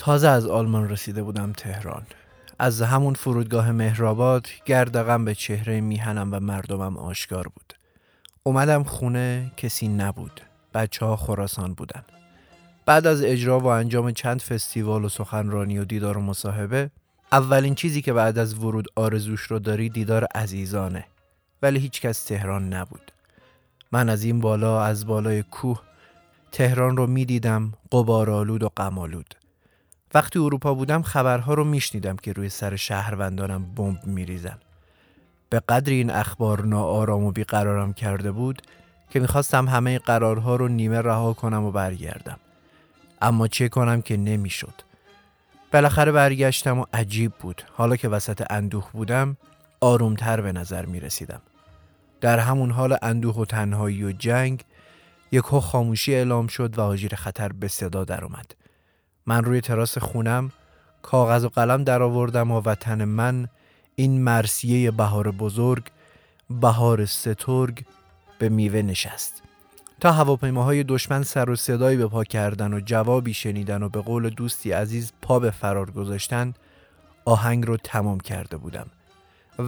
تازه 0.00 0.28
از 0.28 0.46
آلمان 0.46 0.88
رسیده 0.88 1.22
بودم 1.22 1.52
تهران. 1.52 2.02
از 2.58 2.82
همون 2.82 3.14
فرودگاه 3.14 3.72
مهرآباد 3.72 4.46
گردقم 4.64 5.24
به 5.24 5.34
چهره 5.34 5.80
میهنم 5.80 6.34
و 6.34 6.40
مردمم 6.40 6.96
آشکار 6.96 7.48
بود. 7.48 7.74
اومدم 8.42 8.82
خونه 8.82 9.52
کسی 9.56 9.88
نبود. 9.88 10.40
بچه 10.74 11.06
ها 11.06 11.16
خراسان 11.16 11.74
بودن. 11.74 12.02
بعد 12.86 13.06
از 13.06 13.22
اجرا 13.22 13.60
و 13.60 13.66
انجام 13.66 14.12
چند 14.12 14.40
فستیوال 14.40 15.04
و 15.04 15.08
سخنرانی 15.08 15.78
و 15.78 15.84
دیدار 15.84 16.18
و 16.18 16.20
مصاحبه 16.20 16.90
اولین 17.32 17.74
چیزی 17.74 18.02
که 18.02 18.12
بعد 18.12 18.38
از 18.38 18.58
ورود 18.58 18.86
آرزوش 18.96 19.40
رو 19.40 19.58
داری 19.58 19.88
دیدار 19.88 20.26
عزیزانه. 20.34 21.04
ولی 21.62 21.78
هیچکس 21.78 22.24
تهران 22.24 22.72
نبود. 22.72 23.12
من 23.92 24.08
از 24.08 24.24
این 24.24 24.40
بالا 24.40 24.82
از 24.82 25.06
بالای 25.06 25.42
کوه 25.42 25.80
تهران 26.52 26.96
رو 26.96 27.06
می‌دیدم 27.06 27.72
قبارالود 27.92 28.62
و 28.62 28.68
غمالود 28.68 29.34
وقتی 30.14 30.38
اروپا 30.38 30.74
بودم 30.74 31.02
خبرها 31.02 31.54
رو 31.54 31.64
میشنیدم 31.64 32.16
که 32.16 32.32
روی 32.32 32.48
سر 32.48 32.76
شهروندانم 32.76 33.74
بمب 33.74 34.06
میریزن 34.06 34.58
به 35.50 35.60
قدری 35.68 35.94
این 35.94 36.10
اخبار 36.10 36.64
ناآرام 36.64 37.24
و 37.24 37.32
بیقرارم 37.32 37.92
کرده 37.92 38.32
بود 38.32 38.62
که 39.10 39.20
می‌خواستم 39.20 39.68
همه 39.68 39.98
قرارها 39.98 40.56
رو 40.56 40.68
نیمه 40.68 41.00
رها 41.00 41.32
کنم 41.32 41.64
و 41.64 41.70
برگردم 41.70 42.38
اما 43.22 43.48
چه 43.48 43.68
کنم 43.68 44.02
که 44.02 44.16
نمی‌شد 44.16 44.74
بالاخره 45.72 46.12
برگشتم 46.12 46.78
و 46.78 46.84
عجیب 46.92 47.32
بود 47.32 47.62
حالا 47.72 47.96
که 47.96 48.08
وسط 48.08 48.46
اندوه 48.50 48.88
بودم 48.92 49.36
آرومتر 49.80 50.40
به 50.40 50.52
نظر 50.52 50.86
می 50.86 51.00
رسیدم. 51.00 51.40
در 52.20 52.38
همون 52.38 52.70
حال 52.70 52.96
اندوه 53.02 53.36
و 53.36 53.44
تنهایی 53.44 54.04
و 54.04 54.12
جنگ 54.12 54.64
یک 55.32 55.44
خاموشی 55.44 56.14
اعلام 56.14 56.46
شد 56.46 56.78
و 56.78 56.82
آژیر 56.82 57.14
خطر 57.14 57.48
به 57.52 57.68
صدا 57.68 58.04
در 58.04 58.24
اومد. 58.24 58.54
من 59.30 59.44
روی 59.44 59.60
تراس 59.60 59.98
خونم 59.98 60.52
کاغذ 61.02 61.44
و 61.44 61.48
قلم 61.48 61.84
در 61.84 62.02
آوردم 62.02 62.50
و 62.50 62.60
وطن 62.60 63.04
من 63.04 63.48
این 63.96 64.22
مرسیه 64.22 64.90
بهار 64.90 65.30
بزرگ 65.30 65.84
بهار 66.50 67.06
سترگ 67.06 67.84
به 68.38 68.48
میوه 68.48 68.82
نشست. 68.82 69.42
تا 70.00 70.12
هواپیماهای 70.12 70.84
دشمن 70.84 71.22
سر 71.22 71.50
و 71.50 71.56
صدایی 71.56 71.96
به 71.96 72.06
پا 72.06 72.24
کردن 72.24 72.74
و 72.74 72.80
جوابی 72.80 73.34
شنیدن 73.34 73.82
و 73.82 73.88
به 73.88 74.00
قول 74.00 74.30
دوستی 74.30 74.72
عزیز 74.72 75.12
پا 75.22 75.38
به 75.38 75.50
فرار 75.50 75.90
گذاشتن 75.90 76.54
آهنگ 77.24 77.66
رو 77.66 77.76
تمام 77.76 78.20
کرده 78.20 78.56
بودم. 78.56 78.86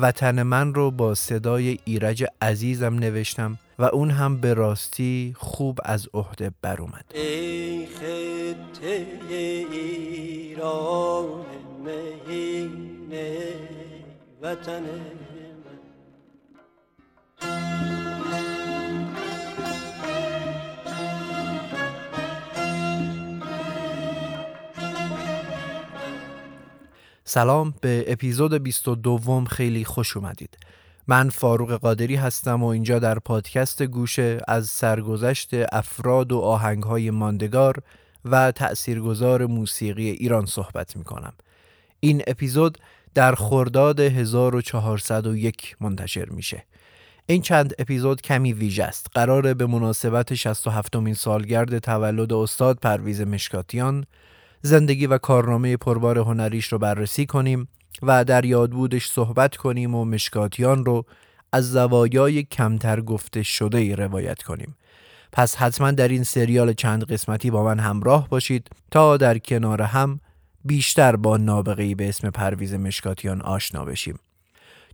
وطن 0.00 0.42
من 0.42 0.74
رو 0.74 0.90
با 0.90 1.14
صدای 1.14 1.78
ایرج 1.84 2.24
عزیزم 2.42 2.94
نوشتم 2.94 3.58
و 3.78 3.84
اون 3.84 4.10
هم 4.10 4.40
به 4.40 4.54
راستی 4.54 5.34
خوب 5.36 5.78
از 5.84 6.08
عهده 6.14 6.50
بر 6.62 6.80
اومد. 6.80 7.04
ای 7.14 7.86
ایران 9.72 11.44
وطن 14.42 14.82
سلام 27.24 27.74
به 27.80 28.04
اپیزود 28.08 28.54
22 28.54 29.44
خیلی 29.44 29.84
خوش 29.84 30.16
اومدید 30.16 30.58
من 31.08 31.28
فاروق 31.30 31.72
قادری 31.72 32.16
هستم 32.16 32.62
و 32.62 32.66
اینجا 32.66 32.98
در 32.98 33.18
پادکست 33.18 33.82
گوشه 33.82 34.40
از 34.48 34.66
سرگذشت 34.66 35.50
افراد 35.72 36.32
و 36.32 36.38
آهنگهای 36.38 37.10
ماندگار 37.10 37.82
و 38.24 38.50
تأثیرگذار 38.50 39.46
موسیقی 39.46 40.10
ایران 40.10 40.46
صحبت 40.46 40.96
می 40.96 41.04
کنم. 41.04 41.32
این 42.00 42.22
اپیزود 42.26 42.78
در 43.14 43.34
خرداد 43.34 44.00
1401 44.00 45.76
منتشر 45.80 46.28
میشه. 46.28 46.64
این 47.26 47.42
چند 47.42 47.74
اپیزود 47.78 48.22
کمی 48.22 48.52
ویژه 48.52 48.84
است. 48.84 49.06
قراره 49.14 49.54
به 49.54 49.66
مناسبت 49.66 50.34
67 50.34 50.96
مین 50.96 51.14
سالگرد 51.14 51.78
تولد 51.78 52.32
استاد 52.32 52.78
پرویز 52.78 53.20
مشکاتیان 53.20 54.06
زندگی 54.62 55.06
و 55.06 55.18
کارنامه 55.18 55.76
پربار 55.76 56.18
هنریش 56.18 56.66
رو 56.66 56.78
بررسی 56.78 57.26
کنیم 57.26 57.68
و 58.02 58.24
در 58.24 58.44
یادبودش 58.44 59.06
صحبت 59.06 59.56
کنیم 59.56 59.94
و 59.94 60.04
مشکاتیان 60.04 60.84
رو 60.84 61.04
از 61.52 61.70
زوایای 61.70 62.42
کمتر 62.42 63.00
گفته 63.00 63.42
شده 63.42 63.78
ای 63.78 63.96
روایت 63.96 64.42
کنیم. 64.42 64.76
پس 65.32 65.56
حتما 65.56 65.90
در 65.90 66.08
این 66.08 66.24
سریال 66.24 66.72
چند 66.72 67.04
قسمتی 67.04 67.50
با 67.50 67.64
من 67.64 67.78
همراه 67.78 68.28
باشید 68.28 68.68
تا 68.90 69.16
در 69.16 69.38
کنار 69.38 69.82
هم 69.82 70.20
بیشتر 70.64 71.16
با 71.16 71.36
نابغه‌ای 71.36 71.94
به 71.94 72.08
اسم 72.08 72.30
پرویز 72.30 72.74
مشکاتیان 72.74 73.42
آشنا 73.42 73.84
بشیم. 73.84 74.18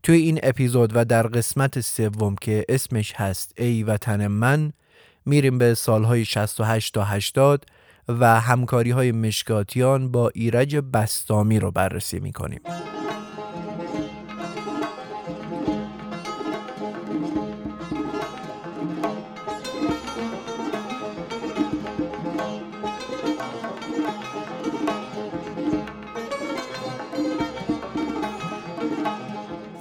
توی 0.03 0.17
این 0.17 0.41
اپیزود 0.43 0.93
و 0.95 1.05
در 1.05 1.27
قسمت 1.27 1.81
سوم 1.81 2.37
که 2.41 2.65
اسمش 2.69 3.13
هست 3.13 3.53
ای 3.57 3.83
وطن 3.83 4.27
من 4.27 4.73
میریم 5.27 5.59
به 5.59 5.75
سالهای 5.75 6.25
68 6.25 6.95
تا 6.95 7.05
80 7.05 7.67
و 8.09 8.41
همکاری 8.41 8.91
های 8.91 9.13
مشکاتیان 9.13 10.11
با 10.11 10.31
ایرج 10.35 10.77
بستامی 10.77 11.59
رو 11.59 11.71
بررسی 11.71 12.21
می‌کنیم. 12.21 12.61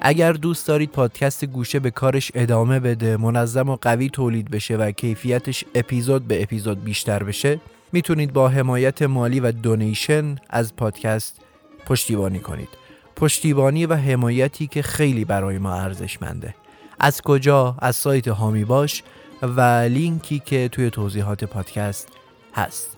اگر 0.02 0.34
دوست 0.34 0.68
دارید 0.68 0.92
پادکست 0.92 1.46
گوشه 1.46 1.80
به 1.80 1.92
کارش 1.92 2.32
ادامه 2.36 2.80
بده 2.80 3.18
منظم 3.18 3.70
و 3.70 3.76
قوی 3.76 4.10
تولید 4.10 4.52
بشه 4.52 4.78
و 4.78 4.92
کیفیتش 4.92 5.64
اپیزود 5.76 6.28
به 6.28 6.44
اپیزود 6.44 6.84
بیشتر 6.84 7.24
بشه 7.24 7.60
می‌تونید 7.92 8.34
با 8.34 8.50
حمایت 8.50 9.02
مالی 9.02 9.40
و 9.40 9.52
دونیشن 9.52 10.36
از 10.50 10.76
پادکست 10.76 11.42
پشتیبانی 11.86 12.40
کنید. 12.40 12.70
پشتیبانی 13.16 13.86
و 13.86 13.96
حمایتی 13.96 14.68
که 14.68 14.82
خیلی 14.82 15.26
برای 15.26 15.58
ما 15.58 15.74
ارزشمنده. 15.74 16.56
از 17.00 17.22
کجا؟ 17.22 17.76
از 17.80 17.96
سایت 17.96 18.28
هامی 18.28 18.66
باش 18.66 19.04
و 19.42 19.62
لینکی 19.62 20.40
که 20.40 20.70
توی 20.70 20.90
توضیحات 20.90 21.44
پادکست 21.44 22.08
هست. 22.54 22.98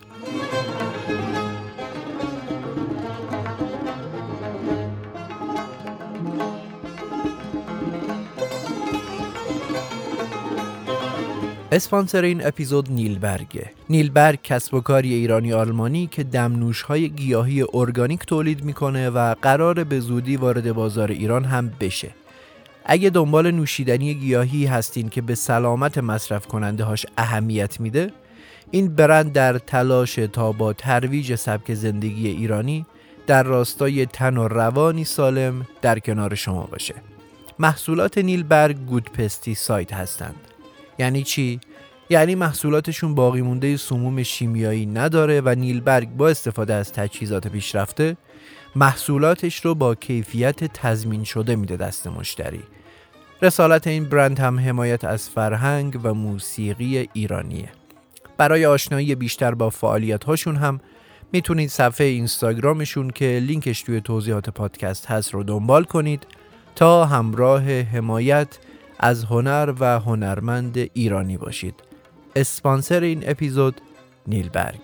اسپانسر 11.71 12.23
این 12.23 12.47
اپیزود 12.47 12.91
نیلبرگه. 12.91 13.71
نیلبرگ 13.89 14.39
کسب 14.43 14.73
و 14.73 14.81
کاری 14.81 15.13
ایرانی 15.13 15.53
آلمانی 15.53 16.07
که 16.07 16.23
دمنوش 16.23 16.81
های 16.81 17.09
گیاهی 17.09 17.65
ارگانیک 17.73 18.25
تولید 18.25 18.63
می‌کنه 18.63 19.09
و 19.09 19.35
قرار 19.41 19.83
به 19.83 19.99
زودی 19.99 20.35
وارد 20.37 20.73
بازار 20.73 21.11
ایران 21.11 21.45
هم 21.45 21.71
بشه. 21.79 22.09
اگه 22.85 23.09
دنبال 23.09 23.51
نوشیدنی 23.51 24.13
گیاهی 24.13 24.65
هستین 24.65 25.09
که 25.09 25.21
به 25.21 25.35
سلامت 25.35 25.97
مصرف 25.97 26.47
کننده 26.47 26.83
هاش 26.83 27.05
اهمیت 27.17 27.79
میده 27.79 28.11
این 28.71 28.95
برند 28.95 29.33
در 29.33 29.57
تلاش 29.57 30.15
تا 30.15 30.51
با 30.51 30.73
ترویج 30.73 31.35
سبک 31.35 31.73
زندگی 31.73 32.27
ایرانی 32.27 32.85
در 33.27 33.43
راستای 33.43 34.05
تن 34.05 34.37
و 34.37 34.47
روانی 34.47 35.03
سالم 35.03 35.67
در 35.81 35.99
کنار 35.99 36.35
شما 36.35 36.63
باشه. 36.63 36.95
محصولات 37.59 38.17
نیلبرگ 38.17 38.77
گود 38.85 39.09
پستی 39.11 39.55
سایت 39.55 39.93
هستند. 39.93 40.35
یعنی 40.99 41.23
چی؟ 41.23 41.59
یعنی 42.09 42.35
محصولاتشون 42.35 43.15
باقی 43.15 43.41
مونده 43.41 43.77
سموم 43.77 44.23
شیمیایی 44.23 44.85
نداره 44.85 45.41
و 45.45 45.55
نیلبرگ 45.57 46.09
با 46.09 46.29
استفاده 46.29 46.73
از 46.73 46.93
تجهیزات 46.93 47.47
پیشرفته 47.47 48.17
محصولاتش 48.75 49.65
رو 49.65 49.75
با 49.75 49.95
کیفیت 49.95 50.63
تضمین 50.63 51.23
شده 51.23 51.55
میده 51.55 51.77
دست 51.77 52.07
مشتری. 52.07 52.63
رسالت 53.41 53.87
این 53.87 54.09
برند 54.09 54.39
هم 54.39 54.59
حمایت 54.59 55.05
از 55.05 55.29
فرهنگ 55.29 55.99
و 56.03 56.13
موسیقی 56.13 57.09
ایرانیه. 57.13 57.69
برای 58.37 58.65
آشنایی 58.65 59.15
بیشتر 59.15 59.53
با 59.55 59.69
فعالیت 59.69 60.23
هاشون 60.23 60.55
هم 60.55 60.79
می‌تونید 61.33 61.69
صفحه 61.69 62.07
اینستاگرامشون 62.07 63.09
که 63.09 63.39
لینکش 63.43 63.81
توی 63.81 64.01
توضیحات 64.01 64.49
پادکست 64.49 65.05
هست 65.05 65.33
رو 65.33 65.43
دنبال 65.43 65.83
کنید 65.83 66.27
تا 66.75 67.05
همراه 67.05 67.63
حمایت 67.71 68.59
از 68.99 69.23
هنر 69.23 69.73
و 69.79 69.99
هنرمند 69.99 70.77
ایرانی 70.77 71.37
باشید. 71.37 71.75
اسپانسر 72.35 73.01
این 73.01 73.23
اپیزود 73.25 73.81
نیلبرگ. 74.27 74.81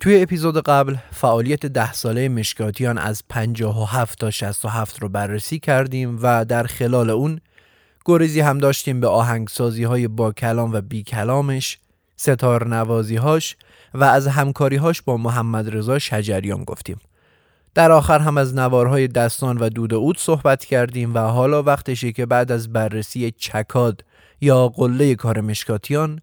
توی 0.00 0.22
اپیزود 0.22 0.62
قبل 0.62 0.96
فعالیت 1.12 1.66
ده 1.66 1.92
ساله 1.92 2.28
مشکاتیان 2.28 2.98
از 2.98 3.22
57 3.28 4.18
تا 4.18 4.30
67 4.30 5.02
رو 5.02 5.08
بررسی 5.08 5.58
کردیم 5.58 6.18
و 6.22 6.44
در 6.44 6.62
خلال 6.62 7.10
اون 7.10 7.40
گریزی 8.04 8.40
هم 8.40 8.58
داشتیم 8.58 9.00
به 9.00 9.08
آهنگسازی 9.08 9.84
های 9.84 10.08
با 10.08 10.32
کلام 10.32 10.72
و 10.72 10.80
بی 10.80 11.02
کلامش 11.02 11.78
ستار 12.16 12.68
نوازی 12.68 13.16
هاش 13.16 13.56
و 13.94 14.04
از 14.04 14.26
همکاری 14.26 14.76
هاش 14.76 15.02
با 15.02 15.16
محمد 15.16 15.76
رضا 15.76 15.98
شجریان 15.98 16.64
گفتیم 16.64 16.98
در 17.74 17.92
آخر 17.92 18.18
هم 18.18 18.38
از 18.38 18.54
نوارهای 18.54 19.08
دستان 19.08 19.58
و 19.58 19.68
دود 19.68 19.94
اود 19.94 20.18
صحبت 20.18 20.64
کردیم 20.64 21.14
و 21.14 21.18
حالا 21.18 21.62
وقتشه 21.62 22.12
که 22.12 22.26
بعد 22.26 22.52
از 22.52 22.72
بررسی 22.72 23.30
چکاد 23.30 24.04
یا 24.40 24.68
قله 24.68 25.14
کار 25.14 25.40
مشکاتیان 25.40 26.20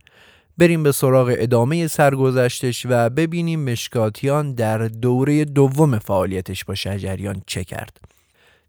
بریم 0.57 0.83
به 0.83 0.91
سراغ 0.91 1.35
ادامه 1.37 1.87
سرگذشتش 1.87 2.85
و 2.89 3.09
ببینیم 3.09 3.71
مشکاتیان 3.71 4.53
در 4.53 4.77
دوره 4.77 5.45
دوم 5.45 5.99
فعالیتش 5.99 6.65
با 6.65 6.75
شجریان 6.75 7.41
چه 7.47 7.63
کرد. 7.63 7.97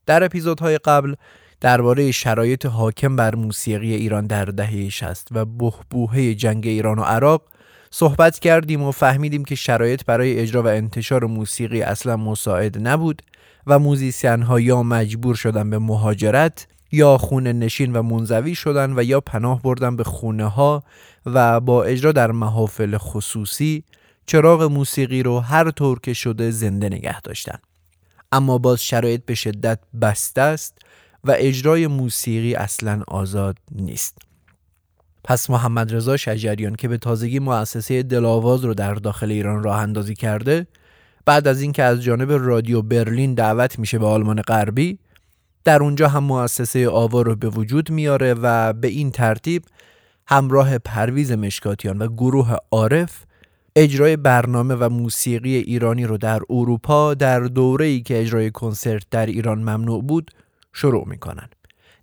در 0.06 0.24
اپیزودهای 0.24 0.78
قبل 0.78 1.14
درباره 1.60 2.12
شرایط 2.12 2.66
حاکم 2.66 3.16
بر 3.16 3.34
موسیقی 3.34 3.94
ایران 3.94 4.26
در 4.26 4.44
دهه 4.44 4.88
60 4.88 5.28
و 5.30 5.44
بهبوهه 5.44 6.34
جنگ 6.34 6.66
ایران 6.66 6.98
و 6.98 7.02
عراق 7.02 7.42
صحبت 7.90 8.38
کردیم 8.38 8.82
و 8.82 8.90
فهمیدیم 8.90 9.44
که 9.44 9.54
شرایط 9.54 10.04
برای 10.04 10.38
اجرا 10.38 10.62
و 10.62 10.66
انتشار 10.66 11.24
موسیقی 11.24 11.82
اصلا 11.82 12.16
مساعد 12.16 12.88
نبود 12.88 13.22
و 13.66 13.78
موزیسین 13.78 14.42
ها 14.42 14.60
یا 14.60 14.82
مجبور 14.82 15.34
شدن 15.34 15.70
به 15.70 15.78
مهاجرت 15.78 16.66
یا 16.92 17.18
خونه 17.18 17.52
نشین 17.52 17.92
و 17.92 18.02
منزوی 18.02 18.54
شدن 18.54 18.98
و 18.98 19.02
یا 19.02 19.20
پناه 19.20 19.62
بردن 19.62 19.96
به 19.96 20.04
خونه 20.04 20.48
ها 20.48 20.84
و 21.26 21.60
با 21.60 21.84
اجرا 21.84 22.12
در 22.12 22.30
محافل 22.30 22.96
خصوصی 22.98 23.84
چراغ 24.26 24.62
موسیقی 24.62 25.22
رو 25.22 25.40
هر 25.40 25.70
طور 25.70 26.00
که 26.00 26.12
شده 26.12 26.50
زنده 26.50 26.88
نگه 26.88 27.20
داشتن. 27.20 27.58
اما 28.32 28.58
باز 28.58 28.84
شرایط 28.84 29.24
به 29.24 29.34
شدت 29.34 29.78
بسته 30.02 30.40
است 30.40 30.78
و 31.24 31.34
اجرای 31.38 31.86
موسیقی 31.86 32.54
اصلا 32.54 33.02
آزاد 33.08 33.56
نیست. 33.72 34.18
پس 35.24 35.50
محمد 35.50 35.94
رضا 35.94 36.16
شجریان 36.16 36.74
که 36.74 36.88
به 36.88 36.98
تازگی 36.98 37.38
مؤسسه 37.38 38.02
دلاواز 38.02 38.64
رو 38.64 38.74
در 38.74 38.94
داخل 38.94 39.30
ایران 39.30 39.62
راه 39.62 39.78
اندازی 39.78 40.14
کرده 40.14 40.66
بعد 41.24 41.48
از 41.48 41.62
اینکه 41.62 41.82
از 41.82 42.02
جانب 42.02 42.32
رادیو 42.32 42.82
برلین 42.82 43.34
دعوت 43.34 43.78
میشه 43.78 43.98
به 43.98 44.06
آلمان 44.06 44.42
غربی 44.42 44.98
در 45.64 45.82
اونجا 45.82 46.08
هم 46.08 46.24
مؤسسه 46.24 46.88
آوا 46.88 47.22
رو 47.22 47.36
به 47.36 47.48
وجود 47.48 47.90
میاره 47.90 48.34
و 48.42 48.72
به 48.72 48.88
این 48.88 49.10
ترتیب 49.10 49.62
همراه 50.26 50.78
پرویز 50.78 51.32
مشکاتیان 51.32 51.98
و 51.98 52.08
گروه 52.08 52.56
عارف 52.70 53.24
اجرای 53.76 54.16
برنامه 54.16 54.74
و 54.74 54.88
موسیقی 54.88 55.56
ایرانی 55.56 56.04
رو 56.04 56.18
در 56.18 56.40
اروپا 56.50 57.14
در 57.14 57.40
دوره 57.40 57.86
ای 57.86 58.00
که 58.00 58.20
اجرای 58.20 58.50
کنسرت 58.50 59.02
در 59.10 59.26
ایران 59.26 59.58
ممنوع 59.58 60.02
بود 60.02 60.30
شروع 60.72 61.08
می‌کنن. 61.08 61.48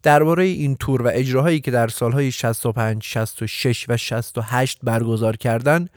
درباره 0.04 0.44
این 0.44 0.76
تور 0.76 1.02
و 1.02 1.10
اجراهایی 1.14 1.60
که 1.60 1.72
در 1.72 1.88
سالهای 1.88 2.32
65, 2.32 3.04
66 3.04 3.86
و 3.90 3.98
68 3.98 4.80
برگزار 4.84 5.36
کردند 5.36 5.90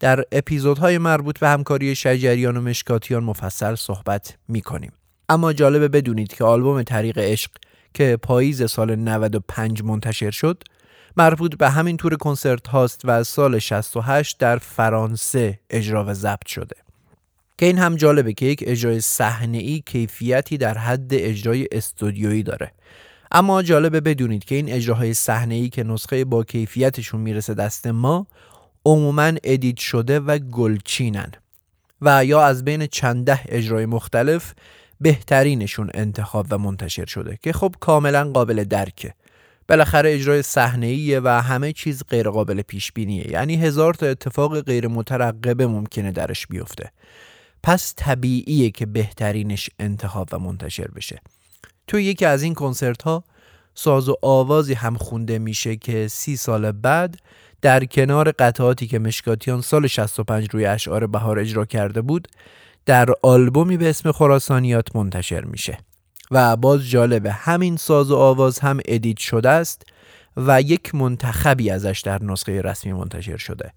در 0.00 0.24
اپیزودهای 0.32 0.98
مربوط 0.98 1.38
به 1.38 1.48
همکاری 1.48 1.94
شجریان 1.94 2.56
و 2.56 2.60
مشکاتیان 2.60 3.24
مفصل 3.24 3.74
صحبت 3.74 4.36
می‌کنیم. 4.48 4.92
اما 5.28 5.52
جالبه 5.52 5.88
بدونید 5.88 6.32
که 6.34 6.44
آلبوم 6.44 6.82
طریق 6.82 7.18
عشق 7.18 7.50
که 7.94 8.18
پاییز 8.22 8.70
سال 8.70 8.96
95 8.96 9.82
منتشر 9.82 10.30
شد 10.30 10.62
مربوط 11.16 11.56
به 11.56 11.70
همین 11.70 11.96
تور 11.96 12.16
کنسرت 12.16 12.68
هاست 12.68 13.00
و 13.04 13.24
سال 13.24 13.58
68 13.58 14.38
در 14.38 14.58
فرانسه 14.58 15.60
اجرا 15.70 16.04
و 16.04 16.14
ضبط 16.14 16.46
شده. 16.46 16.85
که 17.58 17.66
این 17.66 17.78
هم 17.78 17.96
جالبه 17.96 18.32
که 18.32 18.46
یک 18.46 18.64
اجرای 18.66 19.00
صحنه 19.00 19.58
ای 19.58 19.82
کیفیتی 19.86 20.58
در 20.58 20.78
حد 20.78 21.08
اجرای 21.12 21.68
استودیویی 21.72 22.42
داره. 22.42 22.72
اما 23.32 23.62
جالبه 23.62 24.00
بدونید 24.00 24.44
که 24.44 24.54
این 24.54 24.72
اجراهای 24.72 25.14
صحنه 25.14 25.54
ای 25.54 25.68
که 25.68 25.84
نسخه 25.84 26.24
با 26.24 26.44
کیفیتشون 26.44 27.20
می‌رسه 27.20 27.54
دست 27.54 27.86
ما 27.86 28.26
عموما 28.84 29.32
ادیت 29.44 29.76
شده 29.76 30.20
و 30.20 30.38
گلچینن 30.38 31.32
و 32.02 32.24
یا 32.24 32.42
از 32.42 32.64
بین 32.64 32.86
چند 32.86 33.24
ده 33.24 33.40
اجرای 33.48 33.86
مختلف 33.86 34.54
بهترینشون 35.00 35.90
انتخاب 35.94 36.46
و 36.50 36.58
منتشر 36.58 37.06
شده 37.06 37.38
که 37.42 37.52
خب 37.52 37.74
کاملا 37.80 38.24
قابل 38.24 38.64
درکه. 38.64 39.14
بالاخره 39.68 40.14
اجرای 40.14 40.42
صحنه 40.42 41.20
و 41.20 41.28
همه 41.28 41.72
چیز 41.72 42.02
غیر 42.08 42.30
قابل 42.30 42.62
پیش 42.62 42.92
بینیه 42.92 43.30
یعنی 43.30 43.56
هزار 43.56 43.94
تا 43.94 44.06
اتفاق 44.06 44.60
غیر 44.60 44.88
مترقبه 44.88 45.66
ممکنه 45.66 46.12
درش 46.12 46.46
بیفته. 46.46 46.90
پس 47.66 47.94
طبیعیه 47.96 48.70
که 48.70 48.86
بهترینش 48.86 49.70
انتخاب 49.78 50.28
و 50.32 50.38
منتشر 50.38 50.88
بشه. 50.88 51.20
توی 51.86 52.04
یکی 52.04 52.24
از 52.24 52.42
این 52.42 52.54
کنسرت 52.54 53.02
ها 53.02 53.24
ساز 53.74 54.08
و 54.08 54.16
آوازی 54.22 54.74
هم 54.74 54.96
خونده 54.96 55.38
میشه 55.38 55.76
که 55.76 56.08
سی 56.08 56.36
سال 56.36 56.72
بعد 56.72 57.16
در 57.62 57.84
کنار 57.84 58.30
قطعاتی 58.30 58.86
که 58.86 58.98
مشکاتیان 58.98 59.60
سال 59.60 59.86
65 59.86 60.48
روی 60.50 60.66
اشعار 60.66 61.06
بهار 61.06 61.38
اجرا 61.38 61.64
کرده 61.64 62.02
بود 62.02 62.28
در 62.84 63.08
آلبومی 63.22 63.76
به 63.76 63.90
اسم 63.90 64.12
خراسانیات 64.12 64.96
منتشر 64.96 65.44
میشه. 65.44 65.78
و 66.30 66.56
باز 66.56 66.88
جالبه 66.88 67.32
همین 67.32 67.76
ساز 67.76 68.10
و 68.10 68.16
آواز 68.16 68.58
هم 68.58 68.80
ادیت 68.84 69.18
شده 69.18 69.48
است 69.48 69.82
و 70.36 70.60
یک 70.60 70.94
منتخبی 70.94 71.70
ازش 71.70 72.02
در 72.04 72.22
نسخه 72.22 72.62
رسمی 72.62 72.92
منتشر 72.92 73.36
شده. 73.36 73.72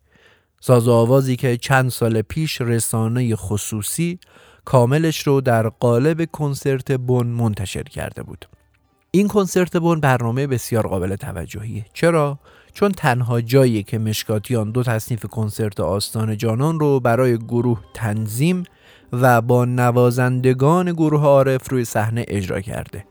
ساز 0.61 0.87
و 0.87 0.91
آوازی 0.91 1.35
که 1.35 1.57
چند 1.57 1.89
سال 1.89 2.21
پیش 2.21 2.61
رسانه 2.61 3.35
خصوصی 3.35 4.19
کاملش 4.65 5.27
رو 5.27 5.41
در 5.41 5.69
قالب 5.69 6.25
کنسرت 6.31 6.91
بن 6.91 7.27
منتشر 7.27 7.83
کرده 7.83 8.23
بود. 8.23 8.45
این 9.11 9.27
کنسرت 9.27 9.77
بن 9.77 9.99
برنامه 9.99 10.47
بسیار 10.47 10.87
قابل 10.87 11.15
توجهیه. 11.15 11.85
چرا؟ 11.93 12.39
چون 12.73 12.91
تنها 12.91 13.41
جایی 13.41 13.83
که 13.83 13.97
مشکاتیان 13.97 14.71
دو 14.71 14.83
تصنیف 14.83 15.25
کنسرت 15.25 15.79
آستان 15.79 16.37
جانان 16.37 16.79
رو 16.79 16.99
برای 16.99 17.37
گروه 17.37 17.81
تنظیم 17.93 18.63
و 19.13 19.41
با 19.41 19.65
نوازندگان 19.65 20.91
گروه 20.91 21.21
عارف 21.21 21.69
روی 21.69 21.85
صحنه 21.85 22.25
اجرا 22.27 22.61
کرده. 22.61 23.05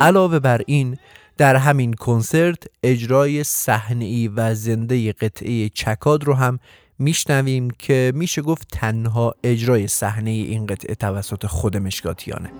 علاوه 0.00 0.38
بر 0.38 0.60
این 0.66 0.98
در 1.36 1.56
همین 1.56 1.94
کنسرت 1.94 2.58
اجرای 2.82 3.44
صحنه‌ای 3.44 4.28
و 4.28 4.54
زنده 4.54 5.12
قطعه 5.12 5.68
چکاد 5.68 6.24
رو 6.24 6.34
هم 6.34 6.58
میشنویم 6.98 7.70
که 7.70 8.12
میشه 8.14 8.42
گفت 8.42 8.68
تنها 8.72 9.34
اجرای 9.44 9.86
صحنه 9.86 10.30
این 10.30 10.66
قطعه 10.66 10.94
توسط 10.94 11.46
خود 11.46 11.76
مشکاتیانه. 11.76 12.50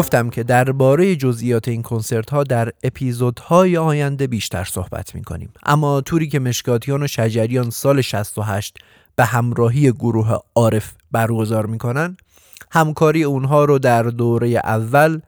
گفتم 0.00 0.30
که 0.30 0.42
درباره 0.42 1.16
جزئیات 1.16 1.68
این 1.68 1.82
کنسرت 1.82 2.30
ها 2.30 2.44
در 2.44 2.72
اپیزودهای 2.82 3.76
آینده 3.76 4.26
بیشتر 4.26 4.64
صحبت 4.64 5.14
می 5.14 5.22
کنیم 5.22 5.52
اما 5.62 6.00
توری 6.00 6.28
که 6.28 6.38
مشکاتیان 6.38 7.02
و 7.02 7.06
شجریان 7.06 7.70
سال 7.70 8.00
68 8.00 8.78
به 9.16 9.24
همراهی 9.24 9.92
گروه 9.92 10.38
عارف 10.54 10.92
برگزار 11.10 11.66
می‌کنن 11.66 12.16
همکاری 12.70 13.24
اونها 13.24 13.64
رو 13.64 13.78
در 13.78 14.02
دوره 14.02 14.48
اول 14.48 15.20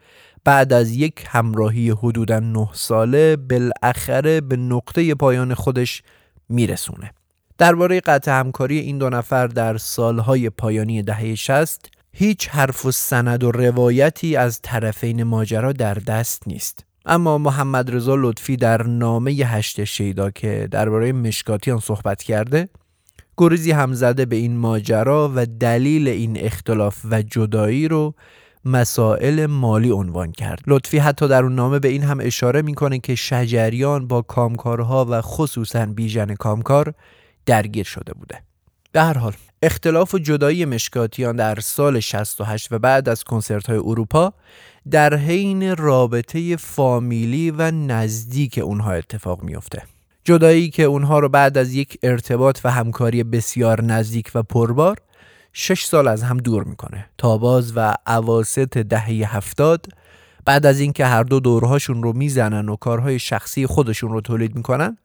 بعد 0.45 0.73
از 0.73 0.91
یک 0.91 1.25
همراهی 1.29 1.91
حدودا 1.91 2.41
9 2.41 2.69
ساله 2.73 3.37
بالاخره 3.37 4.41
به 4.41 4.57
نقطه 4.57 5.15
پایان 5.15 5.55
خودش 5.55 6.03
میرسونه. 6.49 7.11
درباره 7.59 8.01
قطع 8.01 8.41
همکاری 8.41 8.79
این 8.79 8.99
دو 8.99 9.11
نفر 9.11 9.47
در 9.47 9.77
سالهای 9.77 10.51
پایانی 10.51 11.03
دهه 11.03 11.35
60 11.35 12.02
هیچ 12.13 12.49
حرف 12.49 12.87
و 12.87 12.93
سند 12.93 13.45
و 13.45 13.51
روایتی 13.51 14.37
از 14.37 14.61
طرفین 14.63 15.23
ماجرا 15.23 15.73
در 15.73 15.95
دست 15.95 16.43
نیست. 16.47 16.85
اما 17.07 17.39
محمد 17.39 17.95
رضا 17.95 18.15
لطفی 18.15 18.57
در 18.57 18.83
نامه 18.83 19.33
هشت 19.33 19.85
شیدا 19.85 20.31
که 20.31 20.69
درباره 20.71 21.13
مشکاتیان 21.13 21.81
صحبت 21.81 22.23
کرده 22.23 22.69
گریزی 23.37 23.71
هم 23.71 23.93
زده 23.93 24.25
به 24.25 24.37
این 24.37 24.57
ماجرا 24.57 25.33
و 25.35 25.47
دلیل 25.47 26.09
این 26.09 26.37
اختلاف 26.41 27.01
و 27.11 27.23
جدایی 27.23 27.89
رو 27.89 28.15
مسائل 28.65 29.47
مالی 29.47 29.91
عنوان 29.91 30.33
کرد. 30.33 30.61
لطفی 30.67 30.99
حتی 30.99 31.29
در 31.29 31.43
اون 31.43 31.55
نامه 31.55 31.79
به 31.79 31.89
این 31.89 32.03
هم 32.03 32.19
اشاره 32.21 32.63
می‌کنه 32.63 32.99
که 32.99 33.15
شجریان 33.15 34.07
با 34.07 34.23
کامکارها 34.23 35.07
و 35.11 35.21
خصوصا 35.21 35.87
بیژن 35.87 36.35
کامکار 36.35 36.95
درگیر 37.47 37.85
شده 37.85 38.13
بوده. 38.13 38.43
به 38.93 39.03
هر 39.03 39.19
حال 39.19 39.33
اختلاف 39.63 40.15
و 40.15 40.19
جدایی 40.19 40.65
مشکاتیان 40.65 41.37
در 41.37 41.61
سال 41.61 42.01
68 42.01 42.73
و 42.73 42.79
بعد 42.79 43.09
از 43.09 43.25
کنسرت 43.25 43.67
های 43.67 43.79
اروپا 43.79 44.33
در 44.91 45.15
حین 45.15 45.77
رابطه 45.77 46.57
فامیلی 46.57 47.51
و 47.51 47.71
نزدیک 47.71 48.61
اونها 48.63 48.93
اتفاق 48.93 49.43
میفته 49.43 49.83
جدایی 50.25 50.71
که 50.71 50.83
اونها 50.83 51.19
رو 51.19 51.29
بعد 51.29 51.59
از 51.59 51.75
یک 51.75 51.99
ارتباط 52.03 52.61
و 52.65 52.71
همکاری 52.71 53.23
بسیار 53.23 53.83
نزدیک 53.83 54.31
و 54.35 54.43
پربار 54.43 54.97
شش 55.53 55.85
سال 55.85 56.09
از 56.09 56.23
هم 56.23 56.37
دور 56.37 56.65
می‌کنه. 56.65 57.07
تا 57.19 57.39
باز 57.39 57.73
و 57.77 57.95
عواست 58.07 58.59
دهه 58.59 59.37
هفتاد 59.37 59.87
بعد 60.45 60.67
از 60.67 60.81
اینکه 60.81 61.07
هر 61.07 61.23
دو 61.23 61.41
دورهاشون 61.41 62.03
رو 62.03 62.13
می‌زنن 62.13 62.69
و 62.69 62.77
کارهای 62.77 63.19
شخصی 63.19 63.67
خودشون 63.67 64.11
رو 64.11 64.21
تولید 64.21 64.57
می‌کنن 64.57 64.99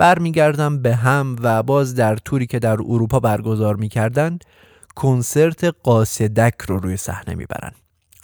برمیگردن 0.00 0.82
به 0.82 0.94
هم 0.94 1.36
و 1.40 1.62
باز 1.62 1.94
در 1.94 2.16
توری 2.16 2.46
که 2.46 2.58
در 2.58 2.72
اروپا 2.72 3.20
برگزار 3.20 3.76
می‌کردن 3.76 4.38
کنسرت 4.94 5.64
قاصدک 5.82 6.54
رو 6.66 6.78
روی 6.78 6.96
صحنه 6.96 7.34
می‌برن. 7.34 7.72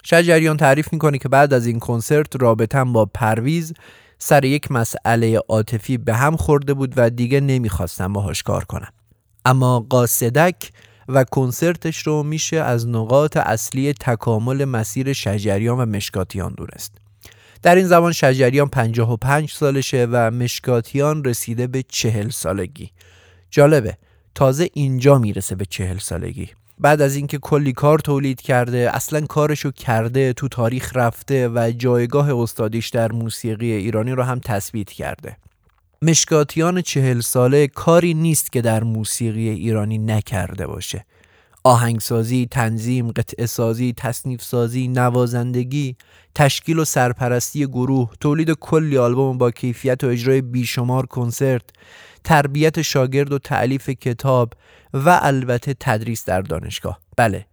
شجریان 0.02 0.56
تعریف 0.56 0.92
می‌کنه 0.92 1.18
که 1.18 1.28
بعد 1.28 1.54
از 1.54 1.66
این 1.66 1.78
کنسرت 1.78 2.42
رابطم 2.42 2.92
با 2.92 3.06
پرویز 3.06 3.72
سر 4.18 4.44
یک 4.44 4.72
مسئله 4.72 5.40
عاطفی 5.48 5.98
به 5.98 6.14
هم 6.14 6.36
خورده 6.36 6.74
بود 6.74 6.94
و 6.96 7.10
دیگه 7.10 7.40
نمی‌خواستم 7.40 8.12
باهاش 8.12 8.42
کار 8.42 8.64
کنم 8.64 8.92
اما 9.44 9.80
قاصدک 9.80 10.70
و 11.08 11.24
کنسرتش 11.24 12.06
رو 12.06 12.22
میشه 12.22 12.56
از 12.56 12.88
نقاط 12.88 13.36
اصلی 13.36 13.92
تکامل 13.92 14.64
مسیر 14.64 15.12
شجریان 15.12 15.78
و 15.78 15.86
مشکاتیان 15.86 16.54
دونست. 16.54 17.05
در 17.62 17.74
این 17.74 17.86
زمان 17.86 18.12
شجریان 18.12 18.68
55 18.68 19.50
سالشه 19.50 20.08
و 20.10 20.30
مشکاتیان 20.30 21.24
رسیده 21.24 21.66
به 21.66 21.84
چهل 21.88 22.28
سالگی. 22.30 22.90
جالبه 23.50 23.98
تازه 24.34 24.68
اینجا 24.72 25.18
می‌رسه 25.18 25.54
به 25.54 25.64
چهل 25.64 25.98
سالگی. 25.98 26.48
بعد 26.78 27.02
از 27.02 27.16
اینکه 27.16 27.38
کلی 27.38 27.72
کار 27.72 27.98
تولید 27.98 28.40
کرده 28.40 28.90
اصلا 28.94 29.20
کارشو 29.20 29.70
کرده 29.70 30.32
تو 30.32 30.48
تاریخ 30.48 30.96
رفته 30.96 31.48
و 31.48 31.72
جایگاه 31.76 32.30
استادیش 32.30 32.88
در 32.88 33.12
موسیقی 33.12 33.72
ایرانی 33.72 34.12
رو 34.12 34.22
هم 34.22 34.38
تثبیت 34.44 34.90
کرده. 34.90 35.36
مشکاتیان 36.02 36.82
چهل 36.82 37.20
ساله 37.20 37.66
کاری 37.66 38.14
نیست 38.14 38.52
که 38.52 38.60
در 38.60 38.84
موسیقی 38.84 39.48
ایرانی 39.48 39.98
نکرده 39.98 40.66
باشه. 40.66 41.04
آهنگسازی، 41.66 42.48
تنظیم، 42.50 43.10
قطعه 43.10 43.46
سازی، 43.46 43.94
تصنیف 43.96 44.42
سازی، 44.42 44.88
نوازندگی، 44.88 45.96
تشکیل 46.34 46.78
و 46.78 46.84
سرپرستی 46.84 47.66
گروه، 47.66 48.10
تولید 48.20 48.50
کلی 48.50 48.98
آلبوم 48.98 49.38
با 49.38 49.50
کیفیت 49.50 50.04
و 50.04 50.06
اجرای 50.06 50.42
بیشمار 50.42 51.06
کنسرت، 51.06 51.62
تربیت 52.24 52.82
شاگرد 52.82 53.32
و 53.32 53.38
تعلیف 53.38 53.90
کتاب 53.90 54.52
و 54.94 55.18
البته 55.22 55.74
تدریس 55.80 56.24
در 56.24 56.40
دانشگاه. 56.40 57.00
بله، 57.16 57.46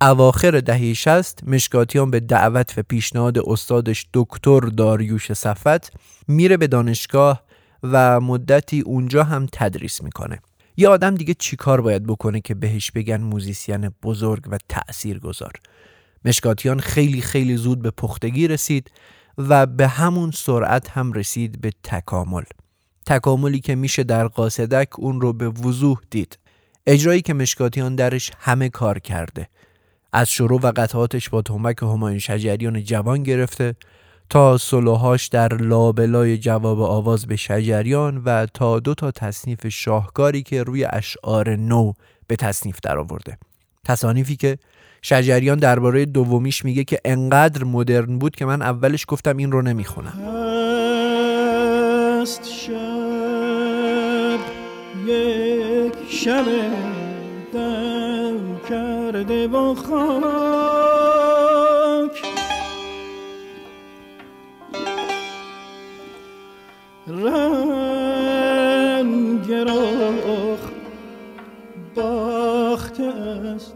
اواخر 0.00 0.60
دهه 0.60 0.92
60 0.92 1.44
مشکاتیان 1.46 2.10
به 2.10 2.20
دعوت 2.20 2.74
و 2.78 2.82
پیشنهاد 2.88 3.38
استادش 3.38 4.06
دکتر 4.14 4.60
داریوش 4.60 5.32
صفت 5.32 5.92
میره 6.28 6.56
به 6.56 6.66
دانشگاه 6.66 7.42
و 7.82 8.20
مدتی 8.20 8.80
اونجا 8.80 9.24
هم 9.24 9.46
تدریس 9.52 10.02
می‌کنه. 10.02 10.38
یه 10.76 10.88
آدم 10.88 11.14
دیگه 11.14 11.34
چیکار 11.34 11.80
باید 11.80 12.06
بکنه 12.06 12.40
که 12.40 12.54
بهش 12.54 12.90
بگن 12.90 13.20
موزیسین 13.20 13.88
بزرگ 14.02 14.44
و 14.50 14.58
تأثیر 14.68 15.18
گذار 15.18 15.52
مشکاتیان 16.24 16.80
خیلی 16.80 17.20
خیلی 17.20 17.56
زود 17.56 17.82
به 17.82 17.90
پختگی 17.90 18.48
رسید 18.48 18.90
و 19.38 19.66
به 19.66 19.88
همون 19.88 20.30
سرعت 20.30 20.90
هم 20.90 21.12
رسید 21.12 21.60
به 21.60 21.70
تکامل. 21.82 22.42
تکاملی 23.06 23.60
که 23.60 23.74
میشه 23.74 24.04
در 24.04 24.26
قاصدک 24.28 24.88
اون 24.98 25.20
رو 25.20 25.32
به 25.32 25.48
وضوح 25.48 25.98
دید. 26.10 26.38
اجرایی 26.86 27.22
که 27.22 27.34
مشکاتیان 27.34 27.94
درش 27.94 28.30
همه 28.38 28.68
کار 28.68 28.98
کرده. 28.98 29.48
از 30.12 30.30
شروع 30.30 30.60
و 30.60 30.72
قطعاتش 30.76 31.28
با 31.28 31.42
تمک 31.42 31.82
همایون 31.82 32.18
شجریان 32.18 32.84
جوان 32.84 33.22
گرفته 33.22 33.74
تا 34.30 34.58
سلوهاش 34.58 35.26
در 35.26 35.54
لابلای 35.54 36.38
جواب 36.38 36.80
آواز 36.80 37.26
به 37.26 37.36
شجریان 37.36 38.22
و 38.24 38.46
تا 38.54 38.80
دو 38.80 38.94
تا 38.94 39.10
تصنیف 39.10 39.68
شاهکاری 39.68 40.42
که 40.42 40.62
روی 40.62 40.84
اشعار 40.84 41.56
نو 41.56 41.92
به 42.26 42.36
تصنیف 42.36 42.80
درآورده. 42.82 43.38
تصانیفی 43.84 44.36
که 44.36 44.58
شجریان 45.02 45.58
درباره 45.58 46.04
دومیش 46.04 46.64
میگه 46.64 46.84
که 46.84 47.00
انقدر 47.04 47.64
مدرن 47.64 48.18
بود 48.18 48.36
که 48.36 48.44
من 48.44 48.62
اولش 48.62 49.04
گفتم 49.08 49.36
این 49.36 49.52
رو 49.52 49.62
نمی‌خونم. 49.62 50.12
شب 52.42 54.38
یک 55.06 55.94
شب 56.10 56.44
کرده 58.68 59.48
با 59.48 59.74
رنگ 67.08 68.72
رخ 69.52 70.58
باخته 71.94 73.04
است. 73.04 73.74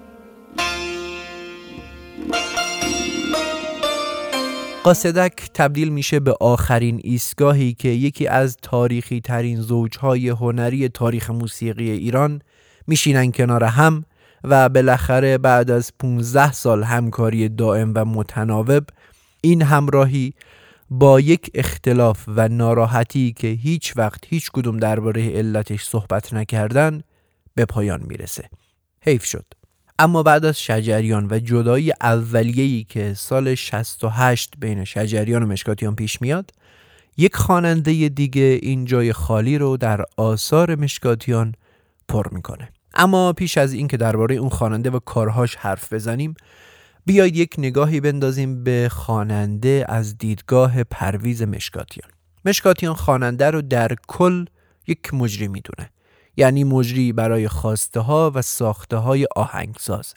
قاصدک 4.84 5.50
تبدیل 5.54 5.88
میشه 5.88 6.20
به 6.20 6.34
آخرین 6.40 7.00
ایستگاهی 7.04 7.72
که 7.72 7.88
یکی 7.88 8.26
از 8.26 8.56
تاریخی 8.62 9.20
ترین 9.20 9.60
زوجهای 9.60 10.28
هنری 10.28 10.88
تاریخ 10.88 11.30
موسیقی 11.30 11.90
ایران 11.90 12.42
میشینن 12.86 13.32
کنار 13.32 13.64
هم 13.64 14.04
و 14.44 14.68
بالاخره 14.68 15.38
بعد 15.38 15.70
از 15.70 15.92
15 15.98 16.52
سال 16.52 16.82
همکاری 16.82 17.48
دائم 17.48 17.92
و 17.94 18.04
متناوب 18.04 18.84
این 19.40 19.62
همراهی 19.62 20.34
با 20.92 21.20
یک 21.20 21.50
اختلاف 21.54 22.24
و 22.28 22.48
ناراحتی 22.48 23.32
که 23.32 23.48
هیچ 23.48 23.92
وقت 23.96 24.24
هیچ 24.28 24.50
کدوم 24.50 24.76
درباره 24.76 25.30
علتش 25.30 25.84
صحبت 25.84 26.34
نکردن 26.34 27.02
به 27.54 27.64
پایان 27.64 28.02
می‌رسه. 28.06 28.48
حیف 29.06 29.24
شد. 29.24 29.44
اما 29.98 30.22
بعد 30.22 30.44
از 30.44 30.60
شجریان 30.60 31.28
و 31.30 31.38
جدایی 31.38 31.92
اولیه‌ای 32.00 32.86
که 32.88 33.14
سال 33.14 33.54
68 33.54 34.54
بین 34.58 34.84
شجریان 34.84 35.42
و 35.42 35.46
مشکاتیان 35.46 35.96
پیش 35.96 36.22
میاد 36.22 36.50
یک 37.16 37.36
خواننده 37.36 38.08
دیگه 38.08 38.58
این 38.62 38.84
جای 38.84 39.12
خالی 39.12 39.58
رو 39.58 39.76
در 39.76 40.04
آثار 40.16 40.74
مشکاتیان 40.74 41.54
پر 42.08 42.26
می‌کنه. 42.32 42.68
اما 42.94 43.32
پیش 43.32 43.58
از 43.58 43.72
اینکه 43.72 43.96
درباره 43.96 44.34
اون 44.34 44.48
خواننده 44.48 44.90
و 44.90 44.98
کارهاش 44.98 45.56
حرف 45.56 45.92
بزنیم 45.92 46.34
بیایید 47.10 47.36
یک 47.36 47.54
نگاهی 47.58 48.00
بندازیم 48.00 48.64
به 48.64 48.88
خواننده 48.92 49.84
از 49.88 50.18
دیدگاه 50.18 50.84
پرویز 50.84 51.42
مشکاتیان. 51.42 52.10
مشکاتیان 52.44 52.94
خواننده 52.94 53.50
رو 53.50 53.62
در 53.62 53.96
کل 54.08 54.44
یک 54.86 55.14
مجری 55.14 55.48
می‌دونه. 55.48 55.90
یعنی 56.36 56.64
مجری 56.64 57.12
برای 57.12 57.48
خواسته 57.48 58.00
ها 58.00 58.32
و 58.34 58.42
ساخته 58.42 58.96
های 58.96 59.26
آهنگساز 59.36 60.14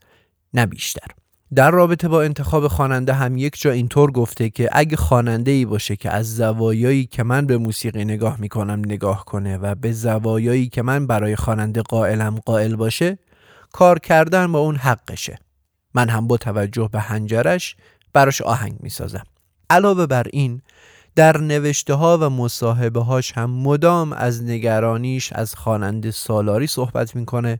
نه 0.53 0.65
بیشتر. 0.65 1.07
در 1.55 1.71
رابطه 1.71 2.07
با 2.07 2.23
انتخاب 2.23 2.67
خواننده 2.67 3.13
هم 3.13 3.37
یک 3.37 3.61
جا 3.61 3.71
اینطور 3.71 4.11
گفته 4.11 4.49
که 4.49 4.69
اگه 4.71 4.97
خواننده 4.97 5.51
ای 5.51 5.65
باشه 5.65 5.95
که 5.95 6.09
از 6.11 6.35
زوایایی 6.35 7.05
که 7.05 7.23
من 7.23 7.45
به 7.45 7.57
موسیقی 7.57 8.05
نگاه 8.05 8.41
می‌کنم 8.41 8.79
نگاه 8.85 9.25
کنه 9.25 9.57
و 9.57 9.75
به 9.75 9.91
زوایایی 9.91 10.67
که 10.69 10.81
من 10.81 11.07
برای 11.07 11.35
خواننده 11.35 11.81
قائلم 11.81 12.39
قائل 12.45 12.75
باشه 12.75 13.17
کار 13.71 13.99
کردن 13.99 14.51
با 14.51 14.59
اون 14.59 14.75
حقشه. 14.75 15.39
من 15.93 16.09
هم 16.09 16.27
با 16.27 16.37
توجه 16.37 16.89
به 16.91 16.99
هنجرش 16.99 17.75
براش 18.13 18.41
آهنگ 18.41 18.75
می 18.79 18.89
سازم. 18.89 19.23
علاوه 19.69 20.05
بر 20.05 20.27
این 20.33 20.61
در 21.15 21.37
نوشته 21.37 21.93
ها 21.93 22.17
و 22.21 22.29
مصاحبه 22.29 23.03
هاش 23.03 23.31
هم 23.31 23.49
مدام 23.49 24.13
از 24.13 24.43
نگرانیش 24.43 25.33
از 25.33 25.55
خواننده 25.55 26.11
سالاری 26.11 26.67
صحبت 26.67 27.15
می‌کنه 27.15 27.59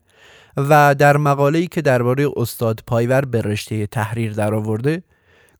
و 0.58 0.96
در 0.96 1.18
مقاله‌ای 1.18 1.68
که 1.68 1.82
درباره 1.82 2.30
استاد 2.36 2.84
پایور 2.88 3.26
به 3.26 3.42
رشته 3.42 3.88
تحریر 3.88 4.34
درآورده 4.34 5.04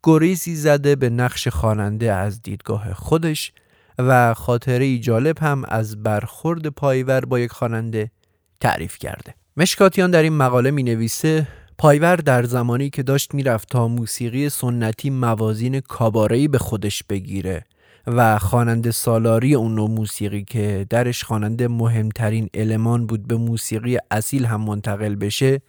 گریزی 0.04 0.56
زده 0.56 0.96
به 0.96 1.10
نقش 1.10 1.48
خواننده 1.48 2.14
از 2.14 2.42
دیدگاه 2.42 2.94
خودش 2.94 3.52
و 4.00 4.34
خاطره 4.34 4.98
جالب 4.98 5.40
هم 5.40 5.64
از 5.68 6.04
برخورد 6.04 6.68
پایور 6.68 7.26
با 7.26 7.40
یک 7.40 7.52
خواننده 7.52 8.12
تعریف 8.60 8.98
کرده 8.98 9.34
مشکاتیان 9.58 10.12
در 10.12 10.24
این 10.24 10.34
مقاله 10.34 10.72
می 10.72 10.84
نویسه 10.84 11.48
پایور 11.78 12.16
در 12.16 12.44
زمانی 12.44 12.90
که 12.90 13.04
داشت 13.04 13.34
می‌رفت 13.34 13.70
تا 13.70 13.88
موسیقی 13.88 14.50
سنتی 14.50 15.10
موازین 15.10 15.80
کابارهی 15.80 16.48
به 16.48 16.58
خودش 16.58 17.04
بگیره 17.04 17.66
و 18.08 18.40
خواننده 18.40 18.92
سالاری 18.92 19.56
اون 19.56 19.76
نوع 19.76 19.90
موسیقی 19.90 20.44
که 20.44 20.86
درش 20.90 21.24
خواننده 21.24 21.68
مهمترین 21.68 22.50
المان 22.54 23.06
بود 23.06 23.28
به 23.28 23.36
موسیقی 23.36 23.98
اصیل 24.12 24.46
هم 24.46 24.62
منتقل 24.62 25.16
بشه 25.16 25.62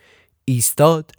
ایستاد 0.44 1.10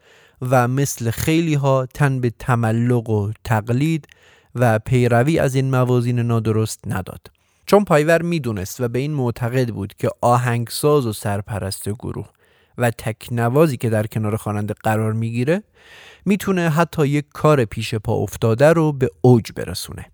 و 0.42 0.68
مثل 0.68 1.12
خیلی 1.12 1.54
ها 1.54 1.86
تن 1.94 2.22
به 2.22 2.32
تملق 2.39 3.10
و 3.10 3.32
تقلید 3.44 4.08
و 4.56 4.80
پیروی 4.80 5.39
از 5.39 5.56
این 5.56 5.70
موازین 5.70 6.20
نادرست 6.20 6.80
نداد. 6.88 7.32
چون 7.65 7.84
پایور 7.84 8.22
می‌دونست 8.22 8.82
و 8.82 8.88
به 8.88 9.00
این 9.00 9.13
معتقد 9.13 9.70
بود 9.70 9.94
که 9.94 10.10
آهنگساز 10.22 11.06
و 11.06 11.13
سرپرست 11.13 11.89
گروه 11.89 12.30
و 12.77 12.91
تکنوازی 12.91 13.77
که 13.77 13.89
در 13.89 14.08
کنار 14.08 14.36
خواننده 14.36 14.74
قرار 14.84 15.13
می‌گیره 15.13 15.63
می‌تونه 16.25 16.70
حتی 16.70 17.08
یک 17.08 17.25
کار 17.34 17.65
پیش 17.65 17.96
پا 17.96 18.13
افتاده 18.13 18.74
رو 18.74 18.91
به 18.91 19.10
اوج 19.22 19.51
برسونه. 19.55 20.05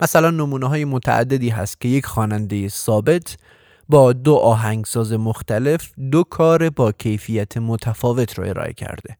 مثلا 0.00 0.30
نمونه 0.30 0.68
های 0.68 0.84
متعددی 0.84 1.48
هست 1.48 1.80
که 1.80 1.88
یک 1.88 2.06
خواننده 2.06 2.68
ثابت 2.68 3.36
با 3.88 4.12
دو 4.12 4.34
آهنگساز 4.34 5.12
مختلف 5.12 5.90
دو 6.10 6.22
کار 6.22 6.70
با 6.70 6.92
کیفیت 6.92 7.56
متفاوت 7.56 8.38
رو 8.38 8.48
ارائه 8.48 8.72
کرده. 8.72 9.16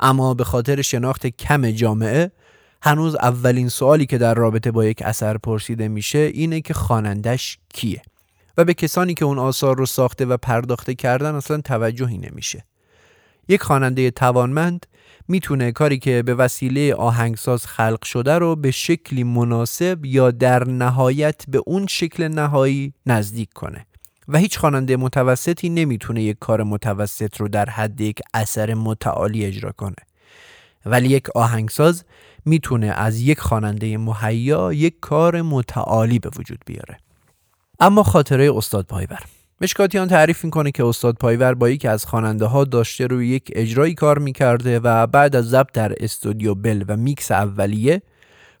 اما 0.00 0.34
به 0.34 0.44
خاطر 0.44 0.82
شناخت 0.82 1.26
کم 1.26 1.70
جامعه 1.70 2.30
هنوز 2.82 3.14
اولین 3.14 3.68
سوالی 3.68 4.06
که 4.06 4.18
در 4.18 4.34
رابطه 4.34 4.70
با 4.70 4.84
یک 4.84 5.02
اثر 5.02 5.38
پرسیده 5.38 5.88
میشه 5.88 6.18
اینه 6.18 6.60
که 6.60 6.74
خوانندش 6.74 7.58
کیه. 7.74 8.02
و 8.58 8.64
به 8.64 8.74
کسانی 8.74 9.14
که 9.14 9.24
اون 9.24 9.38
آثار 9.38 9.76
رو 9.76 9.86
ساخته 9.86 10.26
و 10.26 10.36
پرداخته 10.36 10.94
کردن 10.94 11.34
اصلا 11.34 11.60
توجهی 11.60 12.18
نمیشه. 12.18 12.64
یک 13.48 13.62
خواننده 13.62 14.10
توانمند 14.10 14.86
می‌تونه 15.28 15.72
کاری 15.72 15.98
که 15.98 16.22
به 16.22 16.34
وسیله 16.34 16.94
آهنگساز 16.94 17.66
خلق 17.66 18.04
شده 18.04 18.38
رو 18.38 18.56
به 18.56 18.70
شکلی 18.70 19.24
مناسب 19.24 20.04
یا 20.04 20.30
در 20.30 20.64
نهایت 20.64 21.44
به 21.48 21.62
اون 21.66 21.86
شکل 21.86 22.28
نهایی 22.28 22.92
نزدیک 23.06 23.52
کنه 23.52 23.86
و 24.28 24.38
هیچ 24.38 24.58
خواننده 24.58 24.96
متوسطی 24.96 25.68
نمی‌تونه 25.68 26.22
یک 26.22 26.36
کار 26.40 26.62
متوسط 26.62 27.36
رو 27.36 27.48
در 27.48 27.70
حد 27.70 28.00
یک 28.00 28.20
اثر 28.34 28.74
متعالی 28.74 29.44
اجرا 29.44 29.72
کنه. 29.72 29.96
ولی 30.86 31.08
یک 31.08 31.30
آهنگساز 31.30 32.04
می‌تونه 32.44 32.86
از 32.86 33.20
یک 33.20 33.40
خواننده 33.40 33.98
مهیا 33.98 34.72
یک 34.72 34.94
کار 35.00 35.42
متعالی 35.42 36.18
به 36.18 36.30
وجود 36.38 36.58
بیاره. 36.66 36.98
اما 37.80 38.02
خاطره 38.02 38.56
استاد 38.56 38.86
پایور. 38.86 39.20
مشکاتیان 39.60 40.08
تعریف 40.08 40.44
می‌کنه 40.44 40.70
که 40.70 40.84
استاد 40.84 41.14
پایور 41.14 41.54
با 41.54 41.68
یکی 41.68 41.88
از 41.88 42.06
خواننده 42.06 42.44
ها 42.44 42.64
داشته 42.64 43.06
روی 43.06 43.28
یک 43.28 43.52
اجرایی 43.52 43.94
کار 43.94 44.18
می‌کرده 44.18 44.80
و 44.80 45.06
بعد 45.06 45.36
از 45.36 45.48
ضبط 45.48 45.72
در 45.72 45.94
استودیو 46.00 46.54
بل 46.54 46.84
و 46.88 46.96
میکس 46.96 47.30
اولیه 47.30 48.02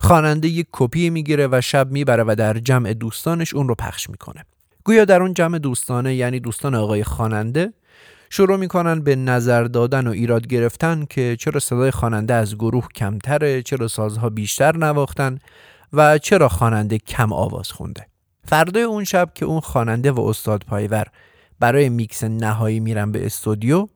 خواننده 0.00 0.48
یک 0.48 0.66
کپی 0.72 1.10
می‌گیره 1.10 1.48
و 1.52 1.60
شب 1.60 1.90
می‌بره 1.90 2.24
و 2.26 2.34
در 2.38 2.58
جمع 2.58 2.92
دوستانش 2.92 3.54
اون 3.54 3.68
رو 3.68 3.74
پخش 3.74 4.10
می‌کنه. 4.10 4.44
گویا 4.84 5.04
در 5.04 5.22
اون 5.22 5.34
جمع 5.34 5.58
دوستانه 5.58 6.14
یعنی 6.14 6.40
دوستان 6.40 6.74
آقای 6.74 7.04
خواننده 7.04 7.72
شروع 8.30 8.56
می‌کنن 8.56 9.00
به 9.00 9.16
نظر 9.16 9.64
دادن 9.64 10.06
و 10.06 10.10
ایراد 10.10 10.46
گرفتن 10.46 11.06
که 11.10 11.36
چرا 11.40 11.60
صدای 11.60 11.90
خواننده 11.90 12.34
از 12.34 12.54
گروه 12.54 12.88
کمتره 12.94 13.62
چرا 13.62 13.88
سازها 13.88 14.30
بیشتر 14.30 14.76
نواختن 14.76 15.38
و 15.92 16.18
چرا 16.18 16.48
خواننده 16.48 16.98
کم 16.98 17.32
آواز 17.32 17.72
خونده. 17.72 18.06
فردای 18.44 18.82
اون 18.82 19.04
شب 19.04 19.30
که 19.34 19.44
اون 19.44 19.60
خواننده 19.60 20.12
و 20.12 20.20
استاد 20.20 20.64
پایور 20.64 21.06
برای 21.60 21.88
میکس 21.88 22.24
نهایی 22.24 22.80
میرن 22.80 23.12
به 23.12 23.26
استودیو 23.26 23.88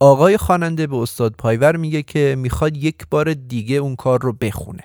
آقای 0.00 0.36
خواننده 0.36 0.86
به 0.86 0.96
استاد 0.96 1.34
پایور 1.38 1.76
میگه 1.76 2.02
که 2.02 2.34
می‌خواد 2.38 2.76
یک 2.76 2.96
بار 3.10 3.34
دیگه 3.34 3.76
اون 3.76 3.96
کار 3.96 4.22
رو 4.22 4.32
بخونه. 4.32 4.84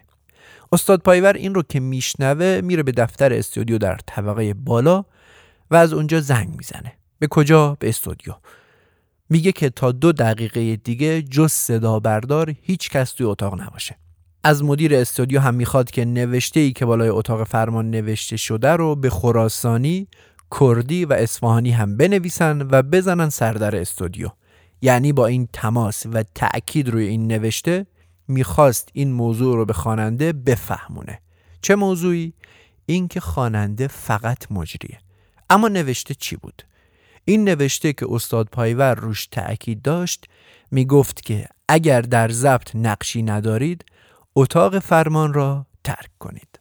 استاد 0.72 1.01
پایور 1.01 1.34
این 1.34 1.56
رو 1.56 1.63
که 1.63 1.80
میشنوه 1.80 2.62
میره 2.63 2.84
به 2.84 2.91
دفتر 2.91 3.34
استودیو 3.34 3.78
در 3.78 3.97
طبقه 4.06 4.54
بالا 4.54 5.06
و 5.71 5.75
از 5.75 5.93
اونجا 5.93 6.21
زنگ 6.21 6.56
می‌زنه. 6.58 6.93
به 7.19 7.28
کجا؟ 7.28 7.78
به 7.80 7.89
استودیو. 7.89 8.34
میگه 9.30 9.51
که 9.51 9.69
تا 9.69 9.91
دو 9.91 10.12
دقیقه 10.12 10.75
دیگه 10.75 11.21
جز 11.21 11.51
صدا 11.51 11.99
بردار 11.99 12.56
هیچ 12.62 12.89
کس 12.89 13.12
توی 13.12 13.25
اتاق 13.25 13.62
نباشه. 13.62 13.95
از 14.45 14.63
مدیر 14.63 14.95
استودیو 14.95 15.39
هم 15.39 15.55
می‌خواد 15.55 15.91
که 15.91 16.05
نوشته 16.05 16.60
ای 16.60 16.71
که 16.71 16.86
بالای 16.86 17.10
اتاق 17.10 17.43
فرمان 17.43 17.89
نوشته 17.89 18.38
شده 18.38 18.71
رو 18.71 18.95
به 18.95 19.10
خراسانی، 19.10 20.08
کردی 20.60 21.05
و 21.05 21.13
اصفهانی 21.13 21.71
هم 21.71 21.97
بنویسن 21.97 22.67
و 22.71 22.81
بزنن 22.81 23.29
سردر 23.29 23.75
استودیو 23.75 24.29
یعنی 24.81 25.13
با 25.13 25.27
این 25.27 25.47
تماس 25.53 26.05
و 26.05 26.23
تأکید 26.23 26.89
روی 26.89 27.08
این 27.08 27.27
نوشته 27.27 27.86
می‌خواست 28.27 28.89
این 28.93 29.12
موضوع 29.12 29.55
رو 29.55 29.65
به 29.65 29.73
خواننده 29.73 30.34
بفهمونه 30.34 31.19
چه 31.62 31.75
موضوعی؟ 31.75 32.34
اینکه 32.86 33.19
خواننده 33.19 33.88
فقط 33.88 34.51
مجریه 34.51 34.99
اما 35.49 35.67
نوشته 35.67 36.13
چی 36.13 36.36
بود؟ 36.36 36.63
این 37.25 37.43
نوشته 37.43 37.93
که 37.93 38.05
استاد 38.10 38.47
پایور 38.51 38.95
روش 38.95 39.27
تأکید 39.27 39.81
داشت 39.81 40.25
می‌گفت 40.71 41.21
که 41.21 41.47
اگر 41.67 42.01
در 42.01 42.29
ضبط 42.29 42.75
نقشی 42.75 43.23
ندارید 43.23 43.86
اتاق 44.38 44.80
فرمان 44.80 45.34
را 45.34 45.65
ترک 45.84 46.10
کنید. 46.19 46.55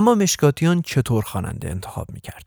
اما 0.00 0.14
مشکاتیان 0.14 0.82
چطور 0.82 1.22
خواننده 1.22 1.70
انتخاب 1.70 2.06
می‌کرد؟ 2.12 2.44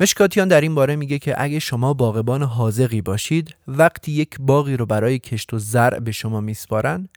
مشکاتیان 0.00 0.48
در 0.48 0.60
این 0.60 0.74
باره 0.74 0.96
میگه 0.96 1.18
که 1.18 1.34
اگه 1.42 1.58
شما 1.58 1.94
باغبان 1.94 2.42
حاضقی 2.42 3.00
باشید 3.00 3.56
وقتی 3.68 4.12
یک 4.12 4.36
باغی 4.40 4.76
رو 4.76 4.86
برای 4.86 5.18
کشت 5.18 5.54
و 5.54 5.58
زرع 5.58 5.98
به 5.98 6.12
شما 6.12 6.40
میسپارن 6.40 7.08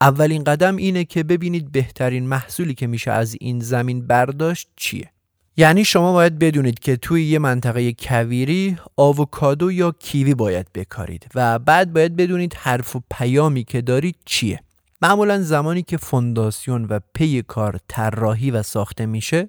اولین 0.00 0.44
قدم 0.44 0.76
اینه 0.76 1.04
که 1.04 1.22
ببینید 1.22 1.72
بهترین 1.72 2.28
محصولی 2.28 2.74
که 2.74 2.86
میشه 2.86 3.10
از 3.10 3.36
این 3.40 3.60
زمین 3.60 4.06
برداشت 4.06 4.68
چیه 4.76 5.10
یعنی 5.56 5.84
شما 5.84 6.12
باید 6.12 6.38
بدونید 6.38 6.78
که 6.78 6.96
توی 6.96 7.24
یه 7.24 7.38
منطقه 7.38 7.92
کویری 7.92 8.76
آووکادو 8.96 9.72
یا 9.72 9.94
کیوی 9.98 10.34
باید 10.34 10.66
بکارید 10.74 11.26
و 11.34 11.58
بعد 11.58 11.92
باید 11.92 12.16
بدونید 12.16 12.54
حرف 12.54 12.96
و 12.96 13.00
پیامی 13.10 13.64
که 13.64 13.80
دارید 13.80 14.16
چیه 14.24 14.60
معمولا 15.02 15.42
زمانی 15.42 15.82
که 15.82 15.96
فونداسیون 15.96 16.84
و 16.84 17.00
پی 17.14 17.42
کار 17.42 17.78
طراحی 17.88 18.50
و 18.50 18.62
ساخته 18.62 19.06
میشه 19.06 19.48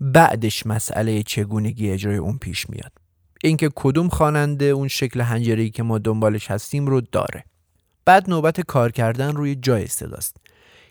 بعدش 0.00 0.66
مسئله 0.66 1.22
چگونگی 1.22 1.90
اجرای 1.90 2.16
اون 2.16 2.38
پیش 2.38 2.70
میاد. 2.70 2.92
اینکه 3.44 3.70
کدوم 3.74 4.08
خواننده 4.08 4.64
اون 4.64 4.88
شکل 4.88 5.20
هنجری 5.20 5.70
که 5.70 5.82
ما 5.82 5.98
دنبالش 5.98 6.50
هستیم 6.50 6.86
رو 6.86 7.00
داره. 7.00 7.44
بعد 8.04 8.30
نوبت 8.30 8.60
کار 8.60 8.92
کردن 8.92 9.36
روی 9.36 9.54
جای 9.54 9.86
صداست. 9.86 10.36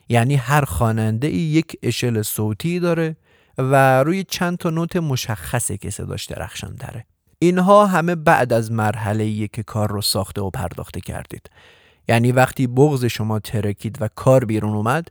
یعنی 0.09 0.35
هر 0.35 0.65
خواننده 0.65 1.27
ای 1.27 1.37
یک 1.37 1.77
اشل 1.83 2.21
صوتی 2.21 2.79
داره 2.79 3.17
و 3.57 4.03
روی 4.03 4.23
چند 4.23 4.57
تا 4.57 4.69
نوت 4.69 4.95
مشخصه 4.95 5.77
که 5.77 5.89
صداش 5.89 6.25
درخشان 6.25 6.75
داره 6.75 7.05
اینها 7.39 7.85
همه 7.85 8.15
بعد 8.15 8.53
از 8.53 8.71
مرحله 8.71 9.47
که 9.47 9.63
کار 9.63 9.91
رو 9.91 10.01
ساخته 10.01 10.41
و 10.41 10.49
پرداخته 10.49 11.01
کردید. 11.01 11.49
یعنی 12.07 12.31
وقتی 12.31 12.67
بغض 12.67 13.05
شما 13.05 13.39
ترکید 13.39 13.97
و 14.01 14.09
کار 14.15 14.45
بیرون 14.45 14.73
اومد 14.73 15.07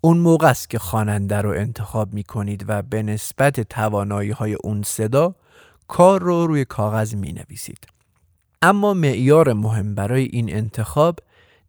اون 0.00 0.18
موقع 0.18 0.48
است 0.48 0.70
که 0.70 0.78
خواننده 0.78 1.36
رو 1.36 1.50
انتخاب 1.50 2.14
می 2.14 2.22
کنید 2.22 2.64
و 2.68 2.82
به 2.82 3.02
نسبت 3.02 3.60
توانایی 3.60 4.30
های 4.30 4.54
اون 4.54 4.82
صدا 4.82 5.34
کار 5.88 6.22
رو 6.22 6.46
روی 6.46 6.64
کاغذ 6.64 7.14
می 7.14 7.32
نویسید. 7.32 7.86
اما 8.62 8.94
معیار 8.94 9.52
مهم 9.52 9.94
برای 9.94 10.24
این 10.24 10.54
انتخاب 10.54 11.18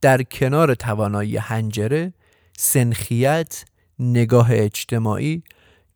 در 0.01 0.23
کنار 0.23 0.75
توانایی 0.75 1.37
هنجره، 1.37 2.13
سنخیت، 2.57 3.65
نگاه 3.99 4.47
اجتماعی، 4.51 5.43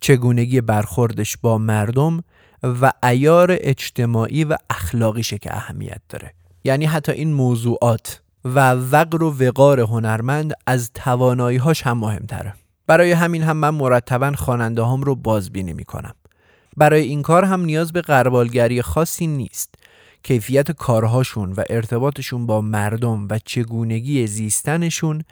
چگونگی 0.00 0.60
برخوردش 0.60 1.36
با 1.36 1.58
مردم 1.58 2.24
و 2.62 2.92
ایار 3.02 3.56
اجتماعی 3.60 4.44
و 4.44 4.56
اخلاقیشه 4.70 5.38
که 5.38 5.56
اهمیت 5.56 6.00
داره. 6.08 6.34
یعنی 6.64 6.84
حتی 6.84 7.12
این 7.12 7.32
موضوعات 7.32 8.20
و 8.44 8.70
وقر 8.70 9.22
و 9.22 9.30
وقار 9.30 9.80
هنرمند 9.80 10.52
از 10.66 10.90
توانایی 10.94 11.58
هاش 11.58 11.82
هم 11.82 11.98
مهمتره. 11.98 12.54
برای 12.86 13.12
همین 13.12 13.42
هم 13.42 13.56
من 13.56 13.70
مرتبا 13.70 14.32
خواننده 14.32 14.84
هم 14.84 15.02
رو 15.02 15.14
بازبینی 15.14 15.72
می‌کنم. 15.72 16.14
برای 16.76 17.02
این 17.02 17.22
کار 17.22 17.44
هم 17.44 17.64
نیاز 17.64 17.92
به 17.92 18.00
قربالگری 18.00 18.82
خاصی 18.82 19.26
نیست. 19.26 19.74
کیفیت 20.22 20.70
کارهاشون 20.72 21.52
و 21.52 21.62
ارتباطشون 21.70 22.46
با 22.46 22.60
مردم 22.60 23.28
و 23.30 23.38
چگونگی 23.44 24.26
زیستنشون 24.26 25.22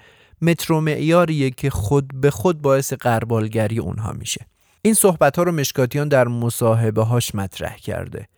مترو 0.42 0.80
معیاریه 0.80 1.50
که 1.50 1.70
خود 1.70 2.20
به 2.20 2.30
خود 2.30 2.62
باعث 2.62 2.92
قربالگری 2.92 3.78
اونها 3.78 4.12
میشه. 4.12 4.46
این 4.82 4.94
صحبت 4.94 5.36
ها 5.36 5.42
رو 5.42 5.52
مشکاتیان 5.52 6.08
در 6.08 6.28
مصاحبه 6.28 7.04
هاش 7.04 7.34
مطرح 7.34 7.76
کرده 7.76 8.28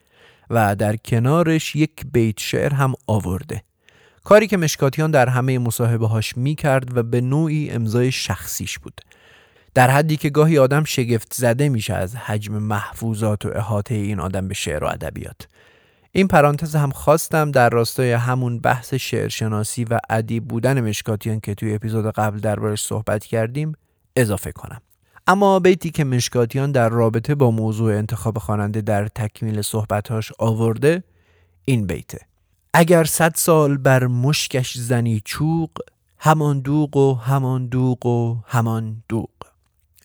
و 0.51 0.77
در 0.77 0.97
کنارش 0.97 1.77
یک 1.77 1.93
بیت 2.13 2.41
شعر 2.41 2.75
هم 2.75 2.95
آورده. 3.07 3.63
کاری 4.25 4.47
که 4.47 4.57
مشکاتیان 4.57 5.11
در 5.11 5.29
همه 5.29 5.59
مصاحبه 5.59 6.07
هاش 6.07 6.37
می 6.37 6.55
کرد 6.55 6.97
و 6.97 7.03
به 7.03 7.21
نوعی 7.21 7.71
امضای 7.71 8.13
شخصیش 8.13 8.79
بود. 8.79 9.01
در 9.75 9.91
حدی 9.91 10.17
که 10.17 10.31
گاهی 10.31 10.59
آدم 10.59 10.85
شگفت 10.85 11.35
زده 11.35 11.69
میشه 11.69 11.95
از 11.95 12.17
حجم 12.17 12.55
محفوظات 12.55 13.47
و 13.47 13.51
احاطه 13.55 13.95
این 13.95 14.21
آدم 14.21 14.49
به 14.49 14.55
شعر 14.55 14.85
و 14.85 14.87
ادبیات. 14.87 15.49
این 16.13 16.29
پرانتز 16.29 16.77
هم 16.77 16.91
خواستم 16.91 17.51
در 17.51 17.71
راستای 17.71 18.13
همون 18.13 18.59
بحث 18.59 18.95
شعرشناسی 18.95 19.85
و 19.85 19.99
ادیب 20.11 20.45
بودن 20.45 20.89
مشکاتیان 20.89 21.41
که 21.41 21.55
توی 21.55 21.75
اپیزود 21.75 22.07
قبل 22.07 22.39
دربارش 22.39 22.83
صحبت 22.83 23.25
کردیم 23.25 23.73
اضافه 24.17 24.53
کنم. 24.53 24.81
اما 25.27 25.61
بیتی 25.61 25.91
که 25.91 26.05
مشکاتیان 26.05 26.73
در 26.73 26.89
رابطه 26.89 27.35
با 27.35 27.51
موضوع 27.51 27.95
انتخاب 27.95 28.39
خواننده 28.39 28.81
در 28.81 29.09
تکمیل 29.09 29.63
صحبتاش 29.63 30.33
آورده 30.39 31.05
این 31.65 31.87
بیته. 31.87 32.19
اگر 32.77 33.05
صد 33.05 33.33
سال 33.35 33.77
بر 33.77 34.07
مشکش 34.07 34.79
زنی 34.79 35.23
چوق 35.25 35.71
همان 36.19 36.61
دوق 36.61 36.97
و 36.97 37.15
همان 37.15 37.67
دوق 37.67 38.07
و 38.07 38.37
همان 38.47 39.03
دوق 39.09 39.31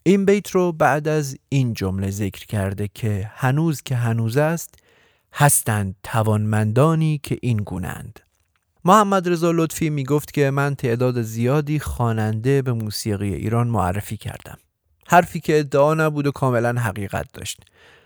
این 0.03 0.25
بیت 0.25 0.51
رو 0.51 0.71
بعد 0.71 1.07
از 1.07 1.37
این 1.49 1.73
جمله 1.73 2.11
ذکر 2.11 2.45
کرده 2.45 2.89
که 2.93 3.31
هنوز 3.35 3.81
که 3.81 3.95
هنوز 3.95 4.37
است 4.37 4.75
هستند 5.33 5.95
توانمندانی 6.03 7.19
که 7.23 7.37
این 7.41 7.57
گونند 7.57 8.19
محمد 8.85 9.29
رضا 9.29 9.51
لطفی 9.51 9.89
می 9.89 10.03
گفت 10.03 10.33
که 10.33 10.49
من 10.49 10.75
تعداد 10.75 11.21
زیادی 11.21 11.79
خواننده 11.79 12.61
به 12.61 12.73
موسیقی 12.73 13.33
ایران 13.33 13.67
معرفی 13.67 14.17
کردم. 14.17 14.57
حرفی 15.07 15.39
که 15.39 15.59
ادعا 15.59 15.93
نبود 15.93 16.27
و 16.27 16.31
کاملا 16.31 16.81
حقیقت 16.81 17.25
داشت. 17.33 17.63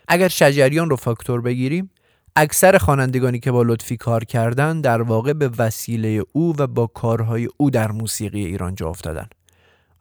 اگر 0.08 0.28
شجریان 0.28 0.90
رو 0.90 0.96
فاکتور 0.96 1.42
بگیریم 1.42 1.90
اکثر 2.36 2.78
خوانندگانی 2.78 3.40
که 3.40 3.52
با 3.52 3.64
لطفی 3.64 3.98
کار 3.98 4.24
کردن 4.24 4.82
در 4.82 5.02
واقع 5.02 5.34
به 5.34 5.50
وسیله 5.58 6.24
او 6.32 6.56
و 6.58 6.68
با 6.68 6.88
کارهای 6.88 7.50
او 7.58 7.70
در 7.70 7.92
موسیقی 7.92 8.46
ایران 8.46 8.76
جا 8.76 8.90
افتادن 8.90 9.28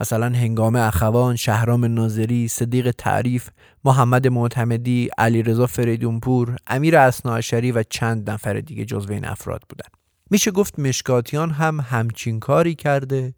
مثلا 0.01 0.27
هنگام 0.27 0.77
اخوان، 0.77 1.37
شهرام 1.37 1.85
ناظری، 1.85 2.49
صدیق 2.49 2.91
تعریف، 2.91 3.49
محمد 3.85 4.29
معتمدی، 4.29 5.09
علیرضا 5.19 5.67
فریدونپور، 5.67 6.57
امیر 6.67 6.97
اسناعشری 6.97 7.73
و 7.73 7.83
چند 7.83 8.31
نفر 8.31 8.61
دیگه 8.61 8.85
جزو 8.85 9.13
این 9.13 9.25
افراد 9.25 9.63
بودن. 9.69 9.89
میشه 10.31 10.51
گفت 10.51 10.79
مشکاتیان 10.79 11.51
هم 11.51 11.81
همچین 11.81 12.41
کاری 12.41 12.75
کرده 12.75 13.35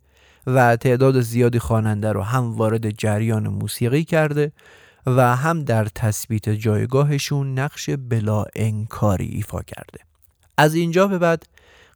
و 0.46 0.76
تعداد 0.76 1.20
زیادی 1.20 1.58
خواننده 1.58 2.12
رو 2.12 2.22
هم 2.22 2.56
وارد 2.56 2.90
جریان 2.90 3.48
موسیقی 3.48 4.04
کرده 4.04 4.52
و 5.06 5.36
هم 5.36 5.64
در 5.64 5.84
تثبیت 5.84 6.48
جایگاهشون 6.48 7.58
نقش 7.58 7.90
بلا 7.90 8.44
انکاری 8.56 9.26
ایفا 9.26 9.62
کرده. 9.62 9.98
از 10.58 10.74
اینجا 10.74 11.06
به 11.06 11.18
بعد 11.18 11.46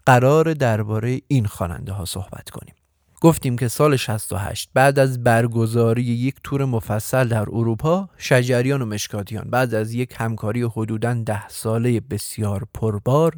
قرار 0.07 0.55
درباره 0.55 1.21
این 1.29 1.47
خواننده 1.47 1.93
ها 1.93 2.05
صحبت 2.05 2.51
کنیم. 2.51 2.75
گفتیم 3.21 3.59
که 3.59 3.69
سال 3.69 3.97
68 3.97 4.71
بعد 4.75 4.99
از 4.99 5.25
برگزاری 5.25 6.03
یک 6.03 6.35
تور 6.45 6.65
مفصل 6.65 7.29
در 7.29 7.41
اروپا 7.41 8.09
شجریان 8.19 8.83
و 8.83 8.87
مشکاتیان 8.87 9.51
بعد 9.51 9.75
از 9.75 9.95
یک 9.95 10.15
همکاری 10.17 10.63
حدوداً 10.63 11.15
ده 11.15 11.49
ساله 11.49 12.01
بسیار 12.01 12.67
پربار 12.75 13.37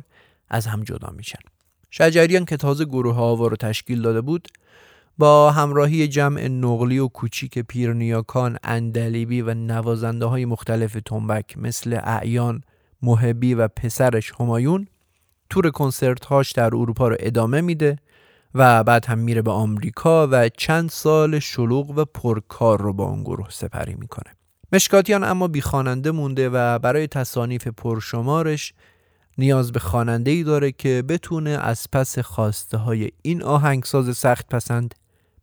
از 0.49 0.67
هم 0.67 0.83
جدا 0.83 1.09
میشن 1.17 1.39
شجریان 1.91 2.45
که 2.45 2.57
تازه 2.57 2.85
گروه 2.85 3.17
آوا 3.17 3.47
رو 3.47 3.57
تشکیل 3.57 4.03
داده 4.03 4.21
بود 4.21 4.49
با 5.21 5.51
همراهی 5.51 6.09
جمع 6.09 6.49
نقلی 6.49 6.99
و 6.99 7.09
کوچیک 7.09 7.59
پیرنیاکان 7.59 8.59
اندلیبی 8.65 9.43
و 9.43 9.55
نوازنده 9.55 10.27
های 10.27 10.45
مختلف 10.45 10.97
تنبک 11.07 11.59
مثل 11.59 12.01
اعیان 12.03 12.63
محبی 13.03 13.55
و 13.55 13.69
پسرش 13.69 14.33
همایون 14.41 14.87
تور 15.51 15.71
کنسرت 15.71 16.25
هاش 16.25 16.53
در 16.53 16.67
اروپا 16.67 17.09
رو 17.09 17.17
ادامه 17.19 17.61
میده 17.61 17.97
و 18.55 18.85
بعد 18.85 19.07
هم 19.07 19.19
میره 19.19 19.43
به 19.43 19.51
آمریکا 19.51 20.29
و 20.31 20.49
چند 20.49 20.91
سال 20.91 21.39
شلوغ 21.39 21.91
و 21.99 22.05
پرکار 22.05 22.83
رو 22.83 22.93
با 22.93 23.05
اون 23.05 23.23
گروه 23.23 23.51
سپری 23.51 23.95
می‌کنه. 23.95 24.37
مشکاتیان 24.73 25.25
اما 25.25 25.49
بی 25.49 25.61
خواننده 25.61 26.11
مونده 26.11 26.51
و 26.53 26.79
برای 26.79 27.07
تصانیف 27.07 27.69
پرشمارش 27.69 28.75
نیاز 29.39 29.73
به 29.73 29.79
خواننده 29.79 30.31
ای 30.31 30.43
داره 30.43 30.73
که 30.73 31.05
بتونه 31.09 31.51
از 31.51 31.87
پس 31.93 32.19
خواسته 32.19 32.79
های 32.79 33.11
این 33.23 33.43
آهنگساز 33.43 34.17
سخت 34.17 34.49
پسند 34.49 34.95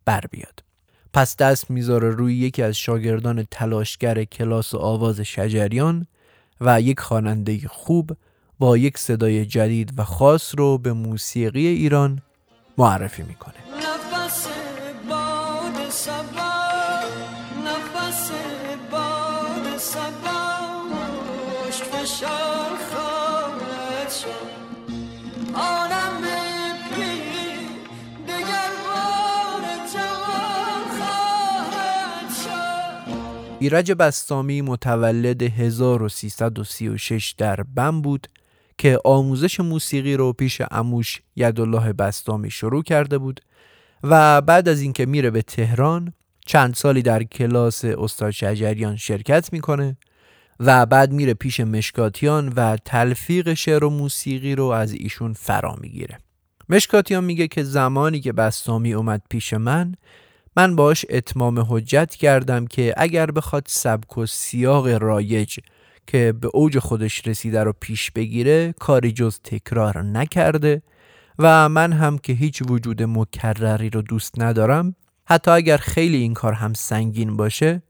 بر 0.08 0.20
بیاد. 0.30 0.64
پس 1.12 1.36
دست 1.36 1.70
می‌ذاره 1.70 2.10
روی 2.10 2.36
یکی 2.36 2.62
از 2.62 2.76
شاگردان 2.76 3.46
تلاشگر 3.50 4.24
کلاس 4.24 4.74
آواز 4.74 5.20
شجریان 5.20 6.06
و 6.60 6.80
یک 6.80 7.00
خواننده 7.00 7.58
خوب 7.68 8.16
با 8.58 8.76
یک 8.76 8.98
صدای 8.98 9.46
جدید 9.46 9.92
و 9.98 10.04
خاص 10.04 10.54
رو 10.58 10.78
به 10.78 10.92
موسیقی 10.92 11.66
ایران 11.66 12.22
معرفی 12.78 13.22
می‌کنه. 13.22 13.54
ایرج 33.60 33.92
بستامی 33.92 34.62
متولد 34.62 35.42
1336 35.42 37.34
در 37.38 37.60
بم 37.62 38.02
بود 38.02 38.26
که 38.78 38.98
آموزش 39.04 39.60
موسیقی 39.60 40.16
رو 40.16 40.32
پیش 40.32 40.62
اموش 40.70 41.22
یدالله 41.36 41.92
بستامی 41.92 42.50
شروع 42.50 42.82
کرده 42.82 43.18
بود 43.18 43.40
و 44.02 44.40
بعد 44.40 44.68
از 44.68 44.80
اینکه 44.80 45.06
میره 45.06 45.30
به 45.30 45.42
تهران 45.42 46.12
چند 46.46 46.74
سالی 46.74 47.02
در 47.02 47.22
کلاس 47.22 47.84
استاد 47.84 48.30
شجریان 48.30 48.96
شرکت 48.96 49.52
می‌کنه 49.52 49.96
و 50.60 50.86
بعد 50.86 51.12
میره 51.12 51.34
پیش 51.34 51.60
مشکاتیان 51.60 52.52
و 52.56 52.76
تلفیق 52.76 53.54
شعر 53.54 53.84
و 53.84 53.90
موسیقی 53.90 54.54
رو 54.54 54.64
از 54.64 54.92
ایشون 54.92 55.32
فرا 55.32 55.76
می‌گیره. 55.80 56.18
مشکاتیان 56.68 57.24
میگه 57.24 57.48
که 57.48 57.62
زمانی 57.62 58.20
که 58.20 58.32
بستامی 58.32 58.94
اومد 58.94 59.22
پیش 59.30 59.52
من 59.52 59.94
من 60.58 60.76
باش 60.76 61.06
اتمام 61.10 61.66
حجت 61.68 62.14
کردم 62.14 62.66
که 62.66 62.94
اگر 62.96 63.30
بخواد 63.30 63.64
سبک 63.68 64.18
و 64.18 64.26
سیاق 64.26 64.86
رایج 64.88 65.58
که 66.06 66.34
به 66.40 66.48
اوج 66.54 66.78
خودش 66.78 67.26
رسیده 67.26 67.62
رو 67.62 67.72
پیش 67.80 68.10
بگیره 68.10 68.74
کاری 68.80 69.12
جز 69.12 69.38
تکرار 69.44 70.02
نکرده 70.02 70.82
و 71.38 71.68
من 71.68 71.92
هم 71.92 72.18
که 72.18 72.32
هیچ 72.32 72.62
وجود 72.68 73.02
مکرری 73.02 73.90
رو 73.90 74.02
دوست 74.02 74.40
ندارم 74.40 74.94
حتی 75.24 75.50
اگر 75.50 75.76
خیلی 75.76 76.16
این 76.16 76.34
کار 76.34 76.52
هم 76.52 76.74
سنگین 76.74 77.36
باشه 77.36 77.82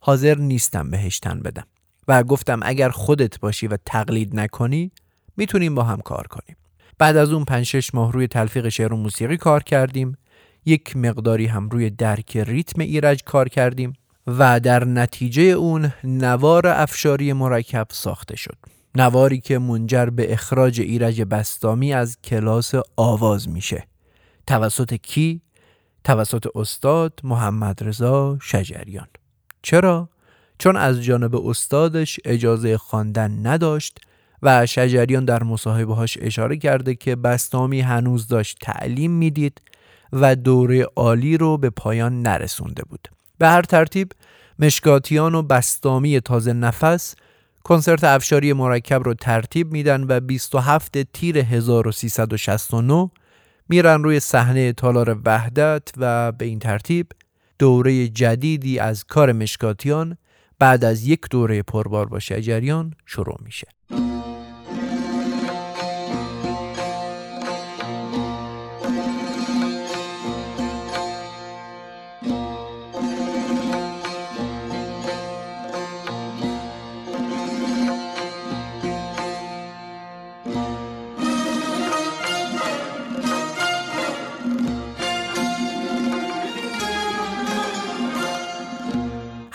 حاضر 0.00 0.38
نیستم 0.38 0.90
بهش 0.90 1.18
تن 1.18 1.40
بدم. 1.40 1.66
و 2.08 2.22
گفتم 2.22 2.60
اگر 2.62 2.88
خودت 2.88 3.40
باشی 3.40 3.66
و 3.66 3.76
تقلید 3.86 4.36
نکنی 4.36 4.92
می‌تونیم 5.36 5.74
با 5.74 5.82
هم 5.82 6.00
کار 6.00 6.26
کنیم. 6.26 6.56
بعد 6.98 7.16
از 7.16 7.32
اون 7.32 7.44
5 7.44 7.66
6 7.66 7.94
ماه 7.94 8.12
روی 8.12 8.26
تلفیق 8.26 8.68
شعر 8.68 8.92
و 8.92 8.96
موسیقی 8.96 9.36
کار 9.36 9.62
کردیم. 9.62 10.16
یک 10.68 10.96
مقداری 10.96 11.46
هم 11.46 11.68
روی 11.68 11.90
درک 11.90 12.36
ریتم 12.36 12.80
ایرج 12.80 13.24
کار 13.24 13.48
کردیم 13.48 13.92
و 14.26 14.60
در 14.60 14.84
نتیجه 14.84 15.42
اون 15.42 15.92
نوار 16.04 16.66
افشاری 16.66 17.32
مرکب 17.32 17.86
ساخته 17.90 18.36
شد 18.36 18.56
نواری 18.94 19.40
که 19.40 19.58
منجر 19.58 20.06
به 20.06 20.32
اخراج 20.32 20.80
ایرج 20.80 21.22
بستامی 21.22 21.92
از 21.92 22.18
کلاس 22.24 22.74
آواز 22.96 23.48
میشه 23.48 23.86
توسط 24.46 24.94
کی؟ 24.94 25.40
توسط 26.04 26.46
استاد 26.54 27.20
محمد 27.24 27.84
رضا 27.84 28.38
شجریان 28.42 29.08
چرا؟ 29.62 30.08
چون 30.58 30.76
از 30.76 31.02
جانب 31.02 31.36
استادش 31.36 32.20
اجازه 32.24 32.78
خواندن 32.78 33.46
نداشت 33.46 33.98
و 34.42 34.66
شجریان 34.66 35.24
در 35.24 35.42
مصاحبه 35.42 35.94
هاش 35.94 36.18
اشاره 36.20 36.56
کرده 36.56 36.94
که 36.94 37.16
بستامی 37.16 37.80
هنوز 37.80 38.28
داشت 38.28 38.58
تعلیم 38.60 39.10
می‌دید 39.10 39.60
و 40.12 40.36
دوره 40.36 40.86
عالی 40.96 41.36
رو 41.36 41.58
به 41.58 41.70
پایان 41.70 42.22
نرسونده 42.22 42.82
بود 42.82 43.08
به 43.38 43.48
هر 43.48 43.62
ترتیب 43.62 44.12
مشکاتیان 44.58 45.34
و 45.34 45.42
بستامی 45.42 46.20
تازه 46.20 46.52
نفس 46.52 47.14
کنسرت 47.64 48.04
افشاری 48.04 48.52
مرکب 48.52 49.02
رو 49.02 49.14
ترتیب 49.14 49.72
میدن 49.72 50.04
و 50.08 50.20
27 50.20 51.02
تیر 51.12 51.38
1369 51.38 53.10
میرن 53.68 54.02
روی 54.02 54.20
صحنه 54.20 54.72
تالار 54.72 55.16
وحدت 55.24 55.88
و 55.96 56.32
به 56.32 56.44
این 56.44 56.58
ترتیب 56.58 57.06
دوره 57.58 58.08
جدیدی 58.08 58.78
از 58.78 59.04
کار 59.04 59.32
مشکاتیان 59.32 60.16
بعد 60.58 60.84
از 60.84 61.06
یک 61.06 61.20
دوره 61.30 61.62
پربار 61.62 62.06
با 62.06 62.18
شجریان 62.18 62.94
شروع 63.06 63.36
میشه. 63.44 63.66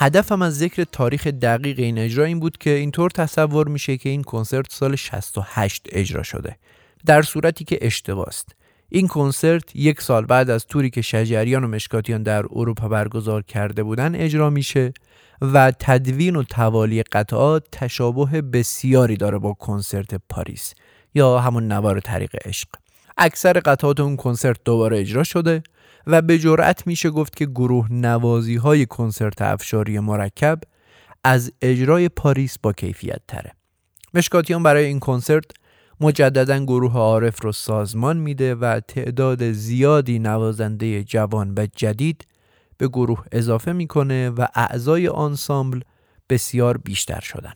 هدفم 0.04 0.42
از 0.42 0.58
ذکر 0.58 0.84
تاریخ 0.84 1.28
دقیق 1.28 1.80
این 1.80 1.98
اجرا 1.98 2.26
این 2.26 2.40
بود 2.40 2.58
که 2.58 2.70
اینطور 2.70 3.10
تصور 3.10 3.68
میشه 3.68 3.98
که 3.98 4.10
این 4.10 4.24
کنسرت 4.24 4.66
سال 4.70 4.96
68 4.96 5.88
اجرا 5.92 6.24
شده 6.24 6.58
در 7.06 7.22
صورتی 7.22 7.66
که 7.66 7.78
اشتباه 7.82 8.28
است. 8.28 8.56
این 8.90 9.08
کنسرت 9.08 9.76
یک 9.76 10.02
سال 10.02 10.26
بعد 10.26 10.50
از 10.50 10.66
توری 10.66 10.90
که 10.90 11.02
شجریان 11.02 11.64
و 11.64 11.68
مشکاتیان 11.68 12.24
در 12.24 12.46
اروپا 12.52 12.88
برگزار 12.88 13.42
کرده 13.42 13.84
بودن 13.84 14.16
اجرا 14.16 14.50
میشه 14.50 14.94
و 15.42 15.72
تدوین 15.80 16.36
و 16.36 16.44
توالی 16.44 17.04
قطعات 17.04 17.64
تشابه 17.72 18.42
بسیاری 18.42 19.18
داره 19.18 19.38
با 19.38 19.54
کنسرت 19.54 20.22
پاریس 20.30 20.74
یا 21.16 21.40
همون 21.40 21.68
نوار 21.72 22.00
طریق 22.00 22.36
عشق. 22.46 22.68
اکثر 23.18 23.60
قطعات 23.60 24.00
اون 24.00 24.16
کنسرت 24.16 24.58
دوباره 24.66 25.00
اجرا 25.00 25.24
شده 25.24 25.64
و 26.08 26.22
به 26.22 26.40
جرأت 26.40 26.88
میشه 26.88 27.10
گفت 27.10 27.36
که 27.36 27.46
گروه 27.46 27.88
نوازی 27.92 28.56
های 28.56 28.86
کنسرت 28.86 29.42
افشاری 29.42 30.00
مرکب 30.00 30.60
از 31.24 31.52
اجرای 31.62 32.10
پاریس 32.10 32.60
با 32.60 32.74
کیفیت 32.74 33.22
تره. 33.28 33.52
مشکاتیان 34.14 34.64
برای 34.64 34.86
این 34.86 35.00
کنسرت 35.00 35.46
مجددا 36.00 36.60
گروه 36.60 36.94
عارف 36.94 37.44
رو 37.44 37.52
سازمان 37.52 38.18
میده 38.18 38.56
و 38.56 38.80
تعداد 38.88 39.52
زیادی 39.52 40.20
نوازنده 40.20 41.04
جوان 41.04 41.54
و 41.58 41.68
جدید 41.76 42.28
به 42.78 42.88
گروه 42.88 43.26
اضافه 43.32 43.74
می‌کنه 43.74 44.30
و 44.30 44.48
اعضای 44.56 45.08
آنسامبل 45.08 45.80
بسیار 46.30 46.78
بیشتر 46.78 47.20
شدن. 47.20 47.54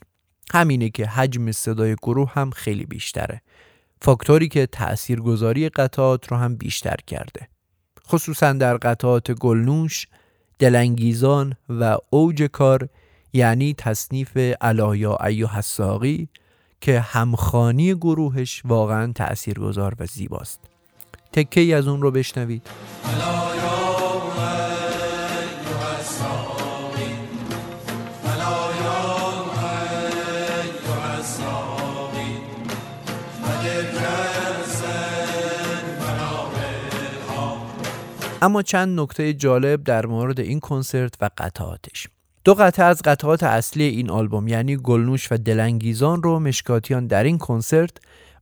همینه 0.54 0.90
که 0.90 1.06
حجم 1.06 1.52
صدای 1.52 1.96
گروه 1.96 2.32
هم 2.34 2.52
خیلی 2.52 2.86
بیشتره. 2.86 3.42
فاکتوری 4.02 4.48
که 4.48 4.66
تأثیرگذاری 4.66 5.70
قطعات 5.70 6.32
رو 6.32 6.38
هم 6.38 6.56
بیشتر 6.56 6.96
کرده. 7.08 7.48
خصوصا 8.08 8.54
در 8.54 8.78
قطعات 8.78 9.32
گلنوش، 9.32 10.08
دلانگیزان 10.60 11.56
و 11.70 11.98
اوج 12.10 12.44
کار 12.44 12.90
یعنی 13.34 13.74
تصنیف 13.74 14.38
علایا 14.62 15.18
ایو 15.26 15.48
حساقی 15.48 16.30
که 16.82 17.00
همخانی 17.00 17.96
گروهش 17.96 18.62
واقعا 18.66 19.12
تأثیرگذار 19.14 19.96
و 20.00 20.06
زیباست. 20.06 20.60
تکه 21.34 21.62
ای 21.62 21.74
از 21.74 21.88
اون 21.88 22.02
رو 22.02 22.12
بشنوید. 22.12 22.62
اما 38.42 38.62
چند 38.62 39.00
نکته 39.00 39.34
جالب 39.34 39.84
در 39.84 40.06
مورد 40.06 40.40
این 40.40 40.60
کنسرت 40.60 41.14
و 41.22 41.30
قطعاتش. 41.38 42.08
دو 42.44 42.54
قطعه 42.54 42.86
از 42.86 43.02
قطعات 43.02 43.44
اصلی 43.44 43.84
این 43.84 44.10
آلبوم 44.10 44.48
یعنی 44.48 44.78
گلنوش 44.78 45.32
و 45.32 45.38
دلانگیزان 45.38 46.24
رو 46.24 46.40
مشکاتیان 46.40 47.08
در 47.08 47.24
این 47.24 47.38
کنسرت 47.38 47.98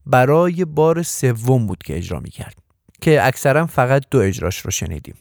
برای 0.06 0.64
بار 0.64 1.02
سوم 1.02 1.66
بود 1.66 1.82
که 1.82 1.96
اجرا 1.96 2.20
می 2.20 2.30
کرد 2.30 2.56
که 3.00 3.26
اکثرا 3.26 3.66
فقط 3.66 4.02
دو 4.10 4.18
اجراش 4.18 4.58
رو 4.58 4.70
شنیدیم. 4.70 5.16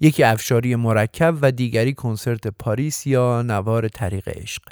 یکی 0.00 0.22
افشاری 0.22 0.76
مرکب 0.76 1.38
و 1.42 1.52
دیگری 1.52 1.94
کنسرت 1.94 2.46
پاریس 2.46 3.06
یا 3.06 3.42
نوار 3.42 3.88
طریق 3.88 4.28
عشق. 4.28 4.62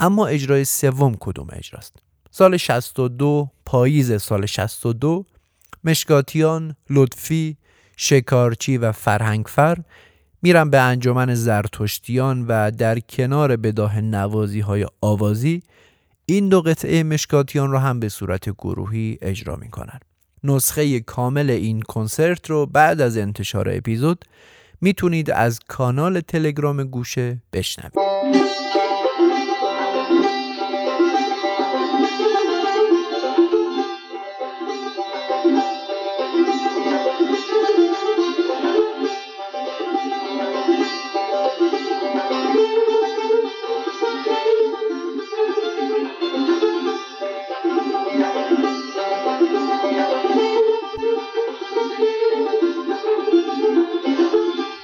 اما 0.00 0.26
اجرای 0.26 0.64
سوم 0.64 1.16
کدوم 1.20 1.46
اجراست؟ 1.52 1.96
سال 2.30 2.56
62 2.56 3.50
پاییز 3.66 4.22
سال 4.22 4.46
62 4.46 5.24
مشکاتیان 5.84 6.76
لطفی 6.90 7.56
شکارچی 7.96 8.78
و 8.78 8.92
فرهنگفر 8.92 9.78
میرن 10.42 10.70
به 10.70 10.80
انجمن 10.80 11.34
زرتشتیان 11.34 12.46
و 12.48 12.70
در 12.70 12.98
کنار 12.98 13.56
بداه 13.56 14.00
نوازی 14.00 14.60
های 14.60 14.86
آوازی 15.00 15.62
این 16.26 16.48
دو 16.48 16.60
قطعه 16.60 17.02
مشکاتیان 17.02 17.70
رو 17.70 17.78
هم 17.78 18.00
به 18.00 18.08
صورت 18.08 18.50
گروهی 18.50 19.18
اجرا 19.22 19.56
می‌کنن. 19.56 20.00
نسخه 20.44 21.00
کامل 21.00 21.50
این 21.50 21.82
کنسرت 21.82 22.50
رو 22.50 22.66
بعد 22.66 23.00
از 23.00 23.16
انتشار 23.16 23.68
اپیزود 23.70 24.24
می‌تونید 24.80 25.30
از 25.30 25.60
کانال 25.68 26.20
تلگرام 26.20 26.84
گوشه 26.84 27.42
بشنوید. 27.52 27.92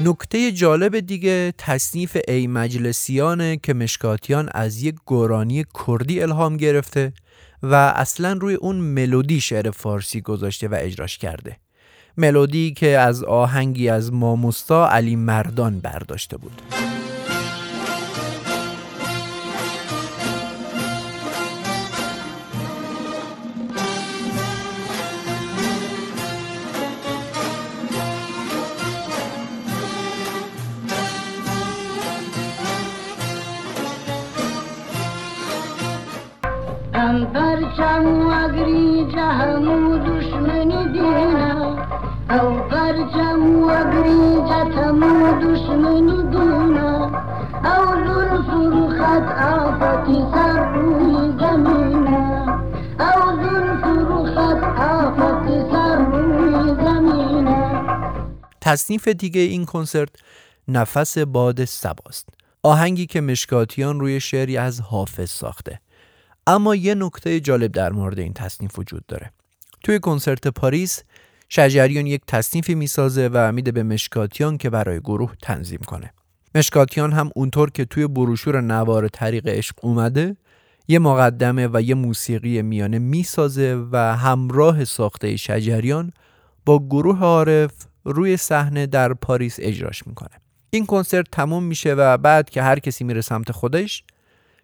نکته 0.05 0.53
جالب 0.53 1.01
دیگه 1.01 1.55
تصنیف 1.59 2.17
ای 2.29 2.47
مجلسیانه 2.47 3.57
که 3.57 3.75
مشکاتیان 3.75 4.49
از 4.55 4.83
یک 4.83 4.95
گورانی 5.05 5.65
کردی 5.87 6.21
الهام 6.21 6.57
گرفته 6.57 7.13
و 7.63 7.75
اصلا 7.75 8.33
روی 8.33 8.55
اون 8.55 8.77
ملودی 8.77 9.41
شعر 9.41 9.71
فارسی 9.71 10.21
گذاشته 10.21 10.69
و 10.69 10.77
اجراش 10.79 11.19
کرده. 11.19 11.57
ملودی 12.17 12.73
که 12.73 12.99
از 12.99 13.25
آهنگی 13.25 13.89
از 13.89 14.13
ماموستا 14.13 14.89
علی 14.89 15.17
مردان 15.17 15.81
برداشته 15.81 16.37
بود. 16.37 16.63
هم 37.11 37.27
پرچم 37.27 38.29
اگری 38.29 39.07
همو 39.17 39.99
دشمنی 39.99 40.93
دینا. 40.93 41.77
او 42.31 42.59
پرچم 42.59 43.65
اگری 43.65 44.41
همو 44.77 45.41
دشمنی 45.43 46.23
دینا. 46.31 47.07
او 47.65 47.87
زلف 48.07 48.51
خط 48.99 49.29
آفتی 49.43 50.25
سر 50.35 50.73
روی 50.73 51.33
زمینا 51.41 52.63
او 53.01 53.43
زلف 53.43 53.85
خط 54.35 54.63
آفتی 54.81 55.71
سر 55.73 55.97
روی 55.97 56.85
زمینا 56.85 57.83
تصنیف 58.61 59.09
دیگه 59.09 59.41
این 59.41 59.65
کنسرت 59.65 60.11
نفس 60.69 61.19
باد 61.19 61.65
سباست. 61.65 62.29
آهنگی 62.63 63.07
که 63.07 63.21
مشکاتیان 63.21 64.01
روی 64.01 64.21
شعری 64.21 64.57
از 64.57 64.81
حافظ 64.81 65.31
ساخته. 65.31 65.81
اما 66.47 66.75
یه 66.75 66.95
نکته 66.95 67.41
جالب 67.41 67.73
در 67.73 67.93
مورد 67.93 68.19
این 68.19 68.33
تصنیف 68.33 68.79
وجود 68.79 69.07
داره. 69.07 69.33
توی 69.85 69.99
کنسرت 69.99 70.49
پاریس 70.49 71.03
شجریان 71.49 72.07
یک 72.07 72.23
تصنیفی 72.27 72.75
می‌سازه 72.75 73.31
و 73.33 73.53
میده 73.53 73.73
به 73.73 73.83
مشکاتیان 73.83 74.59
که 74.59 74.71
برای 74.71 75.01
گروه 75.01 75.35
تنظیم 75.43 75.81
کنه. 75.87 76.13
مشکاتیان 76.55 77.13
هم 77.13 77.31
اونطور 77.37 77.71
که 77.71 77.85
توی 77.85 78.07
بروشور 78.07 78.61
نوار 78.61 79.09
طریق 79.09 79.49
عشق 79.49 79.75
اومده 79.83 80.37
یه 80.89 80.99
مقدمه 80.99 81.69
و 81.73 81.81
یه 81.83 81.95
موسیقی 81.95 82.63
میانه 82.63 82.99
می‌سازه 82.99 83.87
و 83.93 83.97
همراه 84.17 84.85
ساخته 84.85 85.37
شجریان 85.37 86.13
با 86.67 86.79
گروه 86.79 87.21
عارف 87.21 87.73
روی 88.05 88.37
صحنه 88.37 88.87
در 88.87 89.15
پاریس 89.15 89.57
اجراش 89.61 90.07
می‌کنه. 90.07 90.41
این 90.71 90.87
کنسرت 90.87 91.27
تموم 91.33 91.65
میشه 91.65 91.95
و 91.95 92.17
بعد 92.17 92.51
که 92.51 92.63
هر 92.63 92.79
کسی 92.79 93.05
میره 93.05 93.21
سمت 93.21 93.53
خودش 93.53 94.05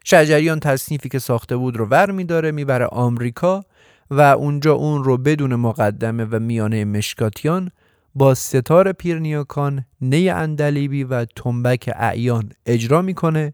شجریان 0.08 0.60
تصنیفی 0.60 1.08
که 1.08 1.18
ساخته 1.18 1.56
بود 1.56 1.76
رو 1.76 1.86
ور 1.86 2.10
میداره 2.10 2.50
می‌بره 2.50 2.86
آمریکا 2.86 3.64
و 4.10 4.20
اونجا 4.20 4.74
اون 4.74 5.04
رو 5.04 5.16
بدون 5.16 5.54
مقدمه 5.54 6.24
و 6.24 6.38
میانه 6.38 6.84
مشکاتیان 6.84 7.70
با 8.14 8.34
ستار 8.34 8.92
پیرنیاکان، 8.92 9.84
نی 10.00 10.30
اندلیبی 10.30 11.04
و 11.04 11.24
تنبک 11.24 11.90
اعیان 11.96 12.52
اجرا 12.66 13.02
می‌کنه 13.02 13.52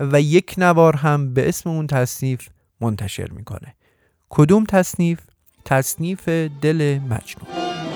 و 0.00 0.20
یک 0.20 0.54
نوار 0.58 0.96
هم 0.96 1.34
به 1.34 1.48
اسم 1.48 1.70
اون 1.70 1.86
تصنیف 1.86 2.48
منتشر 2.80 3.30
می‌کنه. 3.30 3.74
کدوم 4.28 4.64
تصنیف؟ 4.64 5.20
تصنیف 5.64 6.28
دل 6.62 6.98
مجنون. 6.98 7.87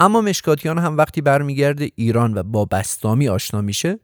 اما 0.00 0.20
مشکاتیان 0.20 0.78
هم 0.78 0.96
وقتی 0.96 1.20
برمیگرده 1.20 1.90
ایران 1.94 2.34
و 2.34 2.42
با 2.42 2.64
بستامی 2.64 3.28
آشنا 3.28 3.60
میشه 3.60 3.98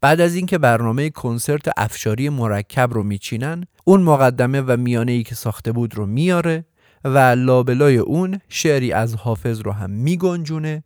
بعد 0.00 0.20
از 0.20 0.34
اینکه 0.34 0.58
برنامه 0.58 1.10
کنسرت 1.10 1.62
افشاری 1.76 2.28
مرکب 2.28 2.92
رو 2.92 3.02
میچینن 3.02 3.64
اون 3.84 4.02
مقدمه 4.02 4.60
و 4.60 4.76
میانه 4.76 5.12
ای 5.12 5.22
که 5.22 5.34
ساخته 5.34 5.72
بود 5.72 5.94
رو 5.94 6.06
میاره 6.06 6.64
و 7.04 7.18
لابلای 7.18 7.96
اون 7.96 8.40
شعری 8.48 8.92
از 8.92 9.14
حافظ 9.14 9.60
رو 9.60 9.72
هم 9.72 9.90
میگنجونه 9.90 10.84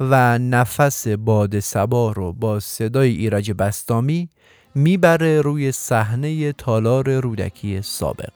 و 0.00 0.38
نفس 0.38 1.08
باد 1.08 1.60
سبا 1.60 2.12
رو 2.12 2.32
با 2.32 2.60
صدای 2.60 3.10
ایرج 3.10 3.52
بستامی 3.52 4.28
می‌بره 4.74 5.40
روی 5.40 5.72
صحنه 5.72 6.52
تالار 6.52 7.20
رودکی 7.20 7.82
سابق. 7.82 8.28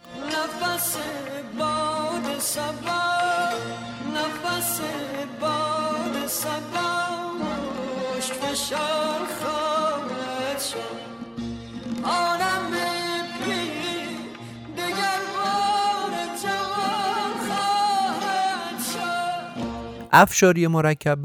افشاری 20.12 20.66
مرکب 20.66 21.18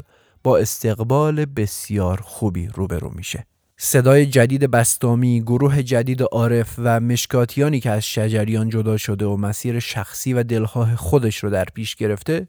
با 0.44 0.58
استقبال 0.58 1.44
بسیار 1.44 2.20
خوبی 2.20 2.66
روبرو 2.66 3.10
میشه. 3.14 3.46
صدای 3.76 4.26
جدید 4.26 4.70
بستامی، 4.70 5.40
گروه 5.40 5.82
جدید 5.82 6.22
عارف 6.22 6.74
و 6.78 7.00
مشکاتیانی 7.00 7.80
که 7.80 7.90
از 7.90 8.04
شجریان 8.04 8.68
جدا 8.68 8.96
شده 8.96 9.26
و 9.26 9.36
مسیر 9.36 9.78
شخصی 9.78 10.32
و 10.32 10.42
دلخواه 10.42 10.96
خودش 10.96 11.44
رو 11.44 11.50
در 11.50 11.64
پیش 11.64 11.94
گرفته 11.94 12.48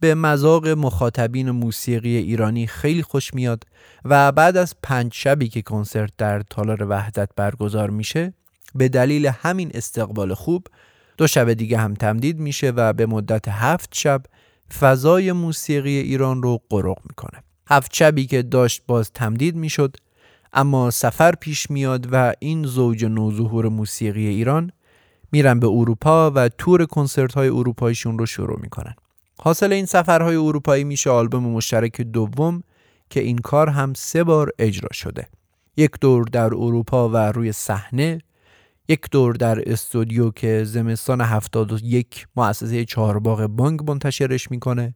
به 0.00 0.14
مذاق 0.14 0.68
مخاطبین 0.68 1.50
موسیقی 1.50 2.16
ایرانی 2.16 2.66
خیلی 2.66 3.02
خوش 3.02 3.34
میاد 3.34 3.64
و 4.04 4.32
بعد 4.32 4.56
از 4.56 4.74
پنج 4.82 5.14
شبی 5.14 5.48
که 5.48 5.62
کنسرت 5.62 6.10
در 6.18 6.40
تالار 6.40 6.86
وحدت 6.88 7.28
برگزار 7.36 7.90
میشه 7.90 8.32
به 8.74 8.88
دلیل 8.88 9.26
همین 9.26 9.70
استقبال 9.74 10.34
خوب 10.34 10.66
دو 11.16 11.26
شب 11.26 11.52
دیگه 11.52 11.78
هم 11.78 11.94
تمدید 11.94 12.38
میشه 12.38 12.70
و 12.70 12.92
به 12.92 13.06
مدت 13.06 13.48
هفت 13.48 13.94
شب 13.94 14.22
فضای 14.78 15.32
موسیقی 15.32 15.96
ایران 15.98 16.42
رو 16.42 16.60
قرق 16.70 16.98
می‌کنه. 17.08 17.42
هفت 17.68 17.92
که 18.28 18.42
داشت 18.42 18.82
باز 18.86 19.12
تمدید 19.12 19.56
می‌شد 19.56 19.96
اما 20.52 20.90
سفر 20.90 21.34
پیش 21.34 21.70
میاد 21.70 22.08
و 22.12 22.32
این 22.38 22.64
زوج 22.64 23.04
نوظهور 23.04 23.68
موسیقی 23.68 24.26
ایران 24.26 24.72
میرن 25.32 25.60
به 25.60 25.66
اروپا 25.66 26.30
و 26.30 26.48
تور 26.48 26.86
کنسرت 26.86 27.34
های 27.34 27.48
اروپاییشون 27.48 28.18
رو 28.18 28.26
شروع 28.26 28.60
می‌کنن. 28.60 28.94
حاصل 29.38 29.72
این 29.72 29.86
سفرهای 29.86 30.36
اروپایی 30.36 30.84
میشه 30.84 31.10
آلبوم 31.10 31.42
مشترک 31.42 32.00
دوم 32.00 32.62
که 33.10 33.20
این 33.20 33.38
کار 33.38 33.68
هم 33.68 33.94
سه 33.94 34.24
بار 34.24 34.50
اجرا 34.58 34.88
شده. 34.92 35.28
یک 35.76 35.90
دور 36.00 36.24
در 36.32 36.54
اروپا 36.54 37.08
و 37.08 37.16
روی 37.16 37.52
صحنه 37.52 38.18
یک 38.90 39.10
دور 39.10 39.34
در 39.34 39.72
استودیو 39.72 40.30
که 40.30 40.64
زمستان 40.64 41.20
71 41.20 42.26
مؤسسه 42.36 42.84
چهارباغ 42.84 43.46
بانک 43.46 43.80
منتشرش 43.88 44.50
می‌کنه 44.50 44.94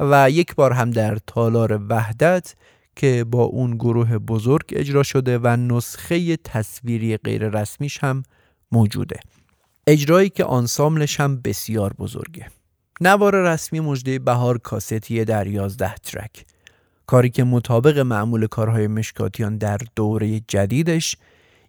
و 0.00 0.30
یک 0.30 0.54
بار 0.54 0.72
هم 0.72 0.90
در 0.90 1.18
تالار 1.26 1.80
وحدت 1.88 2.54
که 2.96 3.24
با 3.24 3.42
اون 3.42 3.74
گروه 3.74 4.18
بزرگ 4.18 4.64
اجرا 4.72 5.02
شده 5.02 5.38
و 5.38 5.56
نسخه 5.56 6.36
تصویری 6.36 7.16
غیر 7.16 7.48
رسمیش 7.48 7.98
هم 7.98 8.22
موجوده. 8.72 9.20
اجرایی 9.86 10.28
که 10.28 10.44
آنساملش 10.44 11.20
هم 11.20 11.40
بسیار 11.40 11.92
بزرگه. 11.92 12.46
نوار 13.00 13.42
رسمی 13.42 13.80
مجده 13.80 14.18
بهار 14.18 14.58
کاستیه 14.58 15.24
در 15.24 15.46
11 15.46 15.94
ترک. 15.94 16.46
کاری 17.06 17.30
که 17.30 17.44
مطابق 17.44 17.98
معمول 17.98 18.46
کارهای 18.46 18.86
مشکاتیان 18.86 19.58
در 19.58 19.78
دوره 19.96 20.40
جدیدش 20.40 21.16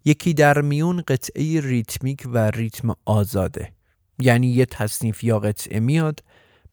یکی 0.07 0.33
در 0.33 0.61
میون 0.61 1.03
قطعه 1.07 1.61
ریتمیک 1.61 2.23
و 2.25 2.51
ریتم 2.51 2.95
آزاده. 3.05 3.71
یعنی 4.19 4.47
یه 4.47 4.65
تصنیف 4.65 5.23
یا 5.23 5.39
قطعه 5.39 5.79
میاد 5.79 6.23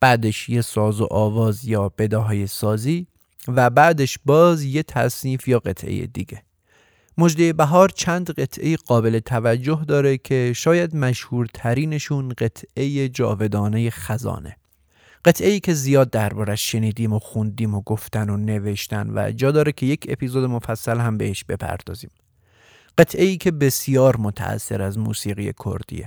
بعدش 0.00 0.48
یه 0.48 0.60
ساز 0.60 1.00
و 1.00 1.06
آواز 1.10 1.64
یا 1.64 1.88
بداهای 1.88 2.46
سازی 2.46 3.06
و 3.48 3.70
بعدش 3.70 4.18
باز 4.24 4.64
یه 4.64 4.82
تصنیف 4.82 5.48
یا 5.48 5.58
قطعه 5.58 6.06
دیگه. 6.06 6.42
مجده 7.18 7.52
بهار 7.52 7.88
چند 7.88 8.30
قطعه 8.30 8.76
قابل 8.76 9.18
توجه 9.18 9.84
داره 9.88 10.18
که 10.18 10.52
شاید 10.56 10.96
مشهورترینشون 10.96 12.28
قطعه 12.38 13.08
جاودانه 13.08 13.90
خزانه. 13.90 14.56
قطعه 15.24 15.50
ای 15.50 15.60
که 15.60 15.74
زیاد 15.74 16.10
دربارش 16.10 16.72
شنیدیم 16.72 17.12
و 17.12 17.18
خوندیم 17.18 17.74
و 17.74 17.80
گفتن 17.80 18.30
و 18.30 18.36
نوشتن 18.36 19.10
و 19.14 19.32
جا 19.32 19.50
داره 19.50 19.72
که 19.72 19.86
یک 19.86 20.06
اپیزود 20.08 20.44
مفصل 20.44 20.98
هم 20.98 21.18
بهش 21.18 21.44
بپردازیم. 21.44 22.10
قطعه 22.98 23.36
که 23.36 23.50
بسیار 23.50 24.16
متأثر 24.16 24.82
از 24.82 24.98
موسیقی 24.98 25.52
کردیه. 25.64 26.06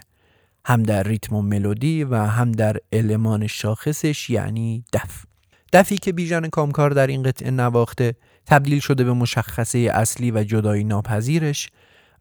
هم 0.65 0.84
در 0.84 1.04
ریتم 1.04 1.36
و 1.36 1.41
ملودی 1.41 2.04
و 2.04 2.15
هم 2.15 2.52
در 2.52 2.78
المان 2.91 3.47
شاخصش 3.47 4.30
یعنی 4.30 4.84
دف. 4.93 5.26
دفی 5.73 5.97
که 5.97 6.13
بیژن 6.13 6.50
کامکار 6.50 6.89
در 6.89 7.08
این 7.08 7.23
قطعه 7.23 7.52
نواخته 7.52 8.15
تبدیل 8.45 8.80
شده 8.80 9.04
به 9.04 9.13
مشخصه 9.13 9.80
اصلی 9.80 10.32
و 10.32 10.43
جدایی 10.43 10.84
ناپذیرش 10.84 11.69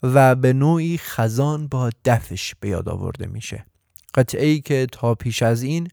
و 0.03 0.35
به 0.35 0.53
نوعی 0.53 0.97
خزان 0.97 1.67
با 1.67 1.89
دفش 2.05 2.53
به 2.59 2.69
یاد 2.69 2.89
آورده 2.89 3.27
میشه. 3.27 3.65
قطعه 4.13 4.45
ای 4.47 4.61
که 4.61 4.87
تا 4.91 5.15
پیش 5.15 5.43
از 5.43 5.63
این 5.63 5.87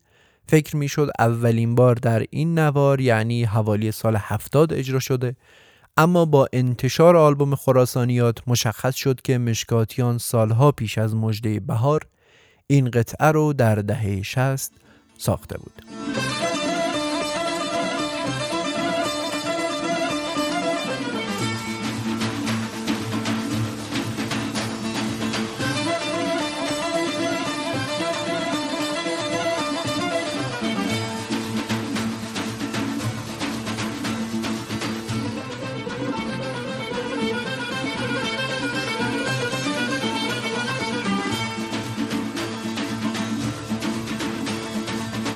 فکر 0.47 0.77
می‌شد 0.77 1.11
اولین 1.19 1.75
بار 1.75 1.95
در 1.95 2.25
این 2.31 2.59
نوار 2.59 3.01
یعنی 3.01 3.45
حوالی 3.45 3.93
سال 3.93 4.17
هفتاد 4.17 4.73
اجرا 4.73 4.99
شده 4.99 5.37
اما 5.97 6.25
با 6.25 6.49
انتشار 6.53 7.17
آلبوم 7.17 7.55
خراسانیات 7.55 8.39
مشخص 8.47 8.95
شد 8.95 9.23
که 9.23 9.39
مشکاتیان 9.39 10.19
سالها 10.19 10.73
پیش 10.73 10.99
از 10.99 11.15
مجده 11.15 11.61
بهار 11.61 12.07
این 12.67 12.91
قطعه 12.91 13.29
رو 13.29 13.53
در 13.53 13.75
دهه 13.75 14.23
60 14.23 14.73
ساخته 15.19 15.59
بود. 15.59 15.83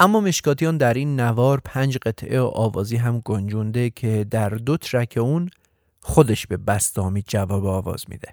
اما 0.01 0.21
مشکاتیان 0.21 0.77
در 0.77 0.95
این 0.95 1.21
نوار 1.21 1.61
پنج 1.65 1.99
قطعه 1.99 2.41
آوازی 2.41 2.96
هم 2.96 3.21
گنجونده 3.25 3.90
که 3.90 4.27
در 4.31 4.49
دو 4.49 4.77
ترک 4.77 5.19
اون 5.21 5.51
خودش 6.01 6.46
به 6.46 6.57
بستامی 6.57 7.25
جواب 7.29 7.67
آواز 7.67 8.05
میده. 8.09 8.29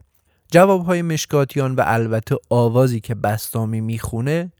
جواب 0.51 0.85
های 0.85 1.01
مشکاتیان 1.01 1.75
و 1.75 1.83
البته 1.85 2.35
آوازی 2.49 2.99
که 2.99 3.15
بستامی 3.15 3.81
می‌خونه 3.81 4.51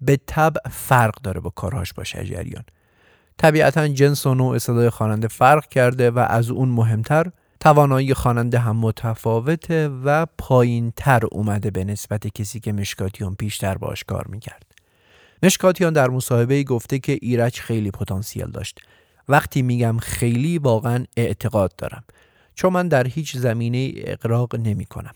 به 0.00 0.18
طبع 0.26 0.60
فرق 0.70 1.14
داره 1.22 1.40
با 1.40 1.50
کارهاش 1.50 1.92
با 1.92 2.04
شجریان. 2.04 2.64
طبیعتا 3.38 3.88
جنس 3.88 4.26
و 4.26 4.34
نوع 4.34 4.58
صدای 4.58 4.90
خواننده 4.90 5.28
فرق 5.28 5.68
کرده 5.68 6.10
و 6.10 6.18
از 6.18 6.50
اون 6.50 6.68
مهمتر 6.68 7.26
توانایی 7.60 8.14
خواننده 8.14 8.58
هم 8.58 8.76
متفاوته 8.76 9.88
و 9.88 10.26
پایین 10.38 10.92
تر 10.96 11.22
اومده 11.32 11.70
به 11.70 11.84
نسبت 11.84 12.26
کسی 12.26 12.60
که 12.60 12.72
مشکاتیان 12.72 13.34
پیشتر 13.34 13.78
باش 13.78 14.04
کار 14.04 14.26
می‌کرد. 14.28 14.69
مشکاتیان 15.42 15.92
در 15.92 16.08
مصاحبه 16.08 16.62
گفته 16.62 16.98
که 16.98 17.18
ایرج 17.22 17.60
خیلی 17.60 17.90
پتانسیل 17.90 18.46
داشت. 18.46 18.80
وقتی 19.28 19.62
میگم 19.62 19.98
خیلی 19.98 20.58
واقعا 20.58 21.04
اعتقاد 21.16 21.76
دارم. 21.76 22.04
چون 22.54 22.72
من 22.72 22.88
در 22.88 23.06
هیچ 23.06 23.36
زمینه 23.36 23.92
اقراق 23.96 24.56
نمی 24.56 24.84
کنم 24.84 25.14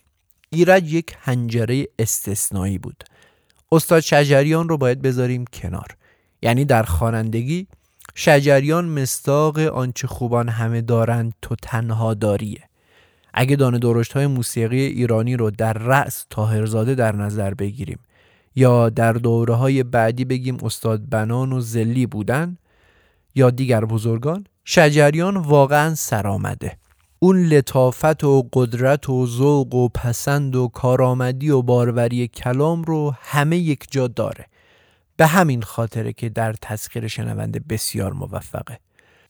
ایرج 0.51 0.93
یک 0.93 1.17
هنجره 1.21 1.87
استثنایی 1.99 2.79
بود. 2.79 3.05
استاد 3.73 4.01
شجریان 4.01 4.69
رو 4.69 4.79
باید 4.79 5.03
بذاریم 5.03 5.45
کنار. 5.53 5.89
یعنی 6.43 6.65
در 6.65 6.83
خوانندگی 6.83 7.67
شجریان 8.15 8.85
مستاق 8.85 9.59
آنچه 9.59 10.07
خوبان 10.07 10.49
همه 10.49 10.81
دارند 10.81 11.35
تو 11.43 11.57
تنها 11.63 12.15
داریه. 12.15 12.69
اگه 13.35 13.57
دانه 13.57 13.79
درشت 13.79 14.13
های 14.13 14.27
موسیقی 14.27 14.81
ایرانی 14.81 15.37
رو 15.37 15.51
در 15.51 15.73
رأس 15.73 16.27
تاهرزاده 16.31 16.95
در 16.95 17.17
نظر 17.17 17.55
بگیریم 17.55 17.99
یا 18.57 18.91
در 18.91 19.13
دوره 19.13 19.55
های 19.55 19.83
بعدی 19.83 20.25
بگیم 20.25 20.57
استاد 20.63 21.09
بنان 21.09 21.53
و 21.53 21.61
زلی 21.61 22.07
بودن 22.07 22.59
یا 23.35 23.51
دیگر 23.51 23.85
بزرگان 23.85 24.47
شجریان 24.65 25.37
واقعا 25.37 25.95
سرآمده. 25.95 26.77
اون 27.19 27.47
لطافت 27.47 28.25
و 28.25 28.49
قدرت 28.53 29.09
و 29.11 29.27
ذوق 29.27 29.75
و 29.75 29.89
پسند 29.89 30.57
و 30.57 30.69
کارآمدی 30.69 31.51
و 31.51 31.63
باروری 31.63 32.29
کلام 32.29 32.83
رو 32.83 33.15
همه 33.21 33.57
یک 33.57 33.87
جا 33.91 34.09
داره. 34.09 34.47
به 35.17 35.27
همین 35.27 35.63
خاطره 35.63 36.13
که 36.13 36.29
در 36.29 36.53
تسخیر 36.53 37.07
شنونده 37.07 37.61
بسیار 37.69 38.13
موفقه. 38.13 38.79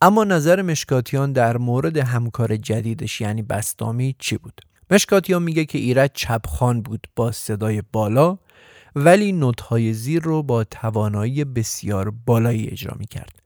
اما 0.03 0.25
نظر 0.25 0.63
مشکاتیان 0.63 1.33
در 1.33 1.57
مورد 1.57 1.97
همکار 1.97 2.57
جدیدش 2.57 3.21
یعنی 3.21 3.43
بستامی 3.43 4.17
چی 4.19 4.37
بود؟ 4.39 4.61
مشکاتیان 4.91 5.43
میگه 5.43 5.65
که 5.65 5.79
ایرج 5.79 6.11
چپخان 6.15 6.83
بود 6.83 7.07
با 7.17 7.33
صدای 7.33 7.83
بالا 7.93 8.39
ولی 8.97 9.33
نوتهای 9.33 9.93
زیر 9.93 10.23
رو 10.23 10.43
با 10.43 10.65
توانایی 10.65 11.45
بسیار 11.45 12.13
بالایی 12.27 12.69
اجرا 12.69 12.97
می‌کرد. 12.99 13.43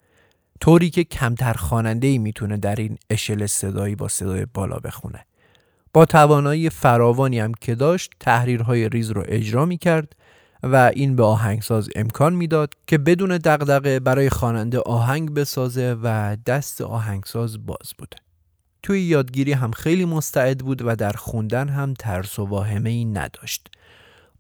طوری 0.61 0.91
که 0.91 1.05
کمتر 1.05 1.53
خواننده 1.53 2.07
ای 2.07 2.19
می‌تونه 2.19 2.57
در 2.57 2.77
این 2.77 2.99
اشل 3.11 3.47
صدایی 3.47 3.95
با 3.95 4.09
صدای 4.09 4.47
بالا 4.55 4.77
بخونه. 4.77 5.25
با 5.95 6.05
توانایی 6.05 6.71
فراوانی 6.71 7.39
هم 7.39 7.53
که 7.55 7.75
داشت 7.75 8.11
تحریرهای 8.21 8.89
ریز 8.89 9.11
رو 9.11 9.23
اجرا 9.27 9.65
می‌کرد 9.65 10.17
و 10.63 10.91
این 10.95 11.17
به 11.17 11.25
آهنگساز 11.25 11.89
امکان 11.97 12.35
می‌داد 12.35 12.75
که 12.87 12.99
بدون 12.99 13.31
دغدغه 13.31 14.01
برای 14.01 14.31
خواننده 14.31 14.79
آهنگ 14.79 15.35
بسازه 15.35 15.97
و 16.03 16.37
دست 16.47 16.81
آهنگساز 16.81 17.67
باز 17.67 17.93
بوده. 17.99 18.17
توی 18.83 19.01
یادگیری 19.01 19.53
هم 19.53 19.71
خیلی 19.71 20.05
مستعد 20.05 20.59
بود 20.59 20.83
و 20.87 20.97
در 20.97 21.13
خوندن 21.13 21.69
هم 21.69 21.95
ترس 21.95 22.39
و 22.39 22.45
واهمه 22.45 22.91
ای 22.91 23.05
نداشت. 23.05 23.71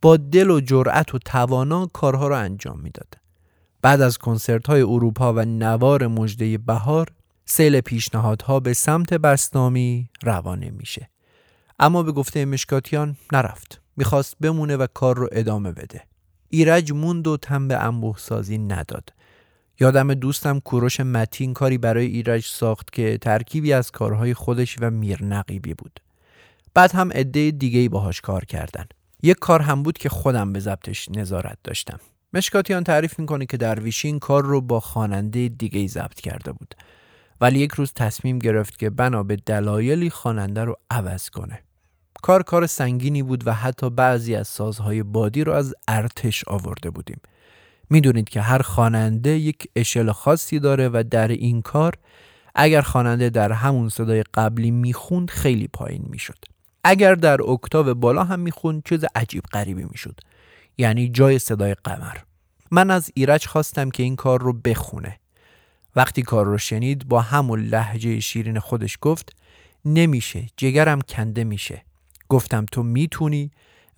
با 0.02 0.16
دل 0.16 0.50
و 0.50 0.60
جرأت 0.60 1.14
و 1.14 1.18
توانا 1.18 1.86
کارها 1.86 2.28
را 2.28 2.38
انجام 2.38 2.80
می‌داد. 2.80 3.14
بعد 3.82 4.00
از 4.00 4.18
کنسرت 4.18 4.66
های 4.66 4.82
اروپا 4.82 5.32
و 5.32 5.40
نوار 5.40 6.06
مجده 6.06 6.58
بهار 6.58 7.08
سیل 7.44 7.80
پیشنهادها 7.80 8.60
به 8.60 8.72
سمت 8.72 9.14
بسنامی 9.14 10.08
روانه 10.22 10.70
میشه. 10.70 11.08
اما 11.78 12.02
به 12.02 12.12
گفته 12.12 12.44
مشکاتیان 12.44 13.16
نرفت. 13.32 13.80
می‌خواست 13.96 14.36
بمونه 14.40 14.76
و 14.76 14.86
کار 14.94 15.16
رو 15.16 15.28
ادامه 15.32 15.72
بده. 15.72 16.02
ایرج 16.48 16.92
موند 16.92 17.26
و 17.26 17.36
تن 17.36 17.68
به 17.68 17.76
انبوه 17.76 18.18
سازی 18.18 18.58
نداد. 18.58 19.12
یادم 19.80 20.14
دوستم 20.14 20.60
کوروش 20.60 21.00
متین 21.00 21.54
کاری 21.54 21.78
برای 21.78 22.06
ایرج 22.06 22.44
ساخت 22.44 22.92
که 22.92 23.18
ترکیبی 23.18 23.72
از 23.72 23.90
کارهای 23.90 24.34
خودش 24.34 24.76
و 24.80 24.90
میرنقیبی 24.90 25.74
بود. 25.74 26.00
بعد 26.74 26.92
هم 26.92 27.12
عده 27.12 27.50
دیگه 27.50 27.88
باهاش 27.88 28.20
کار 28.20 28.44
کردن. 28.44 28.84
یک 29.22 29.36
کار 29.38 29.62
هم 29.62 29.82
بود 29.82 29.98
که 29.98 30.08
خودم 30.08 30.52
به 30.52 30.60
ضبطش 30.60 31.08
نظارت 31.08 31.58
داشتم. 31.64 32.00
مشکاتیان 32.32 32.84
تعریف 32.84 33.18
می‌کنه 33.18 33.46
که 33.46 33.56
درویشی 33.56 34.18
کار 34.18 34.44
رو 34.44 34.60
با 34.60 34.80
خواننده 34.80 35.48
دیگه 35.48 35.86
ضبط 35.86 36.20
کرده 36.20 36.52
بود. 36.52 36.74
ولی 37.40 37.58
یک 37.58 37.72
روز 37.72 37.92
تصمیم 37.92 38.38
گرفت 38.38 38.78
که 38.78 38.90
بنا 38.90 39.22
به 39.22 39.36
دلایلی 39.36 40.10
خواننده 40.10 40.64
رو 40.64 40.76
عوض 40.90 41.30
کنه. 41.30 41.62
کار 42.22 42.42
کار 42.42 42.66
سنگینی 42.66 43.22
بود 43.22 43.46
و 43.46 43.52
حتی 43.52 43.90
بعضی 43.90 44.34
از 44.34 44.48
سازهای 44.48 45.02
بادی 45.02 45.44
رو 45.44 45.52
از 45.52 45.74
ارتش 45.88 46.44
آورده 46.46 46.90
بودیم. 46.90 47.20
می‌دونید 47.90 48.28
که 48.28 48.40
هر 48.40 48.62
خواننده 48.62 49.30
یک 49.30 49.68
اشل 49.76 50.12
خاصی 50.12 50.58
داره 50.58 50.88
و 50.88 51.04
در 51.10 51.28
این 51.28 51.62
کار 51.62 51.94
اگر 52.54 52.80
خواننده 52.80 53.30
در 53.30 53.52
همون 53.52 53.88
صدای 53.88 54.24
قبلی 54.34 54.70
می‌خوند 54.70 55.30
خیلی 55.30 55.68
پایین 55.68 56.04
می‌شد. 56.08 56.38
اگر 56.88 57.14
در 57.14 57.42
اکتاو 57.42 57.94
بالا 57.94 58.24
هم 58.24 58.40
می‌خوند 58.40 58.82
چیز 58.88 59.04
عجیب 59.14 59.42
غریبی 59.42 59.84
می‌شد. 59.84 60.20
یعنی 60.78 61.08
جای 61.08 61.38
صدای 61.38 61.74
قمر. 61.74 62.16
من 62.70 62.90
از 62.90 63.10
ایرج 63.14 63.46
خواستم 63.46 63.90
که 63.90 64.02
این 64.02 64.16
کار 64.16 64.40
رو 64.40 64.52
بخونه. 64.52 65.18
وقتی 65.96 66.22
کار 66.22 66.46
رو 66.46 66.58
شنید 66.58 67.08
با 67.08 67.20
همون 67.20 67.60
لحجه 67.60 68.20
شیرین 68.20 68.58
خودش 68.58 68.98
گفت 69.00 69.36
نمیشه 69.84 70.46
جگرم 70.56 71.00
کنده 71.00 71.44
میشه 71.44 71.82
گفتم 72.28 72.66
تو 72.72 72.82
می‌تونی 72.82 73.50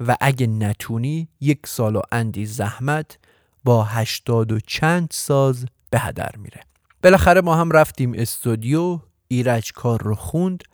و 0.06 0.16
اگه 0.20 0.46
نتونی 0.46 1.28
یک 1.40 1.66
سال 1.66 1.96
و 1.96 2.02
اندی 2.12 2.46
زحمت 2.46 3.18
با 3.64 3.84
هشتاد 3.84 4.52
و 4.52 4.60
چند 4.60 5.08
ساز 5.12 5.66
به 5.90 5.98
هدر 5.98 6.30
میره 6.36 6.60
بالاخره 7.02 7.40
ما 7.40 7.56
هم 7.56 7.70
رفتیم 7.70 8.12
استودیو 8.14 9.00
ایرج 9.28 9.72
کار 9.72 10.02
رو 10.02 10.14
خوند 10.14 10.64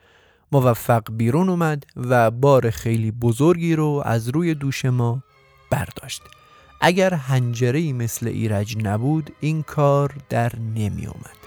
موفق 0.53 1.03
بیرون 1.11 1.49
اومد 1.49 1.87
و 1.97 2.31
بار 2.31 2.71
خیلی 2.71 3.11
بزرگی 3.11 3.77
رو 3.77 4.03
از 4.05 4.29
روی 4.29 4.55
دوش 4.55 4.85
ما 4.85 5.23
برداشت. 5.71 6.23
اگر 6.81 7.15
هنجره 7.15 7.93
مثل 7.93 8.29
ایرج 8.29 8.77
نبود 8.83 9.31
این 9.41 9.63
کار 9.63 10.15
در 10.29 10.53
نمی 10.59 11.07
اومد 11.07 11.46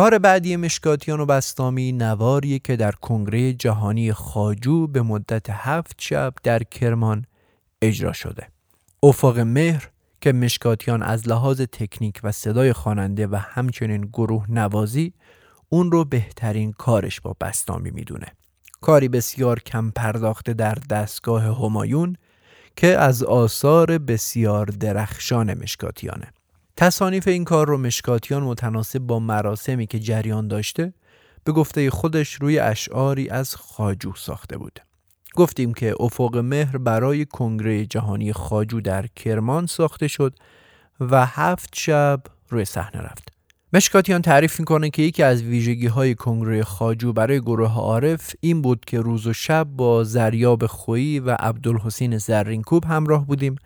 کار 0.00 0.18
بعدی 0.18 0.56
مشکاتیان 0.56 1.20
و 1.20 1.26
بستامی 1.26 1.92
نواریه 1.92 2.58
که 2.58 2.76
در 2.76 2.92
کنگره 2.92 3.52
جهانی 3.52 4.12
خاجو 4.12 4.86
به 4.86 5.02
مدت 5.02 5.50
هفت 5.50 5.96
شب 5.98 6.34
در 6.42 6.62
کرمان 6.62 7.24
اجرا 7.82 8.12
شده. 8.12 8.48
افاق 9.02 9.38
مهر 9.38 9.90
که 10.20 10.32
مشکاتیان 10.32 11.02
از 11.02 11.28
لحاظ 11.28 11.60
تکنیک 11.60 12.20
و 12.24 12.32
صدای 12.32 12.72
خواننده 12.72 13.26
و 13.26 13.36
همچنین 13.36 14.00
گروه 14.00 14.44
نوازی 14.48 15.12
اون 15.68 15.92
رو 15.92 16.04
بهترین 16.04 16.72
کارش 16.72 17.20
با 17.20 17.36
بستامی 17.40 17.90
می‌دونه. 17.90 18.26
کاری 18.80 19.08
بسیار 19.08 19.58
کم 19.58 19.90
پرداخته 19.90 20.52
در 20.52 20.74
دستگاه 20.74 21.42
همایون 21.42 22.16
که 22.76 22.86
از 22.86 23.22
آثار 23.22 23.98
بسیار 23.98 24.66
درخشان 24.66 25.54
مشکاتیانه. 25.54 26.32
تصانیف 26.80 27.28
این 27.28 27.44
کار 27.44 27.68
رو 27.68 27.78
مشکاتیان 27.78 28.42
متناسب 28.42 28.98
با 28.98 29.18
مراسمی 29.18 29.86
که 29.86 29.98
جریان 29.98 30.48
داشته 30.48 30.92
به 31.44 31.52
گفته 31.52 31.90
خودش 31.90 32.34
روی 32.34 32.58
اشعاری 32.58 33.28
از 33.28 33.56
خاجو 33.56 34.12
ساخته 34.16 34.58
بود. 34.58 34.80
گفتیم 35.36 35.74
که 35.74 35.94
افق 36.00 36.36
مهر 36.36 36.78
برای 36.78 37.24
کنگره 37.24 37.86
جهانی 37.86 38.32
خاجو 38.32 38.80
در 38.80 39.06
کرمان 39.06 39.66
ساخته 39.66 40.08
شد 40.08 40.34
و 41.00 41.26
هفت 41.26 41.70
شب 41.76 42.22
روی 42.48 42.64
صحنه 42.64 43.02
رفت. 43.02 43.32
مشکاتیان 43.72 44.22
تعریف 44.22 44.60
می‌کنه 44.60 44.90
که 44.90 45.02
یکی 45.02 45.22
از 45.22 45.42
ویژگی 45.42 45.86
های 45.86 46.14
کنگره 46.14 46.64
خاجو 46.64 47.12
برای 47.12 47.40
گروه 47.40 47.74
عارف 47.74 48.34
این 48.40 48.62
بود 48.62 48.84
که 48.84 49.00
روز 49.00 49.26
و 49.26 49.32
شب 49.32 49.64
با 49.64 50.04
زریاب 50.04 50.66
خویی 50.66 51.20
و 51.20 51.36
عبدالحسین 51.40 52.18
زرینکوب 52.18 52.84
همراه 52.84 53.26
بودیم 53.26 53.56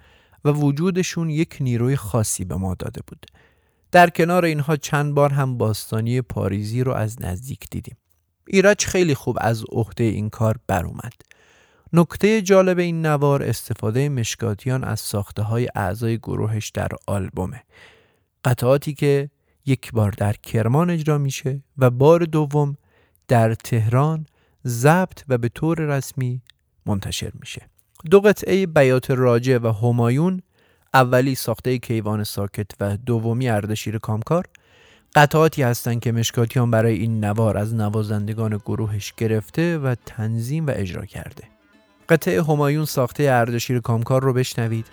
و 0.44 0.48
وجودشون 0.48 1.30
یک 1.30 1.56
نیروی 1.60 1.96
خاصی 1.96 2.44
به 2.44 2.56
ما 2.56 2.74
داده 2.74 3.00
بود. 3.06 3.26
در 3.92 4.10
کنار 4.10 4.44
اینها 4.44 4.76
چند 4.76 5.14
بار 5.14 5.32
هم 5.32 5.58
باستانی 5.58 6.20
پاریزی 6.20 6.84
رو 6.84 6.92
از 6.92 7.22
نزدیک 7.22 7.70
دیدیم. 7.70 7.96
ایرج 8.46 8.84
خیلی 8.84 9.14
خوب 9.14 9.38
از 9.40 9.64
عهده 9.72 10.04
این 10.04 10.30
کار 10.30 10.56
بر 10.66 10.84
اومد. 10.84 11.12
نکته 11.92 12.42
جالب 12.42 12.78
این 12.78 13.06
نوار 13.06 13.42
استفاده 13.42 14.08
مشکاتیان 14.08 14.84
از 14.84 15.00
ساخته 15.00 15.42
های 15.42 15.68
اعضای 15.74 16.18
گروهش 16.18 16.70
در 16.70 16.88
آلبومه. 17.06 17.62
قطعاتی 18.44 18.94
که 18.94 19.30
یک 19.66 19.92
بار 19.92 20.10
در 20.10 20.32
کرمان 20.32 20.90
اجرا 20.90 21.18
میشه 21.18 21.62
و 21.78 21.90
بار 21.90 22.24
دوم 22.24 22.76
در 23.28 23.54
تهران 23.54 24.26
ضبط 24.66 25.22
و 25.28 25.38
به 25.38 25.48
طور 25.48 25.78
رسمی 25.78 26.42
منتشر 26.86 27.32
میشه. 27.40 27.68
دو 28.10 28.20
قطعه 28.20 28.66
بیات 28.66 29.10
راجع 29.10 29.58
و 29.58 29.72
همایون 29.72 30.42
اولی 30.94 31.34
ساخته 31.34 31.78
کیوان 31.78 32.24
ساکت 32.24 32.70
و 32.80 32.96
دومی 32.96 33.48
اردشیر 33.48 33.98
کامکار. 33.98 34.44
قطعاتی 35.14 35.62
هستند 35.62 36.00
که 36.00 36.12
مشکاتیان 36.12 36.70
برای 36.70 36.94
این 36.94 37.24
نوار 37.24 37.58
از 37.58 37.74
نوازندگان 37.74 38.60
گروهش 38.66 39.14
گرفته 39.16 39.78
و 39.78 39.94
تنظیم 40.06 40.66
و 40.66 40.72
اجرا 40.74 41.04
کرده. 41.04 41.44
قطعه 42.08 42.42
همایون 42.42 42.84
ساخته 42.84 43.24
اردشیر 43.30 43.80
کامکار 43.80 44.22
رو 44.22 44.32
بشنوید. 44.32 44.86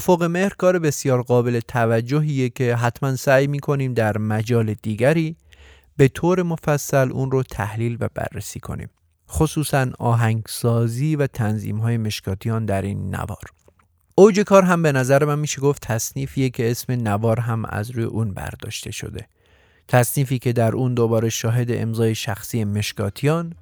افق 0.00 0.22
مهر 0.22 0.48
کار 0.48 0.78
بسیار 0.78 1.22
قابل 1.22 1.60
توجهیه 1.60 2.48
که 2.48 2.76
حتما 2.76 3.16
سعی 3.16 3.46
می‌کنیم 3.46 3.94
در 3.94 4.18
مجال 4.18 4.74
دیگری 4.82 5.36
به 5.96 6.08
طور 6.08 6.42
مفصل 6.42 7.12
اون 7.12 7.30
رو 7.30 7.42
تحلیل 7.42 7.96
و 8.00 8.08
بررسی 8.14 8.60
کنیم 8.60 8.90
خصوصا 9.30 9.86
آهنگسازی 9.98 11.16
و 11.16 11.26
تنظیم 11.26 11.78
های 11.78 11.96
مشکاتیان 11.96 12.64
در 12.64 12.82
این 12.82 13.14
نوار. 13.14 13.44
اوج 14.14 14.40
کار 14.40 14.62
هم 14.62 14.82
به 14.82 14.92
نظر 14.92 15.24
من 15.24 15.38
میشه 15.38 15.60
گفت 15.60 15.82
تصنیفیه 15.82 16.50
که 16.50 16.70
اسم 16.70 16.92
نوار 16.92 17.40
هم 17.40 17.64
از 17.64 17.90
روی 17.90 18.04
اون 18.04 18.34
برداشته 18.34 18.90
شده. 18.90 19.26
تصنیفی 19.88 20.38
که 20.38 20.52
در 20.52 20.72
اون 20.72 20.94
دوباره 20.94 21.28
شاهد 21.28 21.68
امضای 21.70 22.14
شخصی 22.14 22.64
مشکاتیان 22.64 23.54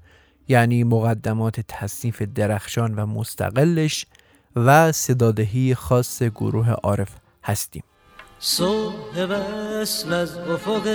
یعنی 0.49 0.84
مقدمات 0.84 1.61
تصنیف 1.68 2.22
درخشان 2.22 2.95
و 2.95 3.07
مستقلش 3.07 4.07
و 4.66 4.92
صدادهی 4.92 5.74
خاص 5.74 6.22
گروه 6.22 6.70
عارف 6.70 7.09
هستیم. 7.44 7.82
صبح 8.40 9.24
وصل 9.24 10.12
از 10.12 10.38
افق 10.38 10.86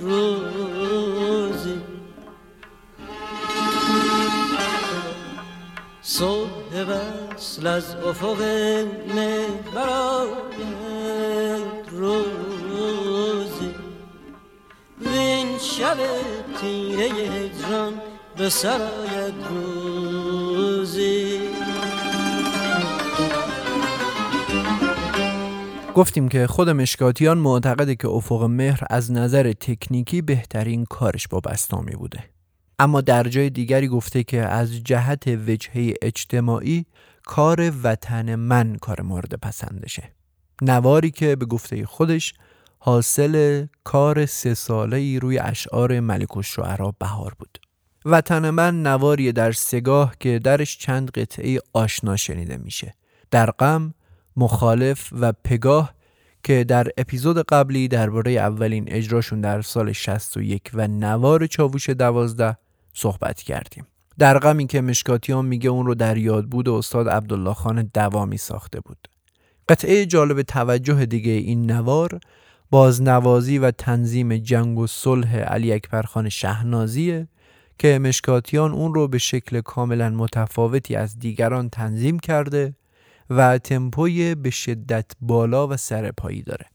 روزی. 0.00 1.80
صبح 6.02 6.84
وصل 6.88 7.66
از 7.66 7.94
افق 7.94 8.40
روزی. 11.90 13.74
این 15.00 15.58
شب 15.58 15.96
تیره 16.60 17.04
هجران 17.04 17.94
به 18.38 18.48
سرایت 18.48 19.34
روزی 19.50 21.38
گفتیم 25.94 26.28
که 26.28 26.46
خود 26.46 26.70
مشکاتیان 26.70 27.38
معتقده 27.38 27.94
که 27.94 28.08
افق 28.08 28.42
مهر 28.42 28.80
از 28.90 29.12
نظر 29.12 29.52
تکنیکی 29.52 30.22
بهترین 30.22 30.84
کارش 30.84 31.28
با 31.28 31.40
بستامی 31.40 31.92
بوده. 31.92 32.24
اما 32.78 33.00
در 33.00 33.28
جای 33.28 33.50
دیگری 33.50 33.88
گفته 33.88 34.22
که 34.24 34.40
از 34.40 34.82
جهت 34.82 35.26
وجهه 35.26 35.94
اجتماعی 36.02 36.86
کار 37.24 37.72
وطن 37.82 38.34
من 38.34 38.76
کار 38.76 39.02
مورد 39.02 39.34
پسندشه. 39.34 40.12
نواری 40.62 41.10
که 41.10 41.36
به 41.36 41.46
گفته 41.46 41.86
خودش 41.86 42.34
حاصل 42.78 43.66
کار 43.84 44.26
سه 44.26 44.54
ساله 44.54 44.96
ای 44.96 45.18
روی 45.18 45.38
اشعار 45.38 46.00
ملک 46.00 46.36
الشعرا 46.36 46.94
بهار 46.98 47.34
بود. 47.38 47.58
وطن 48.04 48.50
من 48.50 48.82
نواری 48.82 49.32
در 49.32 49.52
سگاه 49.52 50.14
که 50.20 50.38
درش 50.38 50.78
چند 50.78 51.10
قطعه 51.10 51.60
آشنا 51.72 52.16
شنیده 52.16 52.56
میشه. 52.56 52.94
در 53.30 53.50
غم 53.50 53.94
مخالف 54.36 55.08
و 55.12 55.32
پگاه 55.44 55.94
که 56.42 56.64
در 56.64 56.88
اپیزود 56.96 57.38
قبلی 57.38 57.88
درباره 57.88 58.32
اولین 58.32 58.84
اجراشون 58.88 59.40
در 59.40 59.62
سال 59.62 59.92
61 59.92 60.70
و 60.74 60.88
نوار 60.88 61.46
چاووش 61.46 61.90
دوازده 61.90 62.56
صحبت 62.92 63.42
کردیم. 63.42 63.86
در 64.18 64.38
غمی 64.38 64.66
که 64.66 64.80
مشکاتیان 64.80 65.44
میگه 65.44 65.70
اون 65.70 65.86
رو 65.86 65.94
در 65.94 66.16
یاد 66.16 66.46
بود 66.46 66.68
استاد 66.68 67.08
عبدالله 67.08 67.54
خان 67.54 67.90
دوامی 67.94 68.36
ساخته 68.36 68.80
بود. 68.80 69.08
قطعه 69.68 70.06
جالب 70.06 70.42
توجه 70.42 71.06
دیگه 71.06 71.32
این 71.32 71.70
نوار 71.70 72.20
بازنوازی 72.70 73.58
و 73.58 73.70
تنظیم 73.70 74.36
جنگ 74.36 74.78
و 74.78 74.86
صلح 74.86 75.36
علی 75.36 75.72
اکبر 75.72 76.02
خان 76.02 76.28
شهنازیه 76.28 77.28
که 77.78 77.98
مشکاتیان 77.98 78.72
اون 78.72 78.94
رو 78.94 79.08
به 79.08 79.18
شکل 79.18 79.60
کاملا 79.60 80.10
متفاوتی 80.10 80.96
از 80.96 81.18
دیگران 81.18 81.68
تنظیم 81.68 82.18
کرده 82.18 82.76
و 83.30 83.58
تمپوی 83.58 84.34
به 84.34 84.50
شدت 84.50 85.12
بالا 85.20 85.68
و 85.68 85.76
سرپایی 85.76 86.42
داره. 86.42 86.73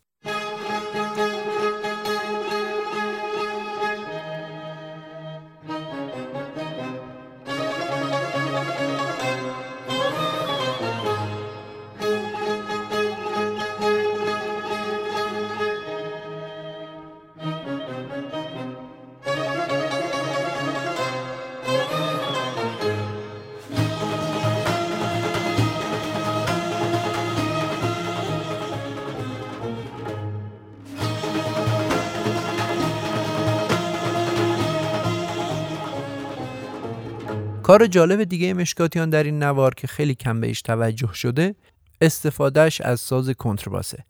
کار 37.70 37.88
جالب 37.88 38.24
دیگه 38.24 38.54
مشکاتیان 38.54 39.10
در 39.10 39.24
این 39.24 39.44
نوار 39.44 39.74
که 39.74 39.88
خیلی 39.88 40.16
کم 40.16 40.42
بهش 40.42 40.62
توجه 40.62 41.14
شده 41.14 41.56
استفادهش 42.02 42.82
از 42.82 43.00
ساز 43.00 43.30
کنترباسه 43.30 44.06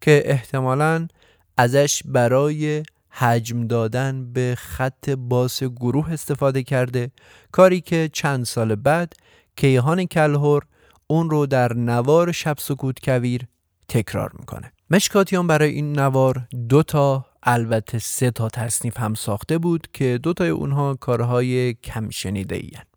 که 0.00 0.22
احتمالا 0.24 1.08
ازش 1.56 2.02
برای 2.04 2.82
حجم 3.08 3.66
دادن 3.66 4.32
به 4.32 4.54
خط 4.58 5.10
باس 5.10 5.62
گروه 5.62 6.12
استفاده 6.12 6.62
کرده 6.62 7.10
کاری 7.52 7.80
که 7.80 8.10
چند 8.12 8.44
سال 8.44 8.74
بعد 8.74 9.12
کیهان 9.56 10.04
کلهور 10.04 10.62
اون 11.06 11.30
رو 11.30 11.46
در 11.46 11.72
نوار 11.72 12.32
شب 12.32 12.56
سکوت 12.58 13.04
کویر 13.04 13.46
تکرار 13.88 14.32
می‌کنه 14.38 14.72
مشکاتیان 14.90 15.46
برای 15.46 15.70
این 15.70 15.98
نوار 15.98 16.46
دو 16.68 16.82
تا 16.82 17.26
البته 17.42 17.98
سه 17.98 18.30
تا 18.30 18.48
تصنیف 18.48 19.00
هم 19.00 19.14
ساخته 19.14 19.58
بود 19.58 19.86
که 19.92 20.18
دو 20.22 20.32
تای 20.32 20.48
اونها 20.48 20.94
کارهای 20.94 21.74
کم 21.74 22.10
شنیده 22.10 22.56
این. 22.56 22.89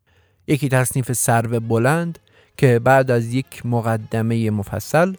یکی 0.48 0.70
تصنیف 0.70 1.12
سرو 1.12 1.60
بلند 1.60 2.20
که 2.58 2.80
بعد 2.80 3.12
از 3.12 3.34
یک 3.34 3.66
مقدمه 3.66 4.50
مفصل 4.50 5.14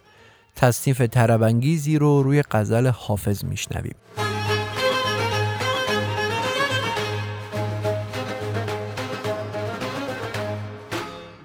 تصنیف 0.57 1.03
تربنگیزی 1.13 1.99
رو 1.99 2.23
روی 2.23 2.43
غزل 2.51 2.87
حافظ 2.87 3.45
میشنویم. 3.45 3.95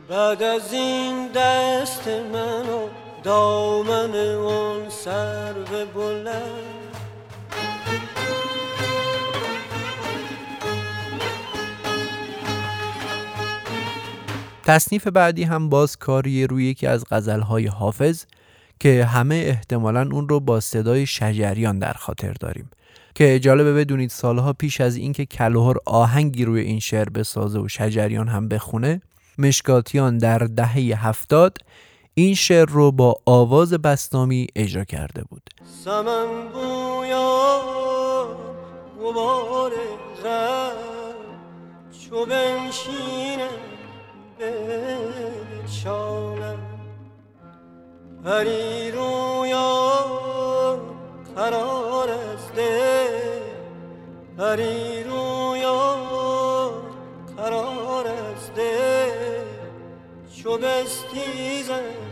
بعد 0.10 0.44
از 0.44 0.74
این 0.74 1.28
دست 1.28 2.08
منو 2.08 2.88
دامن 3.24 4.16
اون 4.16 4.90
سرو 4.90 5.86
بلند 5.96 6.79
تصنیف 14.70 15.08
بعدی 15.08 15.44
هم 15.44 15.70
باز 15.70 15.98
کاری 15.98 16.48
روی 16.48 16.66
یکی 16.66 16.88
از 16.88 17.06
غزلهای 17.12 17.68
حافظ 17.68 18.26
که 18.80 19.06
همه 19.06 19.36
احتمالا 19.36 20.10
اون 20.12 20.30
رو 20.30 20.40
با 20.40 20.60
صدای 20.60 21.06
شجریان 21.06 21.80
در 21.80 21.94
خاطر 21.94 22.34
داریم. 22.34 22.70
که 23.16 23.40
جالبه 23.40 23.74
بدونید 23.74 24.10
سالها 24.10 24.54
پیش 24.54 24.82
از 24.82 24.96
اینکه 24.96 25.26
کلهر 25.26 25.76
آهنگی 25.86 26.46
روی 26.46 26.62
این 26.62 26.80
شعر 26.80 27.10
بسازه 27.10 27.60
و 27.60 27.68
شجریان 27.68 28.28
هم 28.28 28.48
بخونه 28.48 29.02
مشکاتیان 29.38 30.18
در 30.18 30.38
دهه 30.38 31.08
هفتاد 31.08 31.58
این 32.14 32.36
شعر 32.36 32.70
رو 32.70 32.92
با 32.92 33.16
آواز 33.26 33.74
بستامی 33.74 34.48
اجرا 34.56 34.84
کرده 34.84 35.24
بود. 35.24 35.50
سمن 35.86 36.28
بویا 36.54 37.60
چو 42.10 42.26
بچالم 45.60 46.00
پری 48.26 48.92
رویا 48.92 49.86
قرار 51.36 52.10
ده 52.56 53.42
پری 54.38 55.04
رویا 55.04 55.96
قرار 57.38 58.06
ده 58.56 59.46
چو 60.36 60.58
بستیزم 60.58 62.10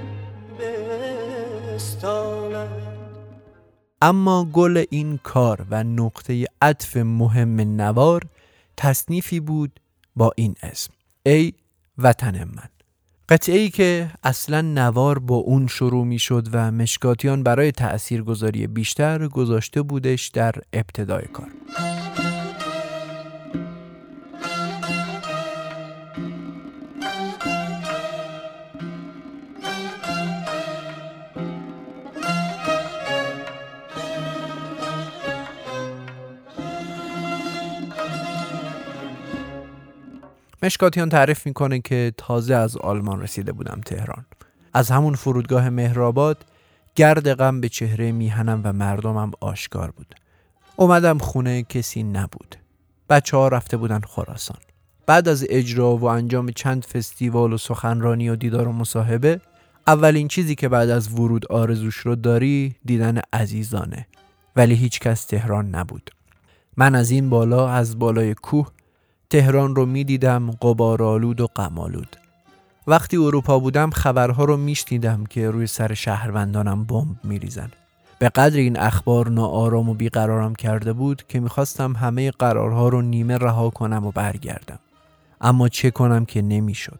اما 4.02 4.46
گل 4.54 4.84
این 4.90 5.20
کار 5.24 5.66
و 5.72 5.84
نقطه 5.84 6.46
عطف 6.62 6.98
مهم 6.98 7.62
نوار 7.82 8.22
تصنیفی 8.78 9.40
بود 9.40 9.80
با 10.16 10.32
این 10.36 10.56
اسم. 10.64 10.94
ای 11.26 11.54
وطن 11.98 12.44
من. 12.44 12.70
قطعه 13.30 13.70
که 13.70 14.12
اصلا 14.24 14.62
نوار 14.62 15.20
با 15.20 15.36
اون 15.36 15.68
شروع 15.68 16.06
می 16.06 16.20
شد 16.20 16.48
و 16.52 16.72
مشکاتیان 16.72 17.44
برای 17.44 17.72
تأثیرگذاری 17.72 18.68
بیشتر 18.68 19.28
گذاشته 19.28 19.82
بودش 19.82 20.28
در 20.28 20.56
ابتدای 20.74 21.26
کار. 21.34 21.48
مشکاتیان 40.64 41.10
تعریف 41.10 41.46
می‌کنه 41.46 41.80
که 41.80 42.14
تازه 42.18 42.56
از 42.56 42.78
آلمان 42.78 43.22
رسیده 43.22 43.52
بودم 43.52 43.82
تهران. 43.86 44.26
از 44.74 44.92
همون 44.92 45.16
فرودگاه 45.16 45.70
مهرآباد 45.70 46.46
گرد 46.96 47.34
غم 47.34 47.62
به 47.62 47.70
چهره 47.70 48.12
میهنم 48.12 48.62
و 48.64 48.74
مردمم 48.74 49.32
آشکار 49.40 49.92
بود. 49.92 50.16
اومدم 50.76 51.18
خونه 51.18 51.64
کسی 51.64 52.04
نبود. 52.04 52.56
بچه 53.10 53.38
ها 53.38 53.48
رفته 53.48 53.78
بودن 53.78 54.00
خراسان. 54.00 54.58
بعد 55.06 55.28
از 55.28 55.46
اجرا 55.50 55.98
و 55.98 56.04
انجام 56.04 56.52
چند 56.52 56.86
فستیوال 56.86 57.54
و 57.54 57.58
سخنرانی 57.58 58.30
و 58.30 58.36
دیدار 58.36 58.68
و 58.68 58.72
مصاحبه 58.72 59.42
اولین 59.88 60.28
چیزی 60.28 60.56
که 60.56 60.70
بعد 60.70 60.90
از 60.90 61.14
ورود 61.14 61.52
آرزوش 61.52 61.96
رو 61.96 62.16
داری 62.16 62.76
دیدن 62.86 63.22
عزیزانه. 63.34 64.08
ولی 64.56 64.76
هیچ 64.76 65.00
کس 65.00 65.26
تهران 65.26 65.76
نبود. 65.76 66.12
من 66.78 66.96
از 66.96 67.12
این 67.12 67.30
بالا 67.30 67.70
از 67.70 68.00
بالای 68.00 68.34
کوه 68.34 68.68
تهران 69.30 69.76
رو 69.76 69.86
می 69.86 70.04
دیدم 70.04 70.52
قبارالود 70.52 71.42
و 71.42 71.48
قمالود 71.56 72.16
وقتی 72.88 73.18
اروپا 73.18 73.60
بودم 73.60 73.90
خبرها 73.90 74.46
رو 74.46 74.58
میشنیدم 74.58 75.24
که 75.24 75.50
روی 75.50 75.68
سر 75.68 75.94
شهروندانم 75.94 76.84
بمب 76.84 77.16
میریزن. 77.24 77.72
به 78.20 78.30
قدر 78.30 78.58
این 78.58 78.80
اخبار 78.80 79.30
ناآرام 79.30 79.90
و 79.90 79.94
بیقرارم 79.94 80.56
کرده 80.56 80.94
بود 80.94 81.24
که 81.28 81.40
می‌خواستم 81.40 81.96
همه 81.96 82.32
قرارها 82.32 82.90
رو 82.90 83.02
نیمه 83.02 83.38
رها 83.38 83.70
کنم 83.70 84.06
و 84.06 84.12
برگردم. 84.12 84.80
اما 85.42 85.70
چه 85.70 85.92
کنم 85.92 86.26
که 86.26 86.42
نمی‌شد. 86.42 87.00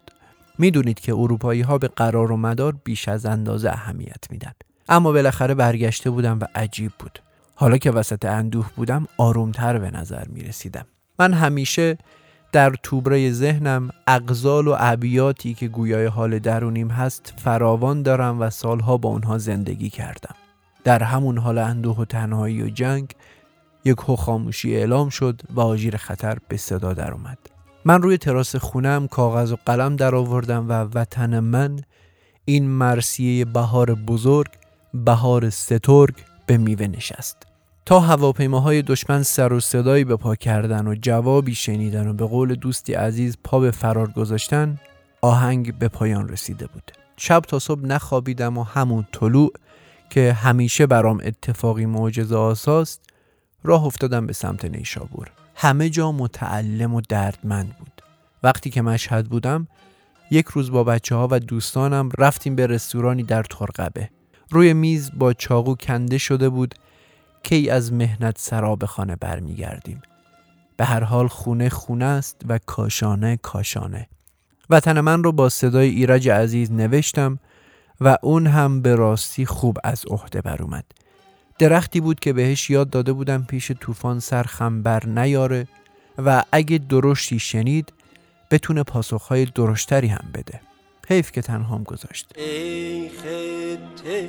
می‌دونید 0.58 1.00
که 1.00 1.12
اروپایی 1.12 1.60
ها 1.60 1.78
به 1.78 1.88
قرار 1.88 2.32
و 2.32 2.36
مدار 2.36 2.76
بیش 2.84 3.08
از 3.08 3.26
اندازه 3.26 3.70
اهمیت 3.70 4.30
میدن. 4.30 4.52
اما 4.88 5.12
بالاخره 5.12 5.54
برگشته 5.54 6.10
بودم 6.10 6.38
و 6.40 6.44
عجیب 6.54 6.92
بود. 6.98 7.18
حالا 7.54 7.78
که 7.78 7.90
وسط 7.90 8.24
اندوه 8.24 8.70
بودم 8.76 9.06
آرومتر 9.16 9.78
به 9.78 9.90
نظر 9.90 10.24
می 10.28 10.40
رسیدم. 10.40 10.86
من 11.18 11.32
همیشه 11.32 11.98
در 12.52 12.74
توبره 12.82 13.32
ذهنم 13.32 13.90
اقزال 14.06 14.68
و 14.68 14.72
عبیاتی 14.72 15.54
که 15.54 15.68
گویای 15.68 16.06
حال 16.06 16.38
درونیم 16.38 16.88
هست 16.88 17.34
فراوان 17.36 18.02
دارم 18.02 18.40
و 18.40 18.50
سالها 18.50 18.96
با 18.96 19.08
اونها 19.08 19.38
زندگی 19.38 19.90
کردم. 19.90 20.34
در 20.84 21.02
همون 21.02 21.38
حال 21.38 21.58
اندوه 21.58 21.96
و 21.96 22.04
تنهایی 22.04 22.62
و 22.62 22.68
جنگ 22.68 23.10
یک 23.84 24.00
خاموشی 24.00 24.76
اعلام 24.76 25.08
شد 25.08 25.40
و 25.50 25.60
آژیر 25.60 25.96
خطر 25.96 26.38
به 26.48 26.56
صدا 26.56 26.94
در 26.94 27.12
اومد. 27.12 27.38
من 27.84 28.02
روی 28.02 28.18
تراس 28.18 28.56
خونم 28.56 29.08
کاغذ 29.08 29.52
و 29.52 29.56
قلم 29.66 29.96
در 29.96 30.14
آوردم 30.14 30.68
و 30.68 30.72
وطن 30.72 31.40
من 31.40 31.80
این 32.44 32.68
مرسیه 32.68 33.44
بهار 33.44 33.94
بزرگ 33.94 34.48
بهار 34.94 35.50
سترگ 35.50 36.14
به 36.46 36.56
میوه 36.56 36.86
نشست 36.86 37.47
تا 37.88 38.00
هواپیماهای 38.00 38.82
دشمن 38.82 39.22
سر 39.22 39.52
و 39.52 39.60
صدایی 39.60 40.04
به 40.04 40.16
پا 40.16 40.34
کردن 40.34 40.86
و 40.86 40.94
جوابی 40.94 41.54
شنیدن 41.54 42.08
و 42.08 42.12
به 42.12 42.26
قول 42.26 42.54
دوستی 42.54 42.94
عزیز 42.94 43.36
پا 43.44 43.60
به 43.60 43.70
فرار 43.70 44.10
گذاشتن 44.10 44.78
آهنگ 45.22 45.78
به 45.78 45.88
پایان 45.88 46.28
رسیده 46.28 46.66
بود. 46.66 46.92
شب 47.16 47.40
تا 47.40 47.58
صبح 47.58 47.80
نخوابیدم 47.80 48.58
و 48.58 48.62
همون 48.62 49.06
طلوع 49.12 49.52
که 50.10 50.32
همیشه 50.32 50.86
برام 50.86 51.20
اتفاقی 51.24 51.86
معجزه 51.86 52.36
آساست 52.36 53.00
راه 53.64 53.84
افتادم 53.84 54.26
به 54.26 54.32
سمت 54.32 54.64
نیشابور. 54.64 55.30
همه 55.54 55.90
جا 55.90 56.12
متعلم 56.12 56.94
و 56.94 57.00
دردمند 57.00 57.76
بود. 57.78 58.02
وقتی 58.42 58.70
که 58.70 58.82
مشهد 58.82 59.28
بودم 59.28 59.68
یک 60.30 60.46
روز 60.46 60.70
با 60.70 60.84
بچه 60.84 61.14
ها 61.14 61.28
و 61.30 61.40
دوستانم 61.40 62.08
رفتیم 62.18 62.56
به 62.56 62.66
رستورانی 62.66 63.22
در 63.22 63.42
ترقبه. 63.42 64.10
روی 64.50 64.72
میز 64.72 65.10
با 65.14 65.32
چاقو 65.32 65.74
کنده 65.74 66.18
شده 66.18 66.48
بود 66.48 66.74
کی 67.42 67.70
از 67.70 67.92
مهنت 67.92 68.38
سراب 68.38 68.84
خانه 68.84 69.16
برمیگردیم؟ 69.16 70.02
به 70.76 70.84
هر 70.84 71.04
حال 71.04 71.28
خونه 71.28 71.68
خونه 71.68 72.04
است 72.04 72.36
و 72.48 72.58
کاشانه 72.66 73.38
کاشانه. 73.42 74.08
وطن 74.70 75.00
من 75.00 75.24
رو 75.24 75.32
با 75.32 75.48
صدای 75.48 75.88
ایرج 75.88 76.28
عزیز 76.28 76.72
نوشتم 76.72 77.38
و 78.00 78.16
اون 78.22 78.46
هم 78.46 78.82
به 78.82 78.94
راستی 78.94 79.46
خوب 79.46 79.78
از 79.84 80.04
عهده 80.06 80.40
بر 80.40 80.62
اومد. 80.62 80.84
درختی 81.58 82.00
بود 82.00 82.20
که 82.20 82.32
بهش 82.32 82.70
یاد 82.70 82.90
داده 82.90 83.12
بودم 83.12 83.44
پیش 83.44 83.72
طوفان 83.72 84.20
سرخم 84.20 84.82
بر 84.82 85.06
نیاره 85.06 85.68
و 86.18 86.44
اگه 86.52 86.78
درشتی 86.78 87.38
شنید 87.38 87.92
بتونه 88.50 88.82
پاسخهای 88.82 89.44
درشتری 89.44 90.08
هم 90.08 90.28
بده. 90.34 90.60
حیف 91.08 91.32
که 91.32 91.42
تنهام 91.42 91.82
گذاشت. 91.82 92.32
ای 92.36 93.08
خطه 93.08 94.28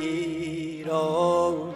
ایران. 0.00 1.74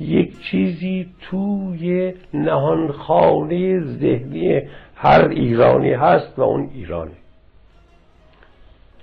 یک 0.00 0.40
چیزی 0.50 1.14
توی 1.20 2.14
نهانخانه 2.34 3.80
ذهنی 3.80 4.62
هر 4.94 5.28
ایرانی 5.28 5.92
هست 5.92 6.38
و 6.38 6.42
اون 6.42 6.70
ایرانه. 6.74 7.16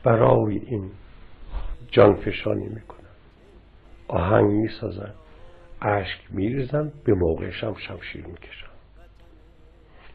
برای 0.03 0.57
این 0.57 0.91
جانفشانی 1.91 2.67
می‌کنن 2.67 2.99
آهنگ 4.07 4.51
می‌سازن 4.51 5.13
اشک 5.81 6.19
میریزن 6.29 6.91
به 7.03 7.13
موقعش 7.13 7.63
هم 7.63 7.75
شمشیر 7.75 8.25
می‌کشن 8.25 8.65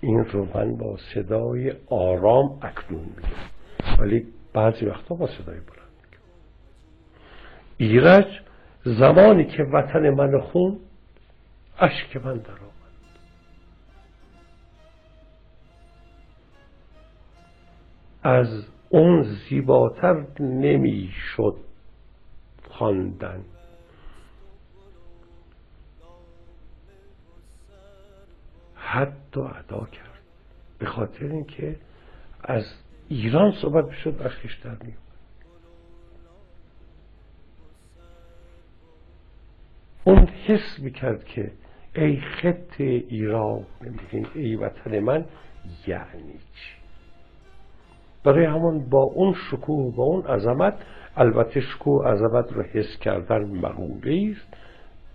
این 0.00 0.24
رو 0.24 0.48
من 0.54 0.76
با 0.76 0.96
صدای 1.14 1.72
آرام 1.86 2.58
اکنون 2.62 3.04
میگم. 3.16 3.98
ولی 3.98 4.26
بعضی 4.52 4.86
وقتا 4.86 5.14
با 5.14 5.26
صدای 5.26 5.60
بلند 5.60 5.90
ایرج 7.76 8.40
زمانی 8.84 9.44
که 9.44 9.62
وطن 9.62 10.10
من 10.10 10.40
خون 10.40 10.80
اشک 11.78 12.16
من 12.16 12.36
در 12.36 12.50
آمد. 12.50 12.70
از 18.22 18.64
اون 18.88 19.22
زیباتر 19.22 20.24
نمی‌شد 20.40 21.56
خواندن. 22.70 23.44
حتی 28.74 29.40
ادا 29.40 29.86
کرد. 29.92 30.20
به 30.78 30.86
خاطر 30.86 31.24
اینکه 31.24 31.76
از 32.40 32.64
ایران 33.10 33.52
صحبت 33.52 33.84
بشد 33.84 34.22
اشکش 34.24 34.58
در 34.64 34.70
میومد 34.70 34.96
اون 40.04 40.26
حس 40.26 40.78
می‌کرد 40.78 41.24
که 41.24 41.52
ای 41.96 42.20
خط 42.20 42.80
ایران 42.80 43.66
ای 44.34 44.56
وطن 44.56 44.98
من 44.98 45.24
یعنی 45.86 46.32
چی؟ 46.32 46.80
برای 48.24 48.44
همون 48.44 48.90
با 48.90 49.02
اون 49.02 49.34
شکوه 49.50 49.96
با 49.96 50.04
اون 50.04 50.22
عظمت 50.26 50.74
البته 51.16 51.60
شکوه 51.60 52.08
عظمت 52.08 52.52
رو 52.52 52.62
حس 52.62 52.98
کردن 53.00 53.44
مقوله 53.44 54.34
است. 54.36 54.54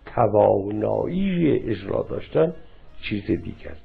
توانایی 0.05 1.51
اجرا 1.51 2.05
داشتن 2.09 2.53
چیز 3.01 3.25
دیگر. 3.25 3.75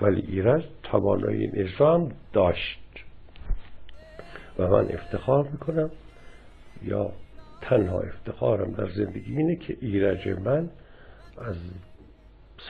ولی 0.00 0.20
ایرج 0.20 0.64
توانایی 0.82 1.50
اجرا 1.54 1.94
هم 1.94 2.08
داشت. 2.32 2.87
و 4.58 4.68
من 4.68 4.88
افتخار 4.92 5.48
می‌کنم 5.48 5.90
یا 6.82 7.12
تنها 7.60 8.00
افتخارم 8.00 8.72
در 8.72 8.90
زندگی 8.90 9.36
اینه 9.36 9.56
که 9.56 9.76
ایرج 9.80 10.28
من 10.28 10.70
از 11.38 11.56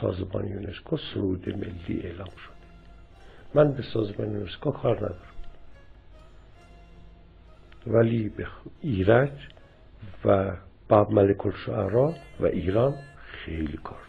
سازمان 0.00 0.48
یونسکو 0.48 0.96
سرود 1.14 1.48
ملی 1.48 2.00
اعلام 2.00 2.26
شده. 2.26 2.54
من 3.54 3.72
به 3.72 3.82
سازمان 3.82 4.32
یونسکو 4.32 4.70
کار 4.70 4.96
ندارم. 4.96 5.14
ولی 7.86 8.28
به 8.28 8.46
ایرج 8.80 9.48
و 10.24 10.52
باب 10.88 11.12
ملک 11.12 11.46
الشعرا 11.46 12.14
و 12.40 12.46
ایران 12.46 12.94
خیلی 13.44 13.78
کار 13.84 14.07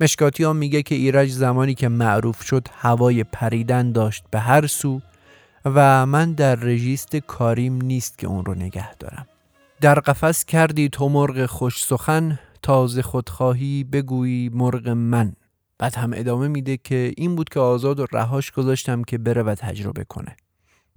مشکاتی 0.00 0.44
ها 0.44 0.52
میگه 0.52 0.82
که 0.82 0.94
ایرج 0.94 1.30
زمانی 1.30 1.74
که 1.74 1.88
معروف 1.88 2.42
شد 2.42 2.68
هوای 2.72 3.24
پریدن 3.24 3.92
داشت 3.92 4.24
به 4.30 4.38
هر 4.38 4.66
سو 4.66 5.00
و 5.64 6.06
من 6.06 6.32
در 6.32 6.54
رژیست 6.54 7.16
کاریم 7.16 7.82
نیست 7.82 8.18
که 8.18 8.26
اون 8.26 8.44
رو 8.44 8.54
نگه 8.54 8.94
دارم. 8.94 9.26
در 9.80 10.00
قفس 10.00 10.44
کردی 10.44 10.88
تو 10.88 11.08
مرغ 11.08 11.46
خوش 11.46 11.84
سخن 11.84 12.38
تازه 12.62 13.02
خودخواهی 13.02 13.84
بگویی 13.84 14.48
مرغ 14.48 14.88
من. 14.88 15.32
بعد 15.78 15.94
هم 15.94 16.12
ادامه 16.14 16.48
میده 16.48 16.76
که 16.76 17.12
این 17.16 17.36
بود 17.36 17.48
که 17.48 17.60
آزاد 17.60 18.00
و 18.00 18.06
رهاش 18.12 18.52
گذاشتم 18.52 19.02
که 19.02 19.18
بره 19.18 19.42
و 19.42 19.54
تجربه 19.54 20.04
کنه. 20.04 20.36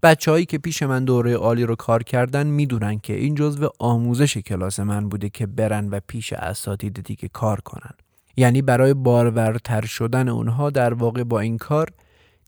بچههایی 0.06 0.46
که 0.46 0.58
پیش 0.58 0.84
من 0.84 1.06
دوره 1.06 1.34
عالی 1.34 1.64
رو 1.64 1.76
کار 1.76 2.04
کردن 2.04 2.48
می‌دونن 2.48 3.00
که 3.00 3.14
این 3.14 3.36
جزو 3.36 3.70
آموزش 3.80 4.38
کلاس 4.38 4.80
من 4.80 5.10
بوده 5.10 5.30
که 5.30 5.46
برن 5.46 5.90
و 5.90 6.00
پیش 6.08 6.34
اساتید 6.34 7.04
دیگه 7.04 7.28
کار 7.28 7.60
کنن. 7.60 7.94
یعنی 8.38 8.62
برای 8.62 8.94
بارورتر 8.94 9.86
شدن 9.86 10.30
اونها 10.30 10.70
در 10.70 10.94
واقع 10.94 11.24
با 11.24 11.40
این 11.40 11.58
کار 11.58 11.90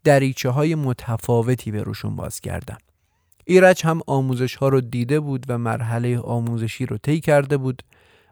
دریچه 0.03 0.49
های 0.49 0.75
متفاوتی 0.75 1.71
به 1.71 1.83
روشون 1.83 2.15
باز 2.15 2.39
کردم 2.39 2.77
ایرج 3.45 3.85
هم 3.85 4.01
آموزش 4.07 4.55
ها 4.55 4.69
رو 4.69 4.81
دیده 4.81 5.19
بود 5.19 5.45
و 5.49 5.57
مرحله 5.57 6.19
آموزشی 6.19 6.85
رو 6.85 6.97
طی 6.97 7.19
کرده 7.19 7.57
بود 7.57 7.83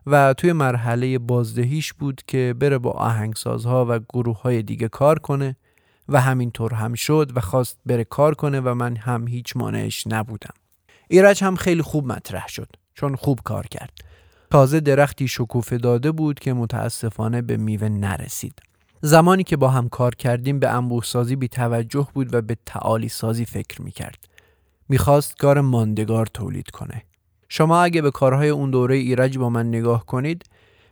و 0.07 0.34
توی 0.34 0.53
مرحله 0.53 1.19
بازدهیش 1.19 1.93
بود 1.93 2.21
که 2.28 2.55
بره 2.59 2.78
با 2.78 2.91
آهنگسازها 2.91 3.86
و 3.89 3.99
گروه 3.99 4.41
های 4.41 4.63
دیگه 4.63 4.88
کار 4.88 5.19
کنه 5.19 5.55
و 6.10 6.22
همینطور 6.22 6.74
هم 6.74 6.93
شد 6.93 7.32
و 7.36 7.39
خواست 7.39 7.78
بره 7.86 8.03
کار 8.03 8.36
کنه 8.36 8.62
و 8.62 8.74
من 8.74 8.95
هم 8.95 9.28
هیچ 9.28 9.58
مانعش 9.58 10.08
نبودم. 10.08 10.53
ایرج 11.08 11.43
هم 11.43 11.56
خیلی 11.56 11.82
خوب 11.82 12.08
مطرح 12.08 12.47
شد 12.47 12.70
چون 12.93 13.16
خوب 13.16 13.39
کار 13.43 13.68
کرد. 13.68 13.91
تازه 14.51 14.80
درختی 14.80 15.28
شکوفه 15.28 15.78
داده 15.78 16.12
بود 16.12 16.39
که 16.39 16.53
متاسفانه 16.53 17.41
به 17.41 17.58
میوه 17.58 17.89
نرسید. 17.89 18.60
زمانی 19.01 19.43
که 19.43 19.58
با 19.58 19.70
هم 19.70 19.89
کار 19.89 20.16
کردیم 20.16 20.60
به 20.60 20.70
انبوه 20.70 21.03
سازی 21.03 21.36
بی 21.36 21.47
توجه 21.47 22.08
بود 22.14 22.34
و 22.34 22.41
به 22.41 22.58
تعالی 22.66 23.10
سازی 23.10 23.45
فکر 23.45 23.82
می 23.82 23.91
کرد. 23.91 24.28
می‌خواست 24.89 25.38
کار 25.38 25.62
ماندگار 25.62 26.26
تولید 26.26 26.70
کنه. 26.70 27.03
شما 27.49 27.82
اگه 27.82 28.01
به 28.01 28.12
کارهای 28.12 28.49
اون 28.49 28.72
دوره 28.72 28.95
ایرج 28.95 29.38
با 29.38 29.49
من 29.49 29.68
نگاه 29.68 30.06
کنید 30.06 30.43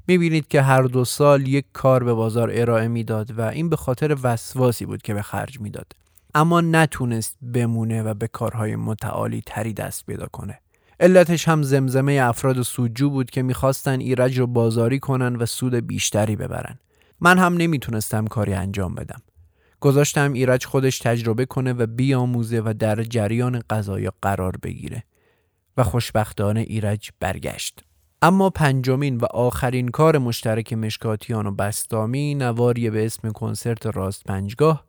می‌بینید 0.08 0.48
که 0.48 0.62
هر 0.62 0.82
دو 0.82 1.06
سال 1.06 1.48
یک 1.48 1.66
کار 1.74 2.04
به 2.04 2.14
بازار 2.14 2.52
ارائه 2.54 2.88
می‌داد 2.88 3.40
و 3.40 3.42
این 3.42 3.70
به 3.70 3.76
خاطر 3.76 4.18
وسواسی 4.24 4.86
بود 4.86 5.02
که 5.02 5.14
به 5.14 5.22
خرج 5.22 5.60
می‌داد. 5.60 5.92
اما 6.36 6.62
نتونست 6.62 7.38
بمونه 7.54 8.04
و 8.04 8.14
به 8.14 8.28
کارهای 8.28 8.76
متعالی 8.76 9.44
تری 9.46 9.74
دست 9.74 10.06
پیدا 10.06 10.26
کنه. 10.26 10.60
علتش 11.00 11.48
هم 11.48 11.64
زمزمه 11.64 12.20
افراد 12.24 12.62
سوجو 12.62 13.10
بود 13.10 13.30
که 13.30 13.42
می‌خواستن 13.42 14.00
ایرج 14.00 14.40
رو 14.40 14.48
بازاری 14.48 15.00
کنن 15.00 15.36
و 15.36 15.46
سود 15.46 15.76
بیشتری 15.76 16.36
ببرن. 16.36 16.80
من 17.20 17.38
هم 17.38 17.54
نمی‌تونستم 17.54 18.28
کاری 18.28 18.54
انجام 18.54 18.96
بدم. 18.96 19.22
گذاشتم 19.80 20.34
ایرج 20.34 20.66
خودش 20.66 21.00
تجربه 21.00 21.46
کنه 21.46 21.74
و 21.74 21.86
بیاموزه 21.86 22.62
و 22.66 22.74
در 22.80 23.04
جریان 23.04 23.64
قضایا 23.70 24.14
قرار 24.22 24.58
بگیره 24.64 25.04
و 25.78 25.84
خوشبختانه 25.84 26.60
ایرج 26.60 27.10
برگشت. 27.20 27.84
اما 28.24 28.50
پنجمین 28.50 29.18
و 29.18 29.26
آخرین 29.26 29.88
کار 29.88 30.18
مشترک 30.18 30.74
مشکاتیان 30.74 31.48
و 31.48 31.52
بستامی 31.52 32.36
نواریه 32.36 32.92
به 32.92 33.06
اسم 33.06 33.32
کنسرت 33.32 33.86
راست 33.86 34.24
پنجگاه 34.24 34.86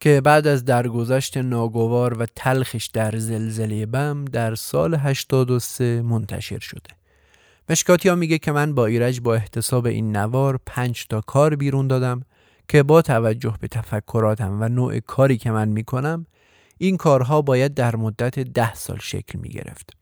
که 0.00 0.20
بعد 0.20 0.46
از 0.46 0.64
درگذشت 0.64 1.36
ناگوار 1.36 2.18
و 2.18 2.26
تلخش 2.36 2.86
در 2.86 3.16
زلزله 3.16 3.86
بم 3.86 4.24
در 4.24 4.54
سال 4.54 4.94
83 4.94 6.02
منتشر 6.02 6.58
شده. 6.58 6.90
مشکاتیا 7.68 8.14
میگه 8.14 8.38
که 8.38 8.52
من 8.52 8.74
با 8.74 8.86
ایرج 8.86 9.20
با 9.20 9.34
احتساب 9.34 9.86
این 9.86 10.16
نوار 10.16 10.60
پنج 10.66 11.06
تا 11.06 11.20
کار 11.20 11.56
بیرون 11.56 11.88
دادم 11.88 12.22
که 12.68 12.82
با 12.82 13.02
توجه 13.02 13.54
به 13.60 13.68
تفکراتم 13.68 14.58
و 14.60 14.68
نوع 14.68 15.00
کاری 15.00 15.36
که 15.36 15.50
من 15.50 15.68
می‌کنم 15.68 16.26
این 16.78 16.96
کارها 16.96 17.42
باید 17.42 17.74
در 17.74 17.96
مدت 17.96 18.38
ده 18.38 18.74
سال 18.74 18.98
شکل 18.98 19.38
می‌گرفت 19.38 19.97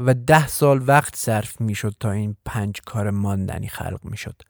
و 0.00 0.14
ده 0.14 0.46
سال 0.46 0.82
وقت 0.86 1.16
صرف 1.16 1.60
می‌شد 1.60 1.94
تا 2.00 2.10
این 2.10 2.36
پنج 2.44 2.80
کار 2.86 3.10
ماندنی 3.10 3.68
خلق 3.68 4.00
می‌شد. 4.04 4.42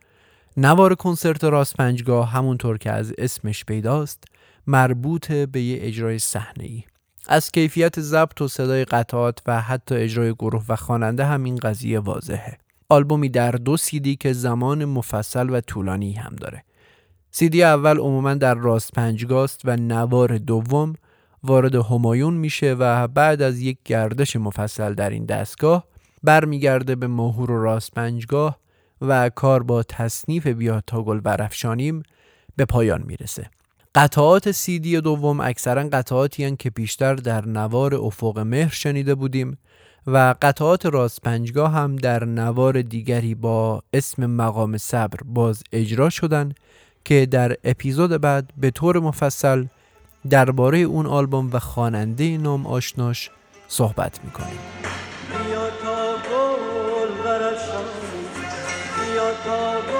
نوار 0.56 0.94
کنسرت 0.94 1.44
راست 1.44 1.76
پنجگاه 1.76 2.30
همونطور 2.30 2.78
که 2.78 2.92
از 2.92 3.12
اسمش 3.18 3.64
پیداست 3.64 4.24
مربوط 4.66 5.32
به 5.32 5.60
یه 5.60 5.78
اجرای 5.80 6.18
صحنه 6.18 6.64
ای. 6.64 6.84
از 7.28 7.52
کیفیت 7.52 8.00
ضبط 8.00 8.40
و 8.40 8.48
صدای 8.48 8.84
قطعات 8.84 9.38
و 9.46 9.60
حتی 9.60 9.94
اجرای 9.94 10.34
گروه 10.34 10.64
و 10.68 10.76
خواننده 10.76 11.24
همین 11.24 11.56
قضیه 11.56 11.98
واضحه. 11.98 12.58
آلبومی 12.88 13.28
در 13.28 13.50
دو 13.50 13.76
سیدی 13.76 14.16
که 14.16 14.32
زمان 14.32 14.84
مفصل 14.84 15.50
و 15.50 15.60
طولانی 15.60 16.12
هم 16.12 16.36
داره. 16.36 16.64
سیدی 17.30 17.62
اول 17.62 17.98
عموما 17.98 18.34
در 18.34 18.54
راست 18.54 18.92
پنجگاست 18.92 19.60
و 19.64 19.76
نوار 19.76 20.38
دوم 20.38 20.94
وارد 21.44 21.74
همایون 21.74 22.34
میشه 22.34 22.74
و 22.78 23.08
بعد 23.08 23.42
از 23.42 23.60
یک 23.60 23.78
گردش 23.84 24.36
مفصل 24.36 24.94
در 24.94 25.10
این 25.10 25.24
دستگاه 25.24 25.84
برمیگرده 26.22 26.94
به 26.94 27.06
ماهور 27.06 27.50
و 27.50 27.62
راست 27.62 27.94
پنجگاه 27.94 28.58
و 29.00 29.28
کار 29.28 29.62
با 29.62 29.82
تصنیف 29.82 30.46
بیا 30.46 30.82
تا 30.86 31.02
گل 31.02 31.20
برفشانیم 31.20 32.02
به 32.56 32.64
پایان 32.64 33.02
می‌رسه. 33.06 33.50
قطعات 33.94 34.50
سیدی 34.50 35.00
دوم 35.00 35.40
اکثرا 35.40 35.88
قطعاتی 35.88 36.56
که 36.56 36.70
بیشتر 36.70 37.14
در 37.14 37.46
نوار 37.46 37.94
افق 37.94 38.38
مهر 38.38 38.72
شنیده 38.72 39.14
بودیم 39.14 39.58
و 40.06 40.34
قطعات 40.42 40.86
راست 40.86 41.22
پنجگاه 41.22 41.72
هم 41.72 41.96
در 41.96 42.24
نوار 42.24 42.82
دیگری 42.82 43.34
با 43.34 43.82
اسم 43.92 44.26
مقام 44.26 44.76
صبر 44.76 45.18
باز 45.24 45.62
اجرا 45.72 46.10
شدن 46.10 46.52
که 47.04 47.26
در 47.26 47.56
اپیزود 47.64 48.20
بعد 48.20 48.50
به 48.56 48.70
طور 48.70 48.98
مفصل 48.98 49.64
درباره 50.30 50.78
اون 50.78 51.06
آلبوم 51.06 51.50
و 51.52 51.58
خواننده 51.58 52.38
نام 52.38 52.66
آشناش 52.66 53.30
صحبت 53.68 54.24
می‌کنیم. 54.24 54.58
بیا 55.30 55.68
تا 59.44 59.97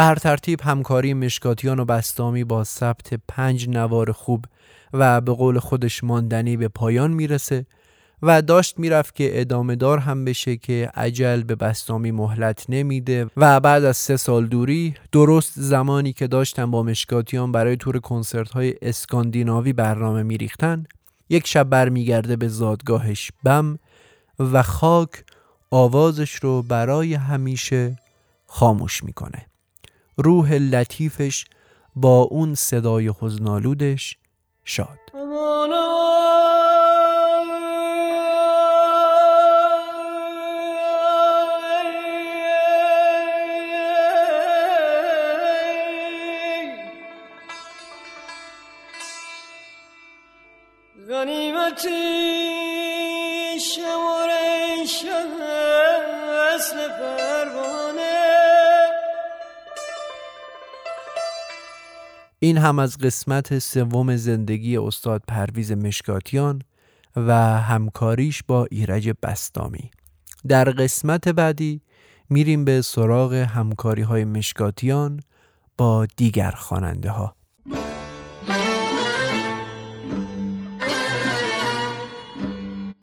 به 0.00 0.04
هر 0.04 0.14
ترتیب 0.14 0.60
همکاری 0.60 1.14
مشکاتیان 1.14 1.80
و 1.80 1.84
بستامی 1.84 2.44
با 2.44 2.64
ثبت 2.64 3.14
پنج 3.28 3.68
نوار 3.68 4.12
خوب 4.12 4.44
و 4.92 5.20
به 5.20 5.32
قول 5.32 5.58
خودش 5.58 6.04
ماندنی 6.04 6.56
به 6.56 6.68
پایان 6.68 7.10
می‌رسه 7.10 7.66
و 8.22 8.42
داشت 8.42 8.78
می‌رفت 8.78 9.14
که 9.14 9.40
ادامه 9.40 9.76
دار 9.76 9.98
هم 9.98 10.24
بشه 10.24 10.56
که 10.56 10.90
عجل 10.94 11.42
به 11.42 11.54
بستامی 11.54 12.10
مهلت 12.10 12.66
نمیده 12.68 13.26
و 13.36 13.60
بعد 13.60 13.84
از 13.84 13.96
سه 13.96 14.16
سال 14.16 14.46
دوری 14.46 14.94
درست 15.12 15.52
زمانی 15.56 16.12
که 16.12 16.26
داشتن 16.26 16.70
با 16.70 16.82
مشکاتیان 16.82 17.52
برای 17.52 17.76
تور 17.76 17.98
کنسرت 17.98 18.50
های 18.50 18.74
اسکاندیناوی 18.82 19.72
برنامه 19.72 20.22
میریختن 20.22 20.86
یک 21.28 21.46
شب 21.46 21.64
برمیگرده 21.68 22.36
به 22.36 22.48
زادگاهش 22.48 23.30
بم 23.44 23.78
و 24.38 24.62
خاک 24.62 25.24
آوازش 25.70 26.34
رو 26.34 26.62
برای 26.62 27.14
همیشه 27.14 27.98
خاموش 28.46 29.04
می‌کنه. 29.04 29.49
روح 30.24 30.52
لطیفش 30.52 31.44
با 31.96 32.20
اون 32.22 32.54
صدای 32.54 33.12
حزنالودش 33.20 34.16
شاد. 34.64 34.98
غنیمتی 51.08 52.39
این 62.42 62.58
هم 62.58 62.78
از 62.78 62.98
قسمت 62.98 63.58
سوم 63.58 64.16
زندگی 64.16 64.76
استاد 64.76 65.22
پرویز 65.28 65.72
مشکاتیان 65.72 66.62
و 67.16 67.34
همکاریش 67.60 68.42
با 68.48 68.64
ایرج 68.70 69.12
بستامی. 69.22 69.90
در 70.48 70.64
قسمت 70.64 71.28
بعدی 71.28 71.80
میریم 72.30 72.64
به 72.64 72.82
سراغ 72.82 73.32
همکاری 73.32 74.02
های 74.02 74.24
مشکاتیان 74.24 75.20
با 75.78 76.06
دیگر 76.16 76.50
خواننده 76.50 77.10
ها 77.10 77.34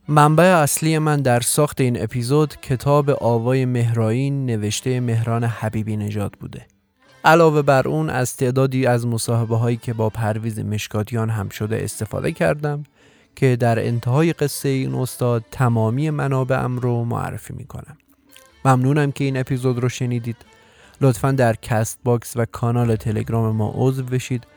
منبع 0.07 0.43
اصلی 0.43 0.99
من 0.99 1.21
در 1.21 1.39
ساخت 1.39 1.81
این 1.81 2.03
اپیزود 2.03 2.55
کتاب 2.61 3.09
آوای 3.09 3.65
مهرائین 3.65 4.45
نوشته 4.45 4.99
مهران 4.99 5.43
حبیبی 5.43 5.97
نژاد 5.97 6.33
بوده. 6.39 6.76
علاوه 7.27 7.61
بر 7.61 7.87
اون 7.87 8.09
از 8.09 8.37
تعدادی 8.37 8.85
از 8.85 9.07
مصاحبه 9.07 9.57
هایی 9.57 9.77
که 9.77 9.93
با 9.93 10.09
پرویز 10.09 10.59
مشکاتیان 10.59 11.29
هم 11.29 11.49
شده 11.49 11.83
استفاده 11.83 12.31
کردم 12.31 12.83
که 13.35 13.55
در 13.55 13.87
انتهای 13.87 14.33
قصه 14.33 14.69
این 14.69 14.95
استاد 14.95 15.43
تمامی 15.51 16.09
منابعم 16.09 16.79
رو 16.79 17.03
معرفی 17.03 17.53
می‌کنم. 17.53 17.97
ممنونم 18.65 19.11
که 19.11 19.23
این 19.23 19.37
اپیزود 19.37 19.79
رو 19.79 19.89
شنیدید. 19.89 20.35
لطفا 21.01 21.31
در 21.31 21.55
Castbox 21.55 22.37
و 22.37 22.45
کانال 22.45 22.95
تلگرام 22.95 23.55
ما 23.55 23.73
عضو 23.75 24.03
بشید 24.03 24.47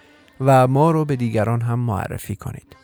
و 0.40 0.66
ما 0.66 0.90
رو 0.90 1.04
به 1.04 1.16
دیگران 1.16 1.60
هم 1.60 1.78
معرفی 1.78 2.36
کنید. 2.36 2.76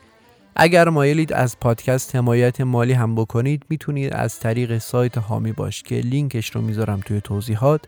اگر 0.56 0.88
مایلید 0.88 1.32
از 1.32 1.60
پادکست 1.60 2.16
حمایت 2.16 2.60
مالی 2.60 2.92
هم 2.92 3.14
بکنید 3.14 3.62
می‌تونید 3.68 4.12
از 4.12 4.38
طریق 4.38 4.78
سایت 4.78 5.18
هامی 5.18 5.52
باش 5.52 5.82
که 5.82 5.94
لینکش 5.94 6.50
رو 6.50 6.60
می‌ذارم 6.60 7.00
توی 7.00 7.20
توضیحات. 7.20 7.80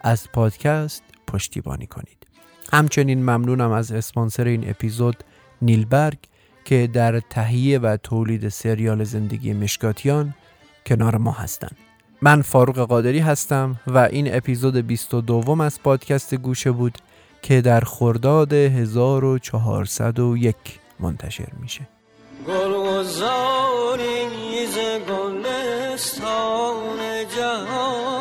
از 0.00 0.32
پادکست 0.32 1.02
پشتیبانی 1.28 1.86
کنید 1.86 2.26
همچنین 2.72 3.22
ممنونم 3.22 3.72
از 3.72 3.92
اسپانسر 3.92 4.44
این 4.44 4.70
اپیزود 4.70 5.24
نیلبرگ 5.62 6.18
که 6.64 6.90
در 6.92 7.20
تهیه 7.20 7.78
و 7.78 7.96
تولید 7.96 8.48
سریال 8.48 9.04
زندگی 9.04 9.52
مشکاتیان 9.52 10.34
کنار 10.86 11.16
ما 11.16 11.32
هستند. 11.32 11.76
من 12.22 12.42
فاروق 12.42 12.78
قادری 12.78 13.18
هستم 13.18 13.80
و 13.86 13.98
این 13.98 14.34
اپیزود 14.34 14.76
22 14.76 15.62
از 15.62 15.82
پادکست 15.82 16.34
گوشه 16.34 16.72
بود 16.72 16.98
که 17.42 17.60
در 17.60 17.80
خرداد 17.80 18.52
1401 18.52 20.56
منتشر 21.00 21.48
میشه. 21.60 21.88
گلستان 22.46 23.98
جهان 27.36 28.17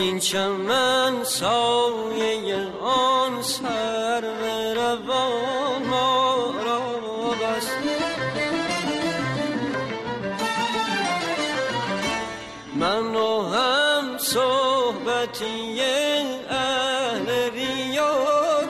زین 0.00 0.18
چمن 0.18 1.24
سایه 1.24 2.68
آن 2.82 3.42
سر 3.42 4.20
روان 4.74 5.82
ما 5.88 6.52
را 6.64 6.80
بس 7.40 7.68
من 12.74 13.14
و 13.14 13.42
هم 13.42 14.18
صحبتی 14.18 15.80
اهل 16.50 17.28
ریا 17.50 18.14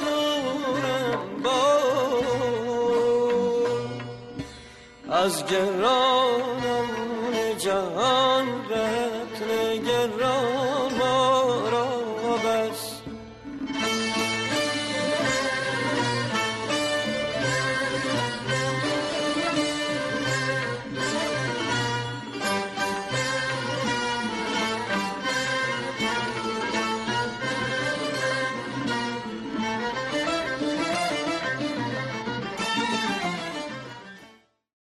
دورم 0.00 1.42
با. 1.42 1.80
از 5.10 5.46
جهان 5.46 6.19